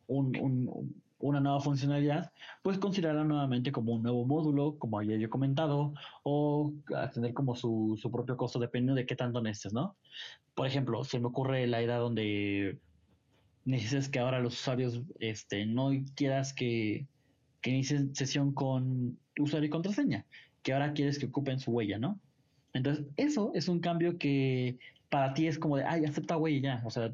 un, 0.07 0.37
un, 0.37 1.01
una 1.21 1.39
nueva 1.39 1.59
funcionalidad, 1.59 2.31
pues 2.61 2.77
considerarla 2.77 3.23
nuevamente 3.23 3.71
como 3.71 3.93
un 3.93 4.03
nuevo 4.03 4.25
módulo, 4.25 4.77
como 4.77 4.99
había 4.99 5.17
yo 5.17 5.29
comentado, 5.29 5.93
o 6.23 6.73
tener 7.13 7.33
como 7.33 7.55
su, 7.55 7.97
su 8.01 8.11
propio 8.11 8.37
costo 8.37 8.59
dependiendo 8.59 8.95
de 8.95 9.05
qué 9.05 9.15
tanto 9.15 9.41
necesites, 9.41 9.73
¿no? 9.73 9.95
Por 10.55 10.67
ejemplo, 10.67 11.03
se 11.03 11.19
me 11.19 11.27
ocurre 11.27 11.67
la 11.67 11.81
idea 11.81 11.97
donde 11.97 12.79
necesites 13.65 14.09
que 14.09 14.19
ahora 14.19 14.39
los 14.39 14.59
usuarios 14.59 15.01
este, 15.19 15.65
no 15.65 15.91
quieras 16.15 16.53
que, 16.53 17.07
que 17.61 17.69
inicien 17.69 18.15
sesión 18.15 18.53
con 18.53 19.17
usuario 19.39 19.67
y 19.67 19.71
contraseña, 19.71 20.25
que 20.63 20.73
ahora 20.73 20.93
quieres 20.93 21.19
que 21.19 21.27
ocupen 21.27 21.59
su 21.59 21.71
huella, 21.71 21.97
¿no? 21.97 22.19
Entonces, 22.73 23.05
eso 23.17 23.51
es 23.53 23.67
un 23.67 23.79
cambio 23.79 24.17
que 24.17 24.79
para 25.09 25.33
ti 25.33 25.47
es 25.47 25.59
como 25.59 25.77
de, 25.77 25.83
ay, 25.83 26.05
acepta 26.05 26.37
huella 26.37 26.77
ya, 26.77 26.83
o 26.85 26.89
sea, 26.89 27.13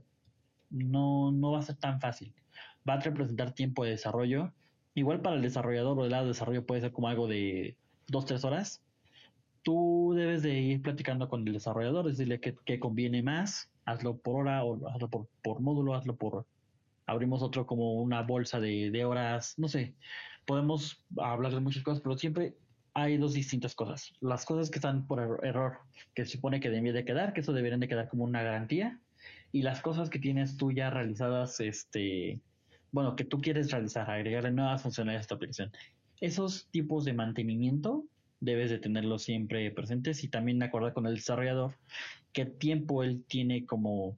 no, 0.69 1.31
no 1.31 1.51
va 1.53 1.59
a 1.59 1.63
ser 1.63 1.75
tan 1.77 1.99
fácil 1.99 2.33
va 2.87 2.95
a 2.95 2.99
representar 2.99 3.53
tiempo 3.53 3.83
de 3.83 3.91
desarrollo. 3.91 4.53
Igual 4.95 5.21
para 5.21 5.35
el 5.35 5.41
desarrollador 5.41 5.99
o 5.99 6.05
el 6.05 6.11
lado 6.11 6.23
de 6.23 6.29
desarrollo 6.29 6.65
puede 6.65 6.81
ser 6.81 6.91
como 6.91 7.07
algo 7.07 7.27
de 7.27 7.75
dos, 8.07 8.25
tres 8.25 8.43
horas. 8.43 8.83
Tú 9.63 10.13
debes 10.15 10.43
de 10.43 10.59
ir 10.59 10.81
platicando 10.81 11.27
con 11.27 11.45
el 11.45 11.53
desarrollador, 11.53 12.07
decirle 12.07 12.39
que, 12.39 12.79
conviene 12.79 13.21
más, 13.21 13.69
hazlo 13.85 14.17
por 14.17 14.41
hora 14.41 14.63
o 14.63 14.87
hazlo 14.87 15.09
por, 15.09 15.27
por, 15.43 15.59
módulo, 15.59 15.93
hazlo 15.93 16.15
por... 16.15 16.45
Abrimos 17.05 17.41
otro 17.41 17.65
como 17.65 17.93
una 17.93 18.21
bolsa 18.21 18.59
de, 18.59 18.91
de 18.91 19.05
horas, 19.05 19.55
no 19.57 19.67
sé. 19.67 19.95
Podemos 20.45 21.05
hablar 21.17 21.53
de 21.53 21.59
muchas 21.59 21.83
cosas, 21.83 22.01
pero 22.01 22.17
siempre 22.17 22.55
hay 22.97 23.17
dos 23.17 23.33
distintas 23.33 23.75
cosas. 23.75 24.11
Las 24.21 24.43
cosas 24.43 24.71
que 24.71 24.79
están 24.79 25.05
por 25.05 25.19
er-, 25.19 25.45
error, 25.47 25.77
que 26.15 26.25
se 26.25 26.31
supone 26.31 26.59
que 26.59 26.71
deben 26.71 26.95
de 26.95 27.05
quedar, 27.05 27.31
que 27.31 27.41
eso 27.41 27.53
deberían 27.53 27.79
de 27.79 27.87
quedar 27.87 28.09
como 28.09 28.23
una 28.23 28.41
garantía, 28.41 28.99
y 29.51 29.61
las 29.61 29.81
cosas 29.81 30.09
que 30.09 30.17
tienes 30.17 30.57
tú 30.57 30.71
ya 30.71 30.89
realizadas, 30.89 31.59
este, 31.59 32.41
bueno, 32.91 33.15
que 33.15 33.23
tú 33.23 33.39
quieres 33.39 33.69
realizar, 33.69 34.09
agregarle 34.09 34.49
nuevas 34.49 34.81
funcionalidades 34.81 35.27
a 35.27 35.29
tu 35.29 35.35
aplicación. 35.35 35.71
Esos 36.21 36.69
tipos 36.71 37.05
de 37.05 37.13
mantenimiento 37.13 38.03
debes 38.39 38.71
de 38.71 38.79
tenerlos 38.79 39.21
siempre 39.21 39.69
presentes 39.69 40.23
y 40.23 40.29
también 40.29 40.63
acordar 40.63 40.93
con 40.93 41.05
el 41.05 41.15
desarrollador 41.15 41.75
qué 42.33 42.45
tiempo 42.45 43.03
él 43.03 43.23
tiene 43.27 43.67
como 43.67 44.17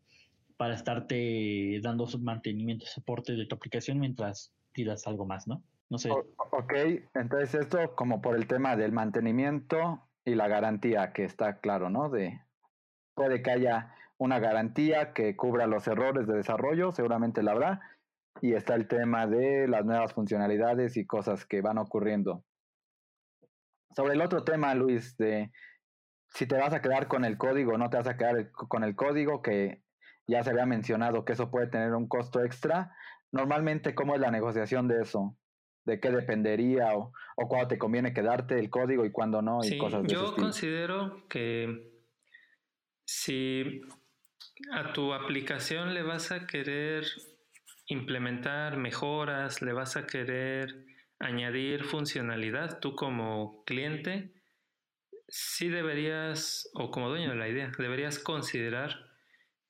para 0.56 0.76
estarte 0.76 1.82
dando 1.84 2.08
mantenimiento 2.20 2.86
y 2.86 2.88
soporte 2.88 3.34
de 3.34 3.46
tu 3.46 3.56
aplicación 3.56 4.00
mientras 4.00 4.54
tiras 4.72 5.06
algo 5.06 5.26
más, 5.26 5.48
¿no? 5.48 5.62
No 5.90 5.98
sé. 5.98 6.10
ok, 6.12 6.74
entonces 7.16 7.56
esto 7.56 7.96
como 7.96 8.22
por 8.22 8.36
el 8.36 8.48
tema 8.48 8.76
del 8.76 8.92
mantenimiento 8.92 10.08
y 10.24 10.36
la 10.36 10.48
garantía 10.48 11.14
que 11.14 11.24
está 11.24 11.60
claro, 11.60 11.90
¿no? 11.90 12.10
De 12.10 12.42
puede 13.16 13.42
que 13.42 13.52
haya 13.52 13.96
una 14.18 14.40
garantía 14.40 15.14
que 15.14 15.36
cubra 15.36 15.66
los 15.66 15.88
errores 15.88 16.28
de 16.28 16.36
desarrollo, 16.36 16.92
seguramente 16.92 17.42
la 17.42 17.52
habrá, 17.52 17.98
y 18.42 18.54
está 18.54 18.76
el 18.76 18.88
tema 18.88 19.28
de 19.28 19.68
las 19.68 19.86
nuevas 19.86 20.14
funcionalidades 20.14 20.98
y 20.98 21.06
cosas 21.06 21.46
que 21.46 21.62
van 21.62 21.78
ocurriendo. 21.78 22.44
Sobre 23.96 24.14
el 24.14 24.22
otro 24.22 24.44
tema, 24.44 24.76
Luis, 24.76 25.18
de 25.18 25.52
si 26.28 26.46
te 26.46 26.58
vas 26.58 26.74
a 26.74 26.82
quedar 26.82 27.08
con 27.08 27.26
el 27.26 27.38
código 27.38 27.74
o 27.74 27.78
no 27.78 27.90
te 27.90 27.98
vas 27.98 28.08
a 28.08 28.18
quedar 28.18 28.52
con 28.52 28.84
el 28.84 28.96
código, 28.96 29.42
que 29.42 29.84
ya 30.28 30.44
se 30.44 30.52
había 30.52 30.66
mencionado 30.66 31.26
que 31.26 31.34
eso 31.34 31.50
puede 31.50 31.68
tener 31.68 31.94
un 31.96 32.08
costo 32.08 32.44
extra. 32.44 32.96
Normalmente, 33.32 33.96
¿cómo 33.96 34.16
es 34.16 34.22
la 34.22 34.32
negociación 34.32 34.88
de 34.88 35.02
eso? 35.02 35.39
¿De 35.90 36.00
qué 36.00 36.12
dependería 36.12 36.96
o, 36.96 37.12
o 37.36 37.48
cuándo 37.48 37.68
te 37.68 37.78
conviene 37.78 38.14
quedarte 38.14 38.60
el 38.60 38.70
código 38.70 39.06
y 39.06 39.12
cuándo 39.12 39.42
no? 39.42 39.60
Y 39.64 39.78
cosas 39.78 40.04
de 40.04 40.10
yo 40.10 40.36
considero 40.36 41.28
que 41.28 41.92
si 43.06 43.82
a 44.72 44.94
tu 44.94 45.14
aplicación 45.14 45.94
le 45.94 46.04
vas 46.04 46.32
a 46.32 46.46
querer 46.46 47.06
implementar 47.88 48.78
mejoras, 48.78 49.62
le 49.62 49.74
vas 49.74 49.98
a 49.98 50.06
querer 50.06 50.86
añadir 51.20 51.84
funcionalidad, 51.84 52.80
tú 52.80 52.96
como 52.96 53.64
cliente, 53.66 54.32
sí 55.28 55.70
deberías, 55.70 56.70
o 56.74 56.92
como 56.92 57.10
dueño 57.10 57.30
de 57.30 57.36
la 57.36 57.50
idea, 57.50 57.72
deberías 57.78 58.20
considerar 58.20 59.10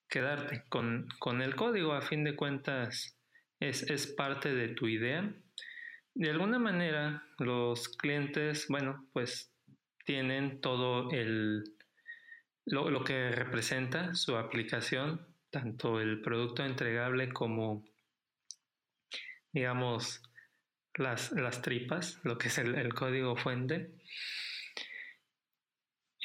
quedarte 0.10 0.64
con, 0.70 1.08
con 1.20 1.42
el 1.42 1.56
código. 1.56 1.94
A 1.94 2.02
fin 2.02 2.24
de 2.24 2.36
cuentas, 2.36 3.18
es, 3.60 3.84
es, 3.90 4.08
parte 4.08 4.54
de 4.54 4.70
tu 4.70 4.88
idea. 4.88 5.34
De 6.20 6.30
alguna 6.30 6.60
manera, 6.60 7.24
los 7.38 7.88
clientes, 7.88 8.66
bueno, 8.68 9.08
pues 9.14 9.54
tienen 10.04 10.60
todo 10.60 11.10
el, 11.12 11.64
lo, 12.66 13.06
que 13.06 13.32
representa 13.32 14.14
su 14.16 14.36
aplicación, 14.36 15.26
tanto 15.50 16.02
el 16.02 16.20
producto 16.20 16.66
entregable 16.66 17.32
como, 17.32 17.86
digamos, 19.54 20.22
las, 20.96 21.32
las 21.32 21.62
tripas, 21.62 22.20
lo 22.24 22.38
que 22.38 22.50
es 22.50 22.58
el, 22.58 22.76
el 22.76 22.94
código 22.94 23.38
fuente. 23.38 23.94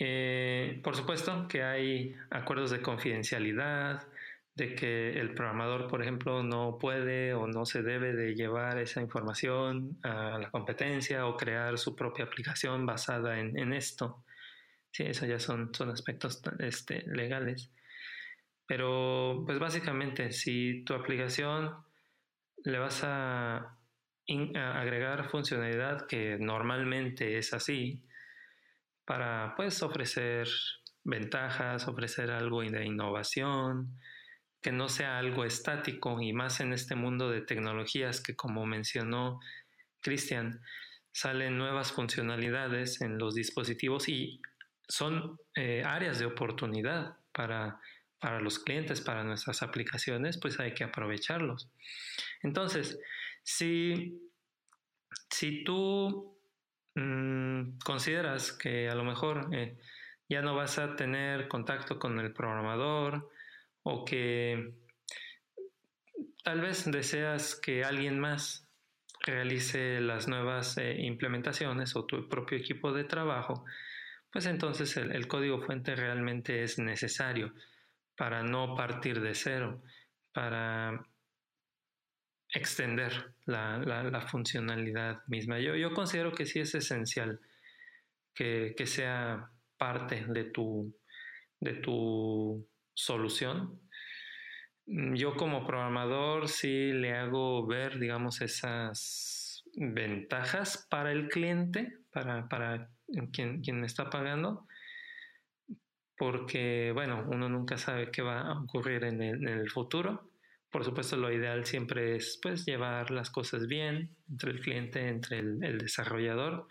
Eh, 0.00 0.80
por 0.82 0.96
supuesto 0.96 1.46
que 1.46 1.62
hay 1.62 2.16
acuerdos 2.30 2.72
de 2.72 2.82
confidencialidad, 2.82 4.08
de 4.54 4.74
que 4.74 5.18
el 5.18 5.34
programador, 5.34 5.88
por 5.88 6.00
ejemplo, 6.00 6.42
no 6.42 6.78
puede 6.78 7.34
o 7.34 7.46
no 7.46 7.66
se 7.66 7.82
debe 7.82 8.12
de 8.12 8.34
llevar 8.34 8.78
esa 8.78 9.00
información 9.00 9.98
a 10.02 10.38
la 10.38 10.50
competencia 10.50 11.26
o 11.26 11.36
crear 11.36 11.76
su 11.76 11.96
propia 11.96 12.24
aplicación 12.24 12.86
basada 12.86 13.38
en, 13.40 13.72
esto. 13.72 14.24
Sí, 14.92 15.04
eso 15.04 15.26
ya 15.26 15.40
son, 15.40 15.74
son 15.74 15.90
aspectos 15.90 16.40
este, 16.60 17.02
legales. 17.06 17.72
Pero, 18.66 19.42
pues 19.44 19.58
básicamente, 19.58 20.30
si 20.30 20.84
tu 20.84 20.94
aplicación 20.94 21.74
le 22.64 22.78
vas 22.78 23.02
a 23.02 23.76
agregar 24.26 25.28
funcionalidad 25.28 26.06
que 26.06 26.38
normalmente 26.38 27.38
es 27.38 27.52
así, 27.52 28.04
para 29.04 29.54
pues 29.56 29.82
ofrecer 29.82 30.48
ventajas, 31.02 31.86
ofrecer 31.88 32.30
algo 32.30 32.62
de 32.62 32.86
innovación, 32.86 33.98
que 34.64 34.72
no 34.72 34.88
sea 34.88 35.18
algo 35.18 35.44
estático 35.44 36.20
y 36.20 36.32
más 36.32 36.58
en 36.58 36.72
este 36.72 36.96
mundo 36.96 37.30
de 37.30 37.42
tecnologías 37.42 38.20
que 38.20 38.34
como 38.34 38.66
mencionó 38.66 39.38
Cristian, 40.00 40.60
salen 41.12 41.56
nuevas 41.56 41.92
funcionalidades 41.92 43.00
en 43.00 43.18
los 43.18 43.36
dispositivos 43.36 44.08
y 44.08 44.40
son 44.88 45.38
eh, 45.54 45.84
áreas 45.86 46.18
de 46.18 46.26
oportunidad 46.26 47.16
para, 47.32 47.78
para 48.18 48.40
los 48.40 48.58
clientes, 48.58 49.00
para 49.00 49.22
nuestras 49.22 49.62
aplicaciones, 49.62 50.38
pues 50.38 50.58
hay 50.58 50.74
que 50.74 50.82
aprovecharlos. 50.82 51.68
Entonces, 52.42 52.98
si, 53.44 54.18
si 55.30 55.62
tú 55.62 56.34
Mm, 56.96 57.78
consideras 57.84 58.52
que 58.52 58.88
a 58.88 58.94
lo 58.94 59.02
mejor 59.04 59.48
eh, 59.52 59.76
ya 60.28 60.42
no 60.42 60.54
vas 60.54 60.78
a 60.78 60.94
tener 60.94 61.48
contacto 61.48 61.98
con 61.98 62.20
el 62.20 62.32
programador 62.32 63.30
o 63.84 64.04
que 64.04 64.74
tal 66.42 66.60
vez 66.60 66.90
deseas 66.90 67.54
que 67.54 67.84
alguien 67.84 68.18
más 68.18 68.68
realice 69.20 70.00
las 70.00 70.28
nuevas 70.28 70.76
eh, 70.78 70.96
implementaciones 71.00 71.96
o 71.96 72.04
tu 72.04 72.28
propio 72.28 72.58
equipo 72.58 72.92
de 72.92 73.04
trabajo, 73.04 73.64
pues 74.30 74.46
entonces 74.46 74.96
el, 74.96 75.26
código 75.28 75.62
fuente 75.62 75.94
realmente 75.94 76.62
es 76.62 76.78
necesario 76.78 77.54
para 78.16 78.42
no 78.42 78.74
partir 78.74 79.20
de 79.20 79.34
cero, 79.34 79.82
para 80.32 81.06
extender 82.52 83.34
la, 83.46 83.78
la, 83.78 84.20
funcionalidad 84.22 85.22
misma. 85.26 85.58
Yo, 85.58 85.74
yo, 85.76 85.92
considero 85.92 86.32
que 86.32 86.46
sí 86.46 86.60
es 86.60 86.74
esencial 86.74 87.40
que, 88.34 88.74
que, 88.76 88.86
sea 88.86 89.50
parte 89.76 90.24
de 90.28 90.44
tu, 90.44 90.94
de 91.60 91.74
tu 91.74 92.68
solución. 92.94 93.80
Yo 94.86 95.36
como 95.36 95.66
programador 95.66 96.48
sí 96.48 96.92
le 96.92 97.14
hago 97.14 97.66
ver, 97.66 97.98
digamos, 97.98 98.40
esas 98.40 99.64
ventajas 99.76 100.86
para 100.90 101.12
el 101.12 101.28
cliente, 101.28 101.98
para, 102.12 102.48
para 102.48 102.90
quien, 103.32 103.60
quien 103.60 103.84
está 103.84 104.10
pagando, 104.10 104.66
porque, 106.16 106.92
bueno, 106.94 107.26
uno 107.28 107.48
nunca 107.48 107.76
sabe 107.76 108.10
qué 108.10 108.22
va 108.22 108.42
a 108.42 108.60
ocurrir 108.60 109.04
en 109.04 109.22
el, 109.22 109.48
en 109.48 109.58
el 109.60 109.70
futuro 109.70 110.30
por 110.74 110.84
supuesto, 110.84 111.16
lo 111.16 111.32
ideal 111.32 111.64
siempre 111.64 112.16
es 112.16 112.36
pues, 112.42 112.66
llevar 112.66 113.12
las 113.12 113.30
cosas 113.30 113.68
bien 113.68 114.16
entre 114.28 114.50
el 114.50 114.60
cliente, 114.60 115.06
entre 115.06 115.38
el, 115.38 115.78
desarrollador, 115.78 116.66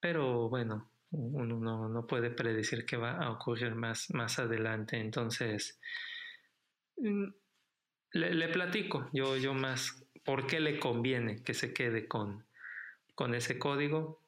pero 0.00 0.48
bueno, 0.48 0.90
uno 1.16 1.88
no, 1.88 2.06
puede 2.06 2.30
predecir 2.30 2.84
qué 2.84 2.96
va 2.96 3.12
a 3.12 3.30
ocurrir 3.30 3.74
más, 3.74 4.10
más 4.10 4.38
adelante. 4.38 4.98
Entonces, 4.98 5.80
mm, 6.96 7.28
le, 8.12 8.48
platico 8.48 9.08
yo, 9.12 9.36
yo 9.36 9.54
más 9.54 10.04
por 10.24 10.46
qué 10.46 10.60
le 10.60 10.78
conviene 10.78 11.42
que 11.42 11.54
se 11.54 11.72
quede 11.72 12.06
con, 12.06 12.46
con 13.14 13.34
ese 13.34 13.58
código 13.58 14.22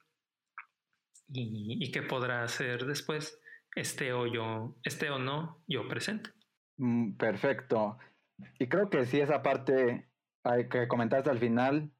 y, 1.28 1.76
y 1.80 1.92
qué 1.92 2.02
podrá 2.02 2.42
hacer 2.42 2.86
después, 2.86 3.40
esté 3.76 4.12
o, 4.12 4.26
yo, 4.26 4.76
esté 4.82 5.10
o 5.10 5.18
no 5.18 5.62
yo 5.66 5.86
presente. 5.88 6.30
Mm, 6.78 7.12
perfecto. 7.16 7.98
Y 8.58 8.68
creo 8.68 8.88
que 8.88 9.04
sí, 9.04 9.20
esa 9.20 9.42
parte 9.42 10.08
que 10.70 10.88
comentaste 10.88 11.28
al 11.28 11.38
final 11.38 11.90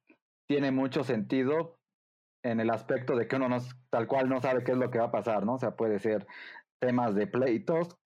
tiene 0.47 0.71
mucho 0.71 1.03
sentido 1.03 1.78
en 2.43 2.59
el 2.59 2.69
aspecto 2.69 3.15
de 3.15 3.27
que 3.27 3.35
uno 3.35 3.49
no, 3.49 3.57
tal 3.89 4.07
cual 4.07 4.29
no 4.29 4.41
sabe 4.41 4.63
qué 4.63 4.71
es 4.71 4.77
lo 4.77 4.89
que 4.89 4.99
va 4.99 5.05
a 5.05 5.11
pasar, 5.11 5.45
¿no? 5.45 5.55
O 5.55 5.57
sea, 5.57 5.75
puede 5.75 5.99
ser 5.99 6.25
temas 6.79 7.15
de 7.15 7.27
pleitos, 7.27 7.97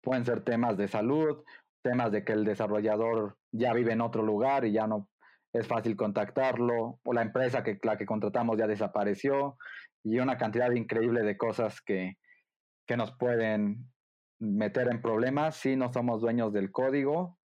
pueden 0.00 0.24
ser 0.24 0.42
temas 0.44 0.76
de 0.76 0.88
salud, 0.88 1.44
temas 1.82 2.12
de 2.12 2.24
que 2.24 2.32
el 2.32 2.44
desarrollador 2.44 3.36
ya 3.52 3.72
vive 3.72 3.92
en 3.92 4.00
otro 4.00 4.22
lugar 4.22 4.64
y 4.64 4.72
ya 4.72 4.86
no 4.86 5.08
es 5.52 5.66
fácil 5.66 5.96
contactarlo, 5.96 7.00
o 7.04 7.12
la 7.12 7.22
empresa 7.22 7.62
que 7.62 7.78
la 7.82 7.98
que 7.98 8.06
contratamos 8.06 8.56
ya 8.56 8.66
desapareció, 8.66 9.58
y 10.02 10.18
una 10.18 10.38
cantidad 10.38 10.70
increíble 10.70 11.22
de 11.22 11.36
cosas 11.36 11.82
que, 11.82 12.16
que 12.86 12.96
nos 12.96 13.14
pueden 13.16 13.92
meter 14.40 14.88
en 14.88 15.02
problemas 15.02 15.56
si 15.56 15.76
no 15.76 15.92
somos 15.92 16.20
dueños 16.20 16.52
del 16.52 16.72
código 16.72 17.38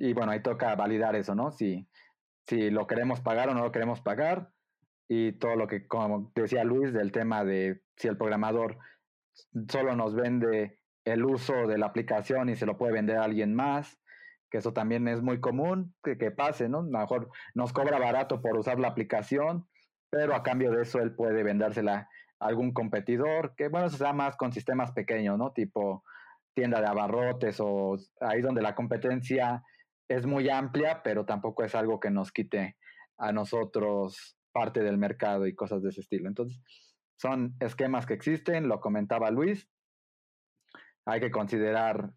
y 0.00 0.14
bueno, 0.14 0.32
ahí 0.32 0.42
toca 0.42 0.74
validar 0.74 1.14
eso, 1.14 1.34
¿no? 1.34 1.52
Si, 1.52 1.86
si 2.48 2.70
lo 2.70 2.86
queremos 2.86 3.20
pagar 3.20 3.50
o 3.50 3.54
no 3.54 3.62
lo 3.62 3.70
queremos 3.70 4.00
pagar. 4.00 4.50
Y 5.12 5.32
todo 5.32 5.56
lo 5.56 5.66
que, 5.66 5.88
como 5.88 6.30
decía 6.36 6.62
Luis, 6.62 6.92
del 6.92 7.10
tema 7.10 7.44
de 7.44 7.82
si 7.96 8.06
el 8.06 8.16
programador 8.16 8.78
solo 9.68 9.96
nos 9.96 10.14
vende 10.14 10.78
el 11.04 11.24
uso 11.24 11.66
de 11.66 11.78
la 11.78 11.86
aplicación 11.86 12.48
y 12.48 12.54
se 12.54 12.64
lo 12.64 12.78
puede 12.78 12.92
vender 12.92 13.16
a 13.16 13.24
alguien 13.24 13.52
más, 13.52 13.98
que 14.52 14.58
eso 14.58 14.72
también 14.72 15.08
es 15.08 15.20
muy 15.20 15.40
común 15.40 15.96
que, 16.04 16.16
que 16.16 16.30
pase, 16.30 16.68
¿no? 16.68 16.78
A 16.78 16.82
lo 16.82 16.98
mejor 17.00 17.28
nos 17.54 17.72
cobra 17.72 17.98
barato 17.98 18.40
por 18.40 18.56
usar 18.56 18.78
la 18.78 18.86
aplicación, 18.86 19.66
pero 20.10 20.32
a 20.32 20.44
cambio 20.44 20.70
de 20.70 20.82
eso 20.82 21.00
él 21.00 21.12
puede 21.16 21.42
vendérsela 21.42 22.08
a 22.38 22.46
algún 22.46 22.72
competidor, 22.72 23.56
que 23.56 23.66
bueno, 23.66 23.88
eso 23.88 23.96
se 23.96 24.04
da 24.04 24.12
más 24.12 24.36
con 24.36 24.52
sistemas 24.52 24.92
pequeños, 24.92 25.36
¿no? 25.36 25.52
Tipo 25.52 26.04
tienda 26.54 26.80
de 26.80 26.86
abarrotes 26.86 27.58
o 27.58 27.96
ahí 28.20 28.42
donde 28.42 28.62
la 28.62 28.76
competencia 28.76 29.64
es 30.08 30.24
muy 30.24 30.48
amplia, 30.50 31.02
pero 31.02 31.26
tampoco 31.26 31.64
es 31.64 31.74
algo 31.74 31.98
que 31.98 32.10
nos 32.10 32.30
quite 32.30 32.76
a 33.18 33.32
nosotros 33.32 34.36
parte 34.52 34.82
del 34.82 34.98
mercado 34.98 35.46
y 35.46 35.54
cosas 35.54 35.82
de 35.82 35.90
ese 35.90 36.00
estilo. 36.00 36.28
Entonces, 36.28 36.60
son 37.16 37.54
esquemas 37.60 38.06
que 38.06 38.14
existen, 38.14 38.68
lo 38.68 38.80
comentaba 38.80 39.30
Luis. 39.30 39.68
Hay 41.06 41.20
que 41.20 41.30
considerar 41.30 42.12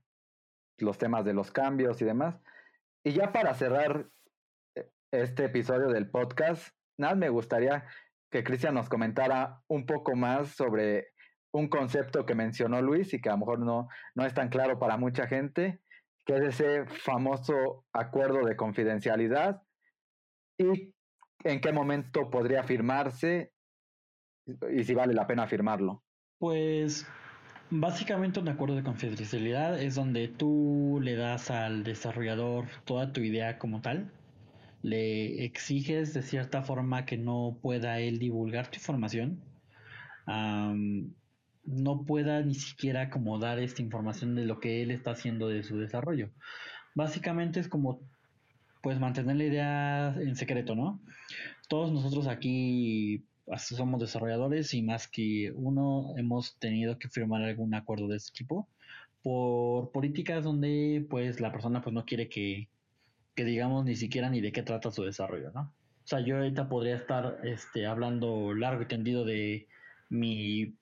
los 0.77 0.97
temas 0.97 1.25
de 1.25 1.33
los 1.33 1.51
cambios 1.51 2.01
y 2.01 2.05
demás. 2.05 2.39
Y 3.03 3.11
ya 3.11 3.31
para 3.31 3.53
cerrar 3.53 4.09
eh, 4.75 4.89
este 5.11 5.45
episodio 5.45 5.89
del 5.89 6.09
podcast, 6.09 6.75
nada, 6.97 7.15
me 7.15 7.29
gustaría 7.29 7.85
que 8.31 8.43
Cristian 8.43 8.75
nos 8.75 8.89
comentara 8.89 9.61
un 9.67 9.85
poco 9.85 10.15
más 10.15 10.49
sobre 10.49 11.13
un 11.53 11.67
concepto 11.67 12.25
que 12.25 12.33
mencionó 12.33 12.81
Luis 12.81 13.13
y 13.13 13.21
que 13.21 13.29
a 13.29 13.33
lo 13.33 13.39
mejor 13.39 13.59
no, 13.59 13.87
no 14.15 14.25
es 14.25 14.33
tan 14.33 14.49
claro 14.49 14.79
para 14.79 14.97
mucha 14.97 15.27
gente, 15.27 15.81
que 16.25 16.37
es 16.37 16.59
ese 16.59 16.85
famoso 16.85 17.85
acuerdo 17.93 18.45
de 18.45 18.55
confidencialidad 18.55 19.61
y 20.57 20.92
en 21.43 21.61
qué 21.61 21.71
momento 21.71 22.29
podría 22.29 22.63
firmarse 22.63 23.51
y 24.71 24.83
si 24.83 24.93
vale 24.93 25.13
la 25.13 25.27
pena 25.27 25.47
firmarlo. 25.47 26.03
Pues 26.37 27.05
Básicamente 27.75 28.39
un 28.39 28.47
acuerdo 28.49 28.75
de 28.75 28.83
confidencialidad 28.83 29.81
es 29.81 29.95
donde 29.95 30.27
tú 30.27 30.99
le 31.01 31.15
das 31.15 31.49
al 31.49 31.83
desarrollador 31.83 32.67
toda 32.85 33.11
tu 33.11 33.21
idea 33.21 33.57
como 33.57 33.81
tal, 33.81 34.11
le 34.83 35.43
exiges 35.43 36.13
de 36.13 36.21
cierta 36.21 36.61
forma 36.61 37.05
que 37.05 37.17
no 37.17 37.57
pueda 37.63 37.99
él 37.99 38.19
divulgar 38.19 38.67
tu 38.67 38.77
información, 38.77 39.41
no 40.27 42.05
pueda 42.05 42.41
ni 42.43 42.53
siquiera 42.53 43.09
como 43.09 43.39
dar 43.39 43.57
esta 43.57 43.81
información 43.81 44.35
de 44.35 44.45
lo 44.45 44.59
que 44.59 44.83
él 44.83 44.91
está 44.91 45.11
haciendo 45.11 45.47
de 45.47 45.63
su 45.63 45.75
desarrollo. 45.79 46.29
Básicamente 46.93 47.59
es 47.59 47.69
como 47.69 48.01
pues 48.83 48.99
mantener 48.99 49.37
la 49.37 49.43
idea 49.45 50.15
en 50.19 50.35
secreto, 50.35 50.75
¿no? 50.75 50.99
Todos 51.69 51.93
nosotros 51.93 52.27
aquí 52.27 53.23
somos 53.55 54.01
desarrolladores 54.01 54.73
y 54.73 54.81
más 54.81 55.07
que 55.07 55.53
uno 55.55 56.13
hemos 56.17 56.59
tenido 56.59 56.99
que 56.99 57.07
firmar 57.07 57.43
algún 57.43 57.73
acuerdo 57.73 58.09
de 58.09 58.17
este 58.17 58.37
tipo 58.37 58.67
por 59.23 59.91
políticas 59.91 60.43
donde 60.43 61.05
pues 61.09 61.39
la 61.39 61.53
persona 61.53 61.81
pues 61.81 61.93
no 61.93 62.05
quiere 62.05 62.27
que, 62.27 62.67
que 63.35 63.45
digamos 63.45 63.85
ni 63.85 63.95
siquiera 63.95 64.29
ni 64.29 64.41
de 64.41 64.51
qué 64.51 64.63
trata 64.63 64.91
su 64.91 65.03
desarrollo, 65.03 65.51
¿no? 65.53 65.61
O 65.61 66.07
sea, 66.07 66.19
yo 66.19 66.35
ahorita 66.35 66.67
podría 66.67 66.97
estar 66.97 67.39
este, 67.43 67.87
hablando 67.87 68.53
largo 68.53 68.83
y 68.83 68.87
tendido 68.87 69.23
de 69.23 69.69
mi 70.09 70.75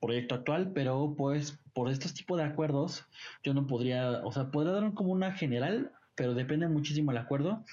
proyecto 0.00 0.34
actual, 0.34 0.72
pero 0.74 1.14
pues 1.16 1.58
por 1.72 1.88
estos 1.88 2.12
tipos 2.12 2.36
de 2.36 2.44
acuerdos 2.44 3.06
yo 3.42 3.54
no 3.54 3.66
podría, 3.66 4.20
o 4.22 4.32
sea, 4.32 4.50
podría 4.50 4.74
dar 4.74 4.92
como 4.92 5.12
una 5.12 5.32
general, 5.32 5.92
pero 6.18 6.34
depende 6.34 6.66
muchísimo 6.66 7.12
el 7.12 7.16
acuerdo, 7.16 7.64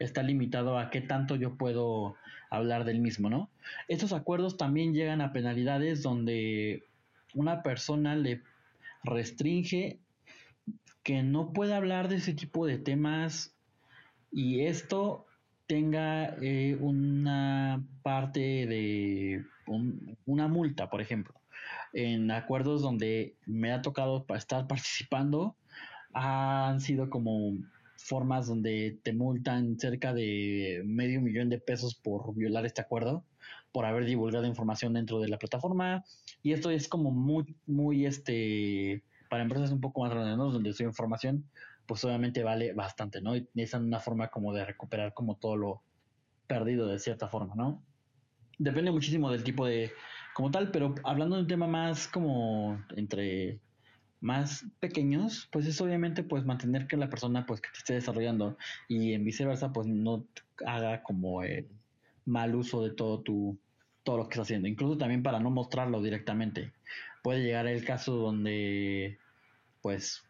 está 0.00 0.24
limitado 0.24 0.76
a 0.76 0.90
qué 0.90 1.00
tanto 1.00 1.36
yo 1.36 1.56
puedo 1.56 2.16
hablar 2.50 2.84
del 2.84 2.98
mismo, 2.98 3.30
¿no? 3.30 3.48
Estos 3.86 4.12
acuerdos 4.12 4.56
también 4.56 4.92
llegan 4.92 5.20
a 5.20 5.32
penalidades 5.32 6.02
donde 6.02 6.82
una 7.32 7.62
persona 7.62 8.16
le 8.16 8.42
restringe 9.04 10.00
que 11.04 11.22
no 11.22 11.52
pueda 11.52 11.76
hablar 11.76 12.08
de 12.08 12.16
ese 12.16 12.34
tipo 12.34 12.66
de 12.66 12.78
temas 12.78 13.54
y 14.32 14.62
esto 14.62 15.24
tenga 15.68 16.36
eh, 16.42 16.76
una 16.80 17.84
parte 18.02 18.66
de 18.66 19.44
una 20.26 20.48
multa, 20.48 20.90
por 20.90 21.00
ejemplo. 21.00 21.34
En 21.92 22.32
acuerdos 22.32 22.82
donde 22.82 23.36
me 23.46 23.72
ha 23.72 23.80
tocado 23.80 24.26
estar 24.34 24.66
participando, 24.66 25.54
han 26.12 26.80
sido 26.80 27.08
como 27.08 27.54
formas 28.02 28.46
donde 28.46 28.98
te 29.02 29.12
multan 29.12 29.78
cerca 29.78 30.12
de 30.12 30.82
medio 30.84 31.20
millón 31.20 31.48
de 31.48 31.58
pesos 31.58 31.94
por 31.94 32.34
violar 32.34 32.66
este 32.66 32.80
acuerdo, 32.80 33.24
por 33.72 33.84
haber 33.84 34.04
divulgado 34.04 34.46
información 34.46 34.94
dentro 34.94 35.20
de 35.20 35.28
la 35.28 35.38
plataforma. 35.38 36.04
Y 36.42 36.52
esto 36.52 36.70
es 36.70 36.88
como 36.88 37.10
muy, 37.10 37.56
muy, 37.66 38.06
este, 38.06 39.02
para 39.30 39.42
empresas 39.42 39.70
un 39.70 39.80
poco 39.80 40.02
más 40.02 40.10
grandes, 40.10 40.36
donde 40.36 40.72
su 40.72 40.82
información, 40.82 41.44
pues 41.86 42.04
obviamente 42.04 42.42
vale 42.42 42.72
bastante, 42.72 43.20
¿no? 43.20 43.36
Y 43.36 43.48
es 43.54 43.72
una 43.74 44.00
forma 44.00 44.28
como 44.28 44.52
de 44.52 44.64
recuperar 44.64 45.14
como 45.14 45.36
todo 45.36 45.56
lo 45.56 45.82
perdido 46.46 46.86
de 46.86 46.98
cierta 46.98 47.28
forma, 47.28 47.54
¿no? 47.54 47.82
Depende 48.58 48.90
muchísimo 48.90 49.30
del 49.30 49.44
tipo 49.44 49.64
de, 49.64 49.92
como 50.34 50.50
tal, 50.50 50.70
pero 50.70 50.94
hablando 51.04 51.36
de 51.36 51.42
un 51.42 51.48
tema 51.48 51.66
más 51.66 52.08
como 52.08 52.84
entre 52.96 53.60
más 54.22 54.64
pequeños, 54.78 55.48
pues 55.50 55.66
es 55.66 55.80
obviamente 55.80 56.22
pues 56.22 56.44
mantener 56.44 56.86
que 56.86 56.96
la 56.96 57.10
persona 57.10 57.44
pues 57.44 57.60
que 57.60 57.70
te 57.70 57.78
esté 57.78 57.94
desarrollando 57.94 58.56
y 58.88 59.12
en 59.14 59.24
viceversa 59.24 59.72
pues 59.72 59.88
no 59.88 60.24
haga 60.64 61.02
como 61.02 61.42
el 61.42 61.68
mal 62.24 62.54
uso 62.54 62.84
de 62.84 62.90
todo 62.90 63.20
tu 63.20 63.58
todo 64.04 64.16
lo 64.16 64.28
que 64.28 64.34
está 64.34 64.42
haciendo, 64.42 64.68
incluso 64.68 64.98
también 64.98 65.22
para 65.22 65.38
no 65.38 65.50
mostrarlo 65.50 66.02
directamente. 66.02 66.72
Puede 67.22 67.42
llegar 67.42 67.66
el 67.66 67.84
caso 67.84 68.14
donde 68.16 69.18
pues 69.80 70.24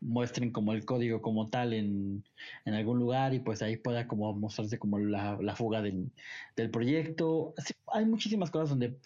muestren 0.00 0.50
como 0.50 0.72
el 0.72 0.84
código 0.84 1.20
como 1.22 1.48
tal 1.48 1.72
en, 1.72 2.22
en 2.64 2.74
algún 2.74 2.98
lugar 2.98 3.34
y 3.34 3.40
pues 3.40 3.62
ahí 3.62 3.76
pueda 3.76 4.06
como 4.06 4.32
mostrarse 4.34 4.78
como 4.78 4.98
la, 4.98 5.38
la 5.40 5.56
fuga 5.56 5.82
del, 5.82 6.10
del 6.54 6.70
proyecto. 6.70 7.54
hay 7.92 8.04
muchísimas 8.04 8.50
cosas 8.50 8.70
donde 8.70 8.96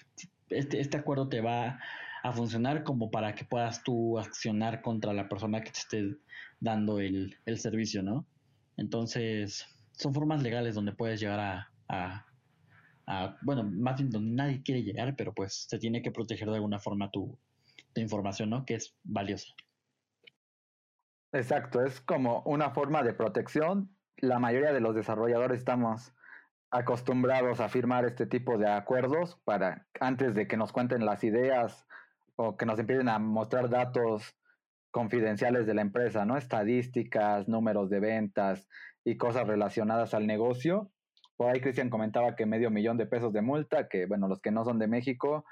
este, 0.51 0.81
este 0.81 0.97
acuerdo 0.97 1.28
te 1.28 1.41
va 1.41 1.81
a 2.23 2.33
funcionar 2.33 2.85
como 2.85 3.11
para 3.11 3.35
que 3.35 3.45
puedas 3.45 3.83
tú 3.83 4.19
accionar 4.19 4.83
contra 4.83 5.13
la 5.13 5.29
persona 5.29 5.61
que 5.63 5.71
te 5.71 5.79
esté 5.79 6.17
dando 6.61 7.01
el, 7.01 7.37
servicio, 7.57 8.03
¿no? 8.03 8.27
Entonces, 8.77 9.67
son 9.93 10.15
formas 10.15 10.43
legales 10.43 10.75
donde 10.75 10.93
puedes 10.93 11.21
llegar 11.21 11.41
a, 11.89 12.27
a, 13.07 13.37
bueno, 13.43 13.65
más 13.65 13.97
bien 13.97 14.11
donde 14.11 14.31
nadie 14.31 14.63
quiere 14.63 14.83
llegar, 14.83 15.17
pero 15.17 15.33
pues 15.33 15.67
se 15.69 15.79
tiene 15.79 16.03
que 16.03 16.11
proteger 16.11 16.49
de 16.49 16.57
alguna 16.57 16.79
forma 16.79 17.11
tu, 17.11 17.39
tu 17.93 18.01
información, 18.01 18.51
¿no? 18.51 18.65
Que 18.65 18.75
es 18.75 18.95
valiosa. 19.03 19.53
Exacto, 21.33 21.85
es 21.85 22.01
como 22.01 22.43
una 22.45 22.71
forma 22.71 23.03
de 23.03 23.15
protección. 23.15 23.95
La 24.17 24.39
mayoría 24.39 24.73
de 24.73 24.81
los 24.81 24.95
desarrolladores 24.95 25.59
estamos 25.59 26.13
acostumbrados 26.71 27.61
a 27.61 27.69
firmar 27.69 28.05
este 28.05 28.27
tipo 28.27 28.59
de 28.59 28.69
acuerdos 28.69 29.41
para 29.45 29.87
antes 30.01 30.35
de 30.35 30.47
que 30.47 30.57
nos 30.57 30.73
cuenten 30.73 31.05
las 31.05 31.25
ideas 31.25 31.87
o 32.43 32.57
que 32.57 32.65
nos 32.65 32.79
empiecen 32.79 33.09
a 33.11 33.19
mostrar 33.19 33.69
datos 33.69 34.35
confidenciales 34.91 35.67
de 35.67 35.75
la 35.75 35.83
empresa, 35.83 36.25
¿no? 36.25 36.39
Estadísticas, 36.39 37.49
números 37.49 37.91
de 37.91 38.01
ventas 38.01 38.67
y 39.05 39.19
cosas 39.19 39.47
relacionadas 39.47 40.15
al 40.15 40.27
negocio. 40.27 40.91
Por 41.37 41.51
ahí 41.51 41.61
Cristian 41.61 41.91
comentaba 41.91 42.37
que 42.37 42.47
medio 42.47 42.71
millón 42.71 42.97
de 42.97 43.07
pesos 43.07 43.35
de 43.35 43.43
multa, 43.43 43.89
que 43.89 44.07
bueno, 44.07 44.27
los 44.27 44.41
que 44.41 44.51
no 44.51 44.65
son 44.65 44.79
de 44.79 44.89
México, 44.89 45.45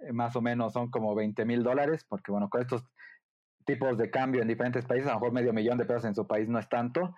eh, 0.00 0.12
más 0.12 0.36
o 0.36 0.42
menos 0.42 0.74
son 0.74 0.90
como 0.90 1.14
20 1.14 1.46
mil 1.46 1.62
dólares, 1.62 2.04
porque 2.06 2.30
bueno, 2.30 2.50
con 2.50 2.60
estos 2.60 2.84
tipos 3.64 3.96
de 3.96 4.10
cambio 4.10 4.42
en 4.42 4.48
diferentes 4.48 4.84
países, 4.84 5.08
a 5.08 5.14
lo 5.14 5.20
mejor 5.20 5.32
medio 5.32 5.54
millón 5.54 5.78
de 5.78 5.86
pesos 5.86 6.04
en 6.04 6.14
su 6.14 6.26
país 6.26 6.46
no 6.46 6.58
es 6.58 6.68
tanto. 6.68 7.14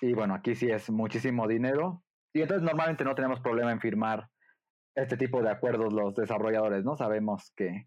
Y 0.00 0.14
bueno, 0.14 0.34
aquí 0.34 0.56
sí 0.56 0.68
es 0.68 0.90
muchísimo 0.90 1.46
dinero. 1.46 2.02
Y 2.32 2.42
entonces 2.42 2.64
normalmente 2.64 3.04
no 3.04 3.14
tenemos 3.14 3.40
problema 3.40 3.70
en 3.70 3.80
firmar 3.80 4.28
este 4.96 5.16
tipo 5.16 5.42
de 5.42 5.50
acuerdos 5.50 5.92
los 5.92 6.14
desarrolladores, 6.16 6.84
¿no? 6.84 6.96
Sabemos 6.96 7.52
que 7.54 7.86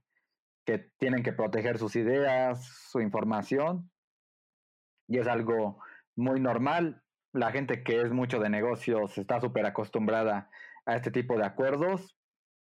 que 0.70 0.92
tienen 1.00 1.24
que 1.24 1.34
proteger 1.34 1.80
sus 1.80 1.96
ideas, 1.96 2.64
su 2.92 3.02
información, 3.02 3.90
y 5.08 5.18
es 5.18 5.26
algo 5.26 5.80
muy 6.16 6.40
normal. 6.40 7.02
La 7.34 7.52
gente 7.52 7.82
que 7.84 8.02
es 8.02 8.12
mucho 8.12 8.40
de 8.40 8.52
negocios 8.52 9.18
está 9.18 9.42
súper 9.42 9.66
acostumbrada 9.66 10.52
a 10.86 10.96
este 10.96 11.10
tipo 11.10 11.40
de 11.40 11.46
acuerdos, 11.46 12.16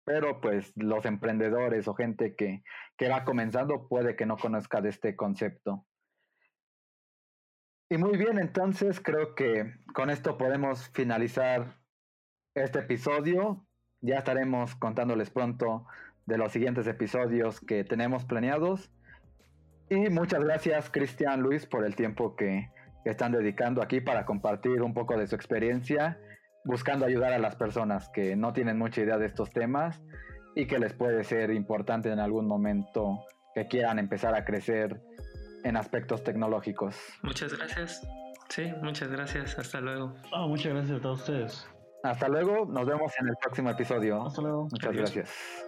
pero 0.06 0.40
pues 0.40 0.72
los 0.78 1.04
emprendedores 1.04 1.86
o 1.90 1.96
gente 1.96 2.34
que, 2.38 2.64
que 2.96 3.10
va 3.10 3.26
comenzando 3.26 3.90
puede 3.90 4.16
que 4.16 4.26
no 4.26 4.38
conozca 4.38 4.80
de 4.80 4.88
este 4.88 5.18
concepto. 5.18 5.86
Y 7.90 7.98
muy 7.98 8.18
bien, 8.18 8.40
entonces 8.40 9.02
creo 9.02 9.36
que 9.36 9.74
con 9.94 10.10
esto 10.10 10.38
podemos 10.38 10.88
finalizar 10.94 11.78
este 12.56 12.80
episodio. 12.80 13.68
Ya 14.00 14.20
estaremos 14.20 14.78
contándoles 14.78 15.30
pronto 15.30 15.88
de 16.28 16.38
los 16.38 16.52
siguientes 16.52 16.86
episodios 16.86 17.60
que 17.60 17.84
tenemos 17.84 18.26
planeados. 18.26 18.92
Y 19.90 20.10
muchas 20.10 20.44
gracias 20.44 20.90
Cristian 20.92 21.42
Luis 21.42 21.66
por 21.66 21.86
el 21.86 21.96
tiempo 21.96 22.36
que, 22.36 22.70
están 23.06 23.32
dedicando 23.32 23.82
aquí 23.82 24.02
para 24.02 24.26
compartir 24.26 24.82
un 24.82 24.94
poco 24.94 25.18
de 25.18 25.28
su 25.28 25.36
experiencia, 25.36 26.20
buscando 26.66 27.06
ayudar 27.06 27.32
a 27.32 27.40
las 27.40 27.56
personas 27.56 28.10
que 28.10 28.36
no 28.36 28.52
tienen 28.52 28.78
mucha 28.78 29.00
idea 29.00 29.18
de 29.18 29.28
estos 29.28 29.50
temas 29.52 30.04
y 30.56 30.66
que 30.66 30.78
les 30.78 30.92
puede 30.92 31.24
ser 31.24 31.52
importante 31.52 32.12
en 32.12 32.20
algún 32.20 32.48
momento 32.48 33.26
que 33.56 33.66
quieran 33.70 33.98
empezar 33.98 34.36
a 34.36 34.44
crecer 34.44 35.02
en 35.64 35.78
aspectos 35.78 36.22
tecnológicos. 36.26 36.98
Muchas 37.24 37.58
gracias. 37.58 38.06
Sí, 38.50 38.74
muchas 38.82 39.08
gracias. 39.08 39.58
Hasta 39.58 39.80
luego. 39.80 40.14
Ah, 40.34 40.46
muchas 40.46 40.74
gracias 40.74 41.00
a 41.00 41.02
todos 41.02 41.20
ustedes. 41.22 41.68
Hasta 42.04 42.28
luego. 42.28 42.66
Nos 42.66 42.86
vemos 42.86 43.14
en 43.22 43.30
el 43.30 43.36
próximo 43.42 43.70
episodio. 43.70 44.26
Hasta 44.26 44.42
luego. 44.42 44.68
Muchas 44.70 44.94
gracias. 44.94 45.67